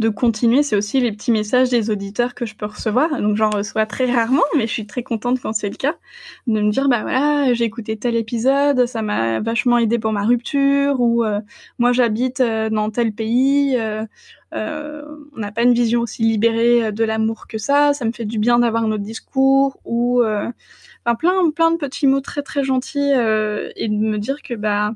de 0.00 0.08
continuer, 0.08 0.64
c'est 0.64 0.74
aussi 0.74 1.00
les 1.00 1.12
petits 1.12 1.30
messages 1.30 1.70
des 1.70 1.88
auditeurs 1.88 2.34
que 2.34 2.46
je 2.46 2.56
peux 2.56 2.66
recevoir. 2.66 3.20
Donc 3.20 3.36
j'en 3.36 3.50
reçois 3.50 3.86
très 3.86 4.10
rarement, 4.10 4.42
mais 4.56 4.66
je 4.66 4.72
suis 4.72 4.86
très 4.86 5.04
contente 5.04 5.40
quand 5.40 5.52
c'est 5.52 5.68
le 5.68 5.76
cas, 5.76 5.94
de 6.48 6.60
me 6.60 6.70
dire 6.70 6.88
bah 6.88 7.02
voilà, 7.02 7.54
j'ai 7.54 7.64
écouté 7.64 7.96
tel 7.96 8.16
épisode, 8.16 8.86
ça 8.86 9.02
m'a 9.02 9.40
vachement 9.40 9.78
aidé 9.78 10.00
pour 10.00 10.12
ma 10.12 10.24
rupture, 10.24 11.00
ou 11.00 11.24
euh, 11.24 11.40
moi 11.78 11.92
j'habite 11.92 12.40
euh, 12.40 12.70
dans 12.70 12.90
tel 12.90 13.12
pays, 13.12 13.78
on 14.52 15.38
n'a 15.38 15.52
pas 15.52 15.62
une 15.62 15.74
vision 15.74 16.00
aussi 16.00 16.22
libérée 16.24 16.92
de 16.92 17.04
l'amour 17.04 17.46
que 17.48 17.58
ça, 17.58 17.92
ça 17.92 18.04
me 18.04 18.12
fait 18.12 18.24
du 18.24 18.38
bien 18.38 18.58
d'avoir 18.58 18.86
notre 18.88 19.04
discours, 19.04 19.78
ou 19.84 20.22
enfin 20.24 21.14
plein 21.16 21.50
plein 21.50 21.70
de 21.70 21.76
petits 21.76 22.08
mots 22.08 22.20
très 22.20 22.42
très 22.42 22.64
gentils 22.64 23.10
et 23.76 23.88
de 23.88 23.94
me 23.94 24.18
dire 24.18 24.42
que 24.42 24.54
bah 24.54 24.92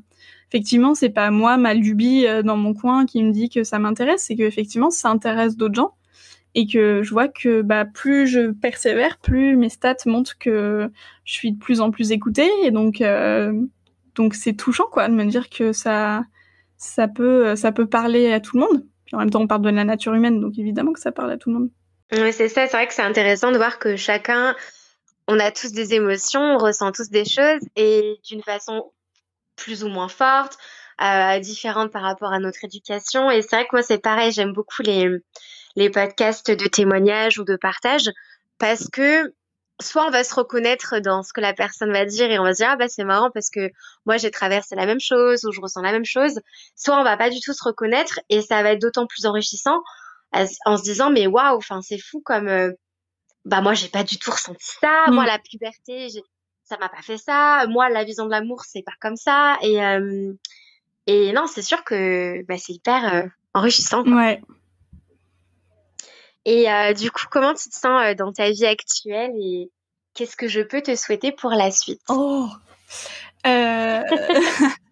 effectivement, 0.49 0.95
c'est 0.95 1.09
pas 1.09 1.31
moi, 1.31 1.57
ma 1.57 1.73
lubie 1.73 2.25
euh, 2.25 2.41
dans 2.41 2.57
mon 2.57 2.73
coin 2.73 3.05
qui 3.05 3.23
me 3.23 3.31
dit 3.31 3.49
que 3.49 3.63
ça 3.63 3.79
m'intéresse, 3.79 4.23
c'est 4.23 4.35
que 4.35 4.43
effectivement, 4.43 4.89
ça 4.89 5.09
intéresse 5.09 5.55
d'autres 5.55 5.75
gens 5.75 5.93
et 6.55 6.65
que 6.65 7.03
je 7.03 7.09
vois 7.11 7.27
que 7.27 7.61
bah, 7.61 7.85
plus 7.85 8.27
je 8.27 8.51
persévère, 8.51 9.17
plus 9.19 9.55
mes 9.55 9.69
stats 9.69 9.95
montrent 10.05 10.37
que 10.39 10.89
je 11.23 11.33
suis 11.33 11.51
de 11.51 11.59
plus 11.59 11.79
en 11.79 11.91
plus 11.91 12.11
écoutée 12.11 12.49
et 12.63 12.71
donc 12.71 13.01
euh, 13.01 13.53
donc 14.15 14.33
c'est 14.33 14.53
touchant 14.53 14.85
quoi 14.91 15.07
de 15.07 15.13
me 15.13 15.25
dire 15.25 15.49
que 15.49 15.73
ça 15.73 16.23
ça 16.77 17.07
peut 17.07 17.55
ça 17.55 17.71
peut 17.71 17.85
parler 17.85 18.33
à 18.33 18.39
tout 18.39 18.57
le 18.57 18.65
monde. 18.65 18.85
Puis 19.05 19.15
en 19.15 19.19
même 19.19 19.29
temps, 19.29 19.41
on 19.41 19.47
parle 19.47 19.61
de 19.61 19.69
la 19.69 19.83
nature 19.83 20.13
humaine, 20.13 20.39
donc 20.39 20.57
évidemment 20.57 20.93
que 20.93 20.99
ça 20.99 21.11
parle 21.11 21.31
à 21.31 21.37
tout 21.37 21.49
le 21.49 21.59
monde. 21.59 21.69
Oui, 22.11 22.33
c'est 22.33 22.47
ça. 22.47 22.67
C'est 22.67 22.77
vrai 22.77 22.87
que 22.87 22.93
c'est 22.93 23.03
intéressant 23.03 23.51
de 23.51 23.57
voir 23.57 23.77
que 23.79 23.95
chacun, 23.95 24.55
on 25.27 25.39
a 25.39 25.51
tous 25.51 25.71
des 25.71 25.93
émotions, 25.93 26.41
on 26.41 26.57
ressent 26.57 26.91
tous 26.91 27.09
des 27.09 27.25
choses 27.25 27.61
et 27.75 28.19
d'une 28.27 28.41
façon 28.41 28.91
plus 29.59 29.83
ou 29.83 29.89
moins 29.89 30.07
fortes, 30.07 30.57
euh, 31.01 31.39
différentes 31.39 31.91
par 31.91 32.01
rapport 32.01 32.33
à 32.33 32.39
notre 32.39 32.63
éducation. 32.63 33.29
Et 33.29 33.41
c'est 33.41 33.55
vrai 33.55 33.65
que 33.65 33.75
moi, 33.75 33.83
c'est 33.83 33.99
pareil, 33.99 34.31
j'aime 34.31 34.53
beaucoup 34.53 34.81
les, 34.81 35.07
les 35.75 35.89
podcasts 35.89 36.51
de 36.51 36.67
témoignages 36.67 37.39
ou 37.39 37.43
de 37.43 37.55
partage 37.55 38.09
parce 38.57 38.89
que 38.89 39.33
soit 39.81 40.05
on 40.05 40.09
va 40.09 40.23
se 40.23 40.35
reconnaître 40.35 40.99
dans 40.99 41.23
ce 41.23 41.31
que 41.31 41.41
la 41.41 41.53
personne 41.53 41.91
va 41.91 42.05
dire 42.05 42.29
et 42.29 42.37
on 42.37 42.43
va 42.43 42.53
se 42.53 42.57
dire 42.57 42.69
ah 42.71 42.75
bah 42.75 42.89
c'est 42.89 43.05
marrant 43.05 43.31
parce 43.31 43.49
que 43.49 43.71
moi 44.05 44.17
j'ai 44.17 44.29
traversé 44.29 44.75
la 44.75 44.85
même 44.85 44.99
chose 44.99 45.45
ou 45.45 45.51
je 45.51 45.61
ressens 45.61 45.81
la 45.81 45.93
même 45.93 46.05
chose 46.05 46.41
soit 46.75 46.99
on 46.99 47.03
va 47.03 47.15
pas 47.15 47.29
du 47.29 47.39
tout 47.39 47.53
se 47.53 47.63
reconnaître 47.63 48.19
et 48.27 48.41
ça 48.41 48.61
va 48.61 48.73
être 48.73 48.81
d'autant 48.81 49.07
plus 49.07 49.25
enrichissant 49.25 49.81
en 50.65 50.77
se 50.77 50.83
disant 50.83 51.09
mais 51.11 51.27
waouh 51.27 51.55
enfin 51.55 51.81
c'est 51.81 51.97
fou 51.97 52.21
comme 52.25 52.49
euh, 52.49 52.71
bah 53.45 53.61
moi 53.61 53.73
j'ai 53.73 53.87
pas 53.87 54.03
du 54.03 54.19
tout 54.19 54.31
ressenti 54.31 54.65
ça 54.81 55.05
moi 55.07 55.23
mmh. 55.23 55.27
la 55.27 55.39
puberté 55.39 56.09
j'ai 56.09 56.23
ça 56.69 56.77
m'a 56.77 56.87
pas 56.87 57.01
fait 57.01 57.17
ça. 57.17 57.65
Moi, 57.67 57.89
la 57.89 58.03
vision 58.03 58.25
de 58.25 58.31
l'amour, 58.31 58.63
c'est 58.63 58.83
pas 58.83 58.93
comme 59.01 59.15
ça. 59.15 59.57
Et, 59.63 59.83
euh, 59.83 60.33
et 61.07 61.33
non, 61.33 61.47
c'est 61.47 61.63
sûr 61.63 61.83
que 61.83 62.45
bah, 62.47 62.57
c'est 62.57 62.73
hyper 62.73 63.13
euh, 63.13 63.27
enrichissant. 63.55 64.03
Ouais. 64.03 64.39
Et 66.45 66.71
euh, 66.71 66.93
du 66.93 67.09
coup, 67.11 67.25
comment 67.29 67.53
tu 67.53 67.69
te 67.69 67.75
sens 67.75 68.15
dans 68.15 68.31
ta 68.31 68.51
vie 68.51 68.65
actuelle 68.65 69.31
et 69.41 69.71
qu'est-ce 70.13 70.37
que 70.37 70.47
je 70.47 70.61
peux 70.61 70.81
te 70.81 70.95
souhaiter 70.95 71.31
pour 71.31 71.49
la 71.51 71.71
suite? 71.71 72.01
Oh. 72.07 72.47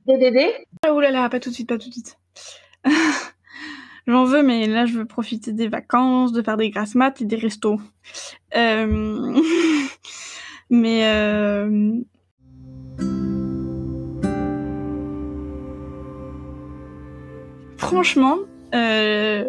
DDD 0.08 0.54
Oh 0.90 1.00
là 1.00 1.12
là, 1.12 1.30
pas 1.30 1.40
tout 1.40 1.50
de 1.50 1.56
suite, 1.56 1.70
pas 1.70 1.78
tout 1.78 1.90
de 1.90 1.94
suite. 1.94 2.18
J'en 4.08 4.24
veux, 4.24 4.42
mais 4.42 4.68
là, 4.68 4.86
je 4.86 4.94
veux 4.94 5.06
profiter 5.06 5.52
des 5.52 5.68
vacances, 5.68 6.32
de 6.32 6.42
faire 6.42 6.56
des 6.56 6.70
grasses 6.70 6.96
maths 6.96 7.22
et 7.22 7.26
des 7.26 7.36
restos. 7.36 7.80
Euh... 8.56 9.38
Mais 10.70 11.06
euh... 11.06 12.02
franchement, 17.88 18.38
euh, 18.76 19.46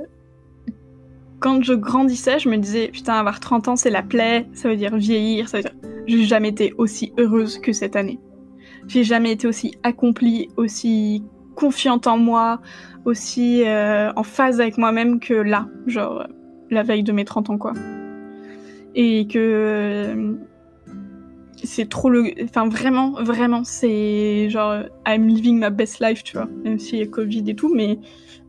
quand 1.41 1.63
je 1.63 1.75
grandissais, 1.75 2.39
je 2.39 2.49
me 2.49 2.57
disais, 2.57 2.89
putain, 2.89 3.15
avoir 3.15 3.41
30 3.41 3.69
ans, 3.69 3.77
c'est 3.77 3.91
la 3.91 4.03
plaie, 4.03 4.47
ça 4.53 4.69
veut 4.69 4.77
dire 4.77 4.97
vieillir, 4.97 5.49
ça 5.49 5.59
veut 5.59 5.65
dire... 5.65 5.75
J'ai 6.07 6.23
jamais 6.25 6.49
été 6.49 6.73
aussi 6.79 7.13
heureuse 7.19 7.59
que 7.59 7.73
cette 7.73 7.97
année. 7.97 8.19
J'ai 8.87 9.05
jamais 9.05 9.33
été 9.33 9.47
aussi 9.47 9.75
accomplie, 9.83 10.49
aussi 10.57 11.25
confiante 11.57 12.07
en 12.07 12.17
moi, 12.17 12.61
aussi 13.05 13.65
euh, 13.67 14.13
en 14.15 14.23
phase 14.23 14.61
avec 14.61 14.79
moi-même 14.79 15.21
que 15.21 15.35
là, 15.35 15.67
genre 15.87 16.27
la 16.71 16.83
veille 16.83 17.03
de 17.03 17.13
mes 17.13 17.25
30 17.25 17.51
ans, 17.51 17.59
quoi. 17.59 17.73
Et 18.95 19.27
que 19.27 20.39
c'est 21.65 21.89
trop 21.89 22.11
le. 22.11 22.33
Enfin, 22.45 22.69
vraiment, 22.69 23.23
vraiment, 23.23 23.65
c'est 23.65 24.49
genre 24.51 24.83
I'm 25.07 25.27
living 25.27 25.59
my 25.59 25.71
best 25.71 26.01
life, 26.01 26.23
tu 26.23 26.37
vois, 26.37 26.49
même 26.65 26.79
s'il 26.79 26.99
y 26.99 27.03
a 27.03 27.07
Covid 27.07 27.45
et 27.47 27.55
tout, 27.55 27.73
mais 27.75 27.99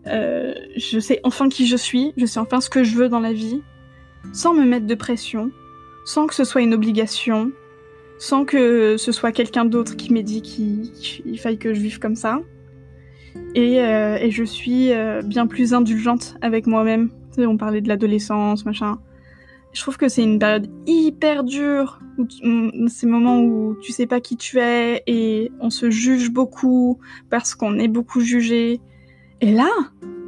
euh, 0.07 0.53
je 0.77 0.99
sais 0.99 1.19
enfin 1.23 1.49
qui 1.49 1.67
je 1.67 1.75
suis, 1.75 2.13
je 2.17 2.25
sais 2.25 2.39
enfin 2.39 2.61
ce 2.61 2.69
que 2.69 2.83
je 2.83 2.95
veux 2.95 3.09
dans 3.09 3.19
la 3.19 3.33
vie, 3.33 3.61
sans 4.33 4.53
me 4.53 4.65
mettre 4.65 4.87
de 4.87 4.95
pression, 4.95 5.51
sans 6.05 6.27
que 6.27 6.33
ce 6.33 6.43
soit 6.43 6.61
une 6.61 6.73
obligation, 6.73 7.51
sans 8.17 8.45
que 8.45 8.97
ce 8.97 9.11
soit 9.11 9.31
quelqu'un 9.31 9.65
d'autre 9.65 9.95
qui 9.95 10.13
m'ait 10.13 10.23
dit 10.23 10.41
qu'il 10.41 11.39
faille 11.39 11.57
que 11.57 11.73
je 11.73 11.79
vive 11.79 11.99
comme 11.99 12.15
ça. 12.15 12.39
Et, 13.55 13.81
euh, 13.81 14.17
et 14.17 14.31
je 14.31 14.43
suis 14.43 14.91
euh, 14.91 15.21
bien 15.21 15.47
plus 15.47 15.73
indulgente 15.73 16.35
avec 16.41 16.67
moi-même. 16.67 17.09
On 17.37 17.57
parlait 17.57 17.81
de 17.81 17.87
l'adolescence, 17.87 18.65
machin. 18.65 18.99
Je 19.71 19.81
trouve 19.81 19.97
que 19.97 20.07
c'est 20.07 20.23
une 20.23 20.39
période 20.39 20.67
hyper 20.87 21.43
dure, 21.43 21.99
ces 22.87 23.05
moments 23.05 23.41
où 23.41 23.75
tu 23.81 23.91
sais 23.91 24.07
pas 24.07 24.19
qui 24.19 24.35
tu 24.35 24.59
es 24.59 25.03
et 25.05 25.51
on 25.59 25.69
se 25.69 25.89
juge 25.91 26.31
beaucoup 26.31 26.99
parce 27.29 27.53
qu'on 27.55 27.77
est 27.77 27.87
beaucoup 27.87 28.19
jugé. 28.19 28.81
Et 29.41 29.51
là, 29.51 29.69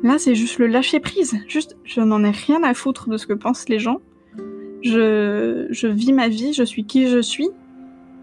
là 0.03 0.17
c'est 0.19 0.35
juste 0.35 0.59
le 0.59 0.67
lâcher 0.67 0.99
prise. 0.99 1.37
Juste, 1.47 1.75
je 1.83 2.01
n'en 2.01 2.23
ai 2.23 2.31
rien 2.31 2.63
à 2.63 2.73
foutre 2.73 3.09
de 3.09 3.17
ce 3.17 3.25
que 3.25 3.33
pensent 3.33 3.67
les 3.67 3.79
gens. 3.79 3.99
Je, 4.83 5.67
je 5.69 5.87
vis 5.87 6.13
ma 6.13 6.27
vie, 6.27 6.53
je 6.53 6.63
suis 6.63 6.85
qui 6.85 7.07
je 7.07 7.21
suis 7.21 7.49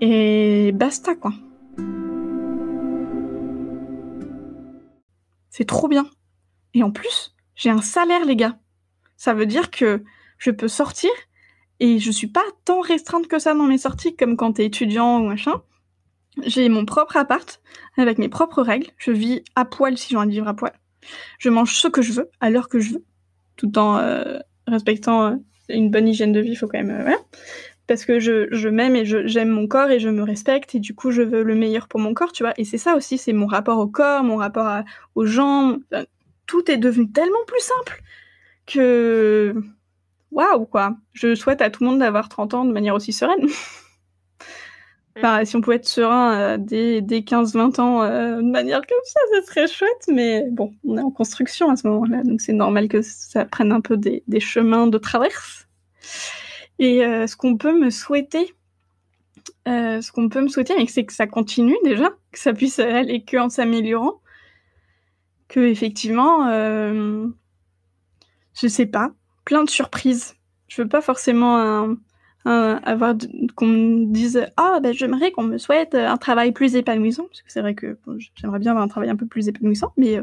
et 0.00 0.72
basta 0.72 1.14
quoi. 1.16 1.32
C'est 5.50 5.66
trop 5.66 5.88
bien. 5.88 6.08
Et 6.74 6.84
en 6.84 6.92
plus, 6.92 7.34
j'ai 7.56 7.70
un 7.70 7.82
salaire, 7.82 8.24
les 8.24 8.36
gars. 8.36 8.58
Ça 9.16 9.34
veut 9.34 9.46
dire 9.46 9.72
que 9.72 10.04
je 10.38 10.50
peux 10.50 10.68
sortir 10.68 11.10
et 11.80 11.98
je 11.98 12.10
suis 12.10 12.26
pas 12.26 12.44
tant 12.64 12.80
restreinte 12.80 13.28
que 13.28 13.38
ça 13.38 13.54
dans 13.54 13.64
mes 13.64 13.78
sorties 13.78 14.16
comme 14.16 14.36
quand 14.36 14.54
t'es 14.54 14.66
étudiant 14.66 15.20
ou 15.20 15.28
machin. 15.28 15.62
J'ai 16.44 16.68
mon 16.68 16.84
propre 16.84 17.16
appart 17.16 17.60
avec 17.96 18.18
mes 18.18 18.28
propres 18.28 18.62
règles. 18.62 18.88
Je 18.96 19.10
vis 19.10 19.42
à 19.56 19.64
poil 19.64 19.96
si 19.96 20.10
j'ai 20.10 20.16
envie 20.16 20.28
de 20.28 20.32
vivre 20.32 20.48
à 20.48 20.54
poil. 20.54 20.72
Je 21.38 21.48
mange 21.48 21.74
ce 21.74 21.88
que 21.88 22.02
je 22.02 22.12
veux 22.12 22.30
à 22.40 22.50
l'heure 22.50 22.68
que 22.68 22.80
je 22.80 22.94
veux, 22.94 23.04
tout 23.56 23.78
en 23.78 23.98
euh, 23.98 24.38
respectant 24.66 25.26
euh, 25.26 25.36
une 25.68 25.90
bonne 25.90 26.08
hygiène 26.08 26.32
de 26.32 26.40
vie. 26.40 26.54
Faut 26.54 26.68
quand 26.68 26.82
même 26.82 26.90
euh, 26.90 27.14
parce 27.86 28.04
que 28.04 28.20
je 28.20 28.68
m'aime 28.68 28.94
et 28.96 29.04
j'aime 29.04 29.48
mon 29.48 29.66
corps 29.66 29.90
et 29.90 29.98
je 29.98 30.10
me 30.10 30.22
respecte 30.22 30.74
et 30.74 30.78
du 30.78 30.94
coup 30.94 31.10
je 31.10 31.22
veux 31.22 31.42
le 31.42 31.54
meilleur 31.54 31.88
pour 31.88 32.00
mon 32.00 32.12
corps, 32.12 32.32
tu 32.32 32.42
vois. 32.42 32.52
Et 32.58 32.64
c'est 32.64 32.78
ça 32.78 32.94
aussi, 32.96 33.18
c'est 33.18 33.32
mon 33.32 33.46
rapport 33.46 33.78
au 33.78 33.86
corps, 33.86 34.22
mon 34.22 34.36
rapport 34.36 34.82
aux 35.14 35.24
gens. 35.24 35.78
tout 36.46 36.70
est 36.70 36.76
devenu 36.76 37.10
tellement 37.10 37.44
plus 37.46 37.60
simple 37.60 38.02
que 38.66 39.54
waouh 40.30 40.66
quoi. 40.66 40.96
Je 41.12 41.34
souhaite 41.34 41.62
à 41.62 41.70
tout 41.70 41.82
le 41.84 41.90
monde 41.90 42.00
d'avoir 42.00 42.28
30 42.28 42.54
ans 42.54 42.64
de 42.64 42.72
manière 42.72 42.94
aussi 42.94 43.12
sereine. 43.12 43.46
enfin, 45.16 45.44
si 45.44 45.56
on 45.56 45.60
pouvait 45.60 45.76
être 45.76 45.88
serein 45.88 46.38
euh, 46.38 46.56
dès, 46.58 47.00
dès 47.00 47.20
15-20 47.20 47.80
ans 47.80 48.02
euh, 48.02 48.36
de 48.36 48.50
manière 48.50 48.80
comme 48.80 48.98
ça, 49.04 49.20
ce 49.34 49.46
serait 49.46 49.66
chouette, 49.66 50.08
mais 50.08 50.44
bon, 50.50 50.72
on 50.84 50.96
est 50.96 51.02
en 51.02 51.10
construction 51.10 51.70
à 51.70 51.76
ce 51.76 51.86
moment-là, 51.88 52.22
donc 52.22 52.40
c'est 52.40 52.52
normal 52.52 52.88
que 52.88 53.02
ça 53.02 53.44
prenne 53.44 53.72
un 53.72 53.80
peu 53.80 53.96
des, 53.96 54.22
des 54.28 54.40
chemins 54.40 54.86
de 54.86 54.98
traverse. 54.98 55.66
Et 56.78 57.04
euh, 57.04 57.26
ce 57.26 57.36
qu'on 57.36 57.56
peut 57.56 57.78
me 57.78 57.90
souhaiter, 57.90 58.54
ce 59.66 60.12
qu'on 60.12 60.30
peut 60.30 60.40
me 60.40 60.48
souhaiter, 60.48 60.74
c'est 60.86 61.04
que 61.04 61.12
ça 61.12 61.26
continue 61.26 61.76
déjà, 61.84 62.08
que 62.32 62.38
ça 62.38 62.54
puisse 62.54 62.78
aller 62.78 63.22
que 63.22 63.36
en 63.36 63.50
s'améliorant, 63.50 64.22
que 65.48 65.60
effectivement, 65.60 66.48
je 68.54 68.66
sais 68.66 68.86
pas, 68.86 69.12
plein 69.48 69.64
de 69.64 69.70
surprises. 69.70 70.36
Je 70.68 70.82
veux 70.82 70.88
pas 70.88 71.00
forcément 71.00 71.96
avoir 72.44 73.14
qu'on 73.56 73.66
me 73.66 74.12
dise 74.12 74.46
ah 74.56 74.78
ben 74.82 74.92
j'aimerais 74.92 75.32
qu'on 75.32 75.42
me 75.42 75.56
souhaite 75.56 75.94
un 75.94 76.16
travail 76.18 76.52
plus 76.52 76.76
épanouissant 76.76 77.24
parce 77.24 77.42
que 77.42 77.50
c'est 77.50 77.62
vrai 77.62 77.74
que 77.74 77.98
j'aimerais 78.36 78.58
bien 78.58 78.72
avoir 78.72 78.84
un 78.84 78.88
travail 78.88 79.08
un 79.08 79.16
peu 79.16 79.26
plus 79.26 79.48
épanouissant, 79.48 79.92
mais 79.96 80.20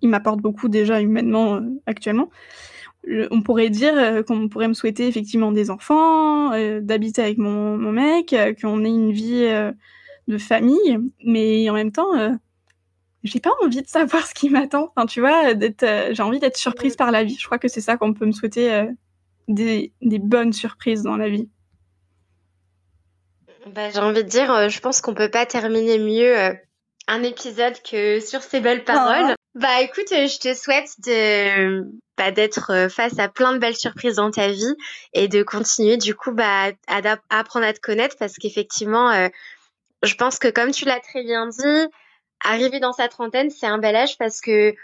il 0.00 0.08
m'apporte 0.08 0.40
beaucoup 0.40 0.68
déjà 0.68 1.00
humainement 1.02 1.60
actuellement 1.84 2.30
on 3.30 3.42
pourrait 3.42 3.70
dire 3.70 3.94
euh, 3.96 4.22
qu'on 4.22 4.48
pourrait 4.48 4.68
me 4.68 4.74
souhaiter 4.74 5.06
effectivement 5.06 5.52
des 5.52 5.70
enfants, 5.70 6.52
euh, 6.52 6.80
d'habiter 6.80 7.22
avec 7.22 7.38
mon, 7.38 7.76
mec, 7.78 8.32
euh, 8.32 8.54
qu'on 8.60 8.84
ait 8.84 8.88
une 8.88 9.12
vie 9.12 9.48
de 10.28 10.38
famille, 10.38 10.98
mais 11.24 11.68
en 11.70 11.74
même 11.74 11.92
temps, 11.92 12.38
j'ai 13.22 13.40
pas 13.40 13.50
envie 13.62 13.82
de 13.82 13.88
savoir 13.88 14.26
ce 14.26 14.34
qui 14.34 14.50
m'attend. 14.50 14.92
Enfin, 14.94 15.06
tu 15.06 15.20
vois, 15.20 15.52
j'ai 15.52 16.22
envie 16.22 16.38
d'être 16.38 16.56
surprise 16.56 16.96
par 16.96 17.10
la 17.10 17.24
vie. 17.24 17.36
Je 17.38 17.44
crois 17.44 17.58
que 17.58 17.68
c'est 17.68 17.80
ça 17.80 17.96
qu'on 17.96 18.14
peut 18.14 18.26
me 18.26 18.32
souhaiter 18.32 18.86
des, 19.48 19.92
bonnes 20.00 20.52
surprises 20.52 21.02
dans 21.02 21.16
la 21.16 21.28
vie. 21.28 21.48
Bah, 23.66 23.90
j'ai 23.90 23.98
envie 23.98 24.24
de 24.24 24.28
dire, 24.28 24.68
je 24.70 24.80
pense 24.80 25.00
qu'on 25.00 25.14
peut 25.14 25.30
pas 25.30 25.46
terminer 25.46 25.98
mieux 25.98 26.56
un 27.08 27.22
épisode 27.22 27.74
que 27.82 28.20
sur 28.20 28.42
ces 28.42 28.60
belles 28.60 28.84
paroles. 28.84 29.34
Bah 29.54 29.80
écoute, 29.82 30.06
je 30.10 30.38
te 30.38 30.54
souhaite 30.54 30.90
de 31.04 31.82
bah, 32.16 32.30
d'être 32.30 32.70
euh, 32.70 32.88
face 32.88 33.18
à 33.18 33.28
plein 33.28 33.52
de 33.52 33.58
belles 33.58 33.76
surprises 33.76 34.16
dans 34.16 34.30
ta 34.30 34.48
vie 34.48 34.76
et 35.12 35.26
de 35.26 35.42
continuer 35.42 35.96
du 35.96 36.14
coup 36.14 36.30
bah, 36.30 36.70
à, 36.86 37.16
apprendre 37.30 37.66
à 37.66 37.72
te 37.72 37.80
connaître 37.80 38.14
parce 38.16 38.34
qu'effectivement, 38.34 39.10
euh, 39.10 39.28
je 40.04 40.14
pense 40.14 40.38
que 40.38 40.46
comme 40.46 40.70
tu 40.70 40.84
l'as 40.84 41.00
très 41.00 41.24
bien 41.24 41.48
dit, 41.48 41.88
arriver 42.44 42.80
dans 42.80 42.92
sa 42.92 43.08
trentaine, 43.08 43.50
c'est 43.50 43.66
un 43.66 43.78
bel 43.78 43.96
âge 43.96 44.16
parce 44.18 44.40
que 44.40 44.74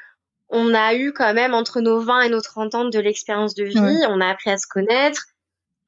on 0.49 0.75
a 0.75 0.95
eu 0.95 1.13
quand 1.13 1.35
même 1.35 1.55
entre 1.55 1.81
nos 1.81 2.01
20 2.01 2.23
et 2.23 2.29
nos 2.29 2.41
30 2.41 2.75
ans 2.75 2.85
de 2.85 2.99
l'expérience 2.99 3.55
de 3.55 3.65
vie, 3.65 4.05
on 4.09 4.21
a 4.21 4.29
appris 4.29 4.51
à 4.51 4.59
se 4.59 4.67
connaître, 4.69 5.25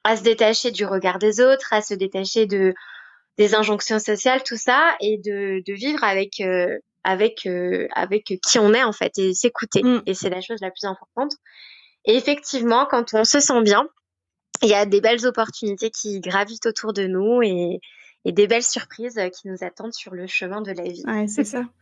à 0.03 0.17
se 0.17 0.23
détacher 0.23 0.71
du 0.71 0.85
regard 0.85 1.17
des 1.17 1.39
autres, 1.39 1.71
à 1.71 1.81
se 1.81 1.93
détacher 1.93 2.45
de 2.45 2.73
des 3.37 3.55
injonctions 3.55 3.99
sociales, 3.99 4.43
tout 4.43 4.57
ça, 4.57 4.97
et 4.99 5.17
de, 5.17 5.63
de 5.65 5.73
vivre 5.73 6.03
avec 6.03 6.41
euh, 6.41 6.77
avec 7.05 7.45
euh, 7.45 7.87
avec 7.93 8.25
qui 8.25 8.59
on 8.59 8.73
est 8.73 8.83
en 8.83 8.91
fait 8.91 9.17
et 9.17 9.33
s'écouter. 9.33 9.81
Mm. 9.81 10.01
Et 10.05 10.13
c'est 10.13 10.29
la 10.29 10.41
chose 10.41 10.59
la 10.61 10.71
plus 10.71 10.85
importante. 10.85 11.33
Et 12.05 12.15
effectivement, 12.15 12.85
quand 12.85 13.13
on 13.13 13.23
se 13.23 13.39
sent 13.39 13.61
bien, 13.61 13.87
il 14.61 14.69
y 14.69 14.73
a 14.73 14.85
des 14.85 14.99
belles 14.99 15.25
opportunités 15.25 15.89
qui 15.89 16.19
gravitent 16.19 16.65
autour 16.65 16.91
de 16.91 17.07
nous 17.07 17.41
et, 17.41 17.79
et 18.25 18.31
des 18.31 18.47
belles 18.47 18.63
surprises 18.63 19.19
qui 19.33 19.47
nous 19.47 19.63
attendent 19.63 19.93
sur 19.93 20.13
le 20.13 20.27
chemin 20.27 20.61
de 20.61 20.71
la 20.71 20.83
vie. 20.83 21.03
Ouais, 21.05 21.27
c'est 21.27 21.43
ça. 21.43 21.63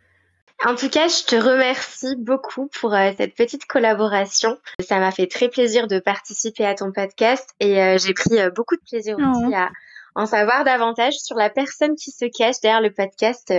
En 0.65 0.73
tout 0.73 0.89
cas, 0.89 1.07
je 1.07 1.23
te 1.23 1.35
remercie 1.35 2.15
beaucoup 2.15 2.65
pour 2.65 2.91
euh, 2.95 3.11
cette 3.15 3.35
petite 3.35 3.67
collaboration. 3.67 4.57
Ça 4.79 4.97
m'a 4.97 5.11
fait 5.11 5.27
très 5.27 5.49
plaisir 5.49 5.85
de 5.85 5.99
participer 5.99 6.65
à 6.65 6.73
ton 6.73 6.91
podcast 6.91 7.47
et 7.59 7.79
euh, 7.79 7.99
j'ai 7.99 8.15
pris 8.15 8.39
beaucoup 8.55 8.75
de 8.75 8.81
plaisir 8.81 9.17
aussi 9.17 9.45
oh. 9.49 9.55
à 9.55 9.69
en 10.15 10.25
savoir 10.25 10.63
davantage 10.63 11.13
sur 11.13 11.35
la 11.35 11.51
personne 11.51 11.95
qui 11.95 12.09
se 12.09 12.25
cache 12.25 12.59
derrière 12.59 12.81
le 12.81 12.91
podcast 12.91 13.53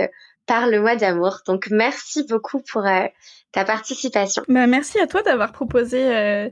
Parle-moi 0.49 0.95
d'amour. 0.95 1.41
Donc 1.45 1.67
merci 1.69 2.23
beaucoup 2.23 2.59
pour 2.59 2.83
euh, 2.83 3.05
ta 3.51 3.65
participation. 3.65 4.41
Bah, 4.47 4.65
merci 4.65 4.99
à 4.99 5.05
toi 5.05 5.21
d'avoir 5.21 5.51
proposé 5.51 6.51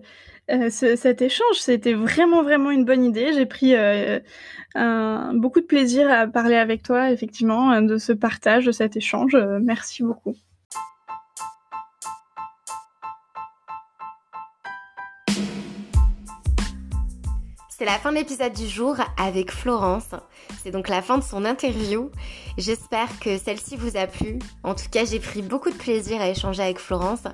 euh, 0.52 0.70
euh, 0.84 0.96
cet 0.96 1.22
échange. 1.22 1.58
C'était 1.60 1.94
vraiment 1.94 2.44
vraiment 2.44 2.72
une 2.72 2.86
bonne 2.86 3.04
idée. 3.04 3.34
J'ai 3.34 3.46
pris 3.46 3.76
beaucoup 5.34 5.62
de 5.62 5.66
plaisir 5.66 6.10
à 6.10 6.28
parler 6.28 6.56
avec 6.56 6.84
toi, 6.84 7.12
effectivement, 7.12 7.82
de 7.82 7.98
ce 7.98 8.14
partage, 8.14 8.66
de 8.66 8.72
cet 8.72 8.96
échange. 8.96 9.36
merci 9.62 10.04
beaucoup. 10.04 10.36
C'est 17.78 17.86
la 17.86 18.00
fin 18.00 18.12
de 18.12 18.18
l'épisode 18.18 18.54
du 18.54 18.66
jour 18.68 18.96
avec 19.18 19.52
Florence. 19.52 20.10
C'est 20.64 20.72
donc 20.72 20.88
la 20.88 21.04
fin 21.04 21.20
de 21.20 21.24
son 21.24 21.46
interview. 21.46 22.10
J'espère 22.58 23.08
que 23.20 23.38
celle-ci 23.38 23.76
vous 23.76 23.98
a 23.98 24.08
plu. 24.08 24.40
En 24.64 24.74
tout 24.74 24.90
cas, 24.90 25.06
j'ai 25.06 25.20
pris 25.20 25.44
beaucoup 25.44 25.70
de 25.70 25.76
plaisir 25.76 26.20
à 26.20 26.28
échanger 26.28 26.64
avec 26.64 26.80
Florence. 26.80 27.26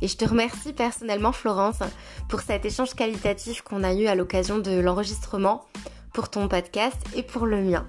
Et 0.00 0.06
je 0.06 0.16
te 0.16 0.24
remercie 0.24 0.72
personnellement, 0.72 1.32
Florence, 1.32 1.80
pour 2.28 2.42
cet 2.42 2.64
échange 2.64 2.94
qualitatif 2.94 3.62
qu'on 3.62 3.82
a 3.82 3.92
eu 3.92 4.06
à 4.06 4.14
l'occasion 4.14 4.60
de 4.60 4.78
l'enregistrement 4.78 5.64
pour 6.12 6.30
ton 6.30 6.46
podcast 6.46 6.98
et 7.16 7.24
pour 7.24 7.46
le 7.46 7.60
mien. 7.60 7.84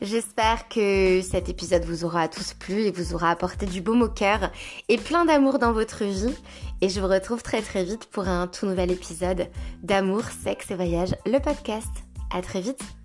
J'espère 0.00 0.68
que 0.68 1.20
cet 1.22 1.48
épisode 1.48 1.84
vous 1.84 2.04
aura 2.04 2.28
tous 2.28 2.54
plu 2.54 2.82
et 2.82 2.90
vous 2.90 3.14
aura 3.14 3.30
apporté 3.30 3.66
du 3.66 3.80
baume 3.80 4.02
au 4.02 4.08
cœur 4.08 4.50
et 4.88 4.98
plein 4.98 5.24
d'amour 5.24 5.58
dans 5.58 5.72
votre 5.72 6.04
vie. 6.04 6.34
Et 6.80 6.88
je 6.88 7.00
vous 7.00 7.08
retrouve 7.08 7.42
très 7.42 7.62
très 7.62 7.84
vite 7.84 8.06
pour 8.06 8.28
un 8.28 8.46
tout 8.46 8.66
nouvel 8.66 8.90
épisode 8.90 9.48
d'Amour, 9.82 10.22
Sexe 10.44 10.70
et 10.70 10.76
Voyage, 10.76 11.14
le 11.26 11.38
podcast. 11.38 11.90
À 12.32 12.42
très 12.42 12.60
vite 12.60 12.97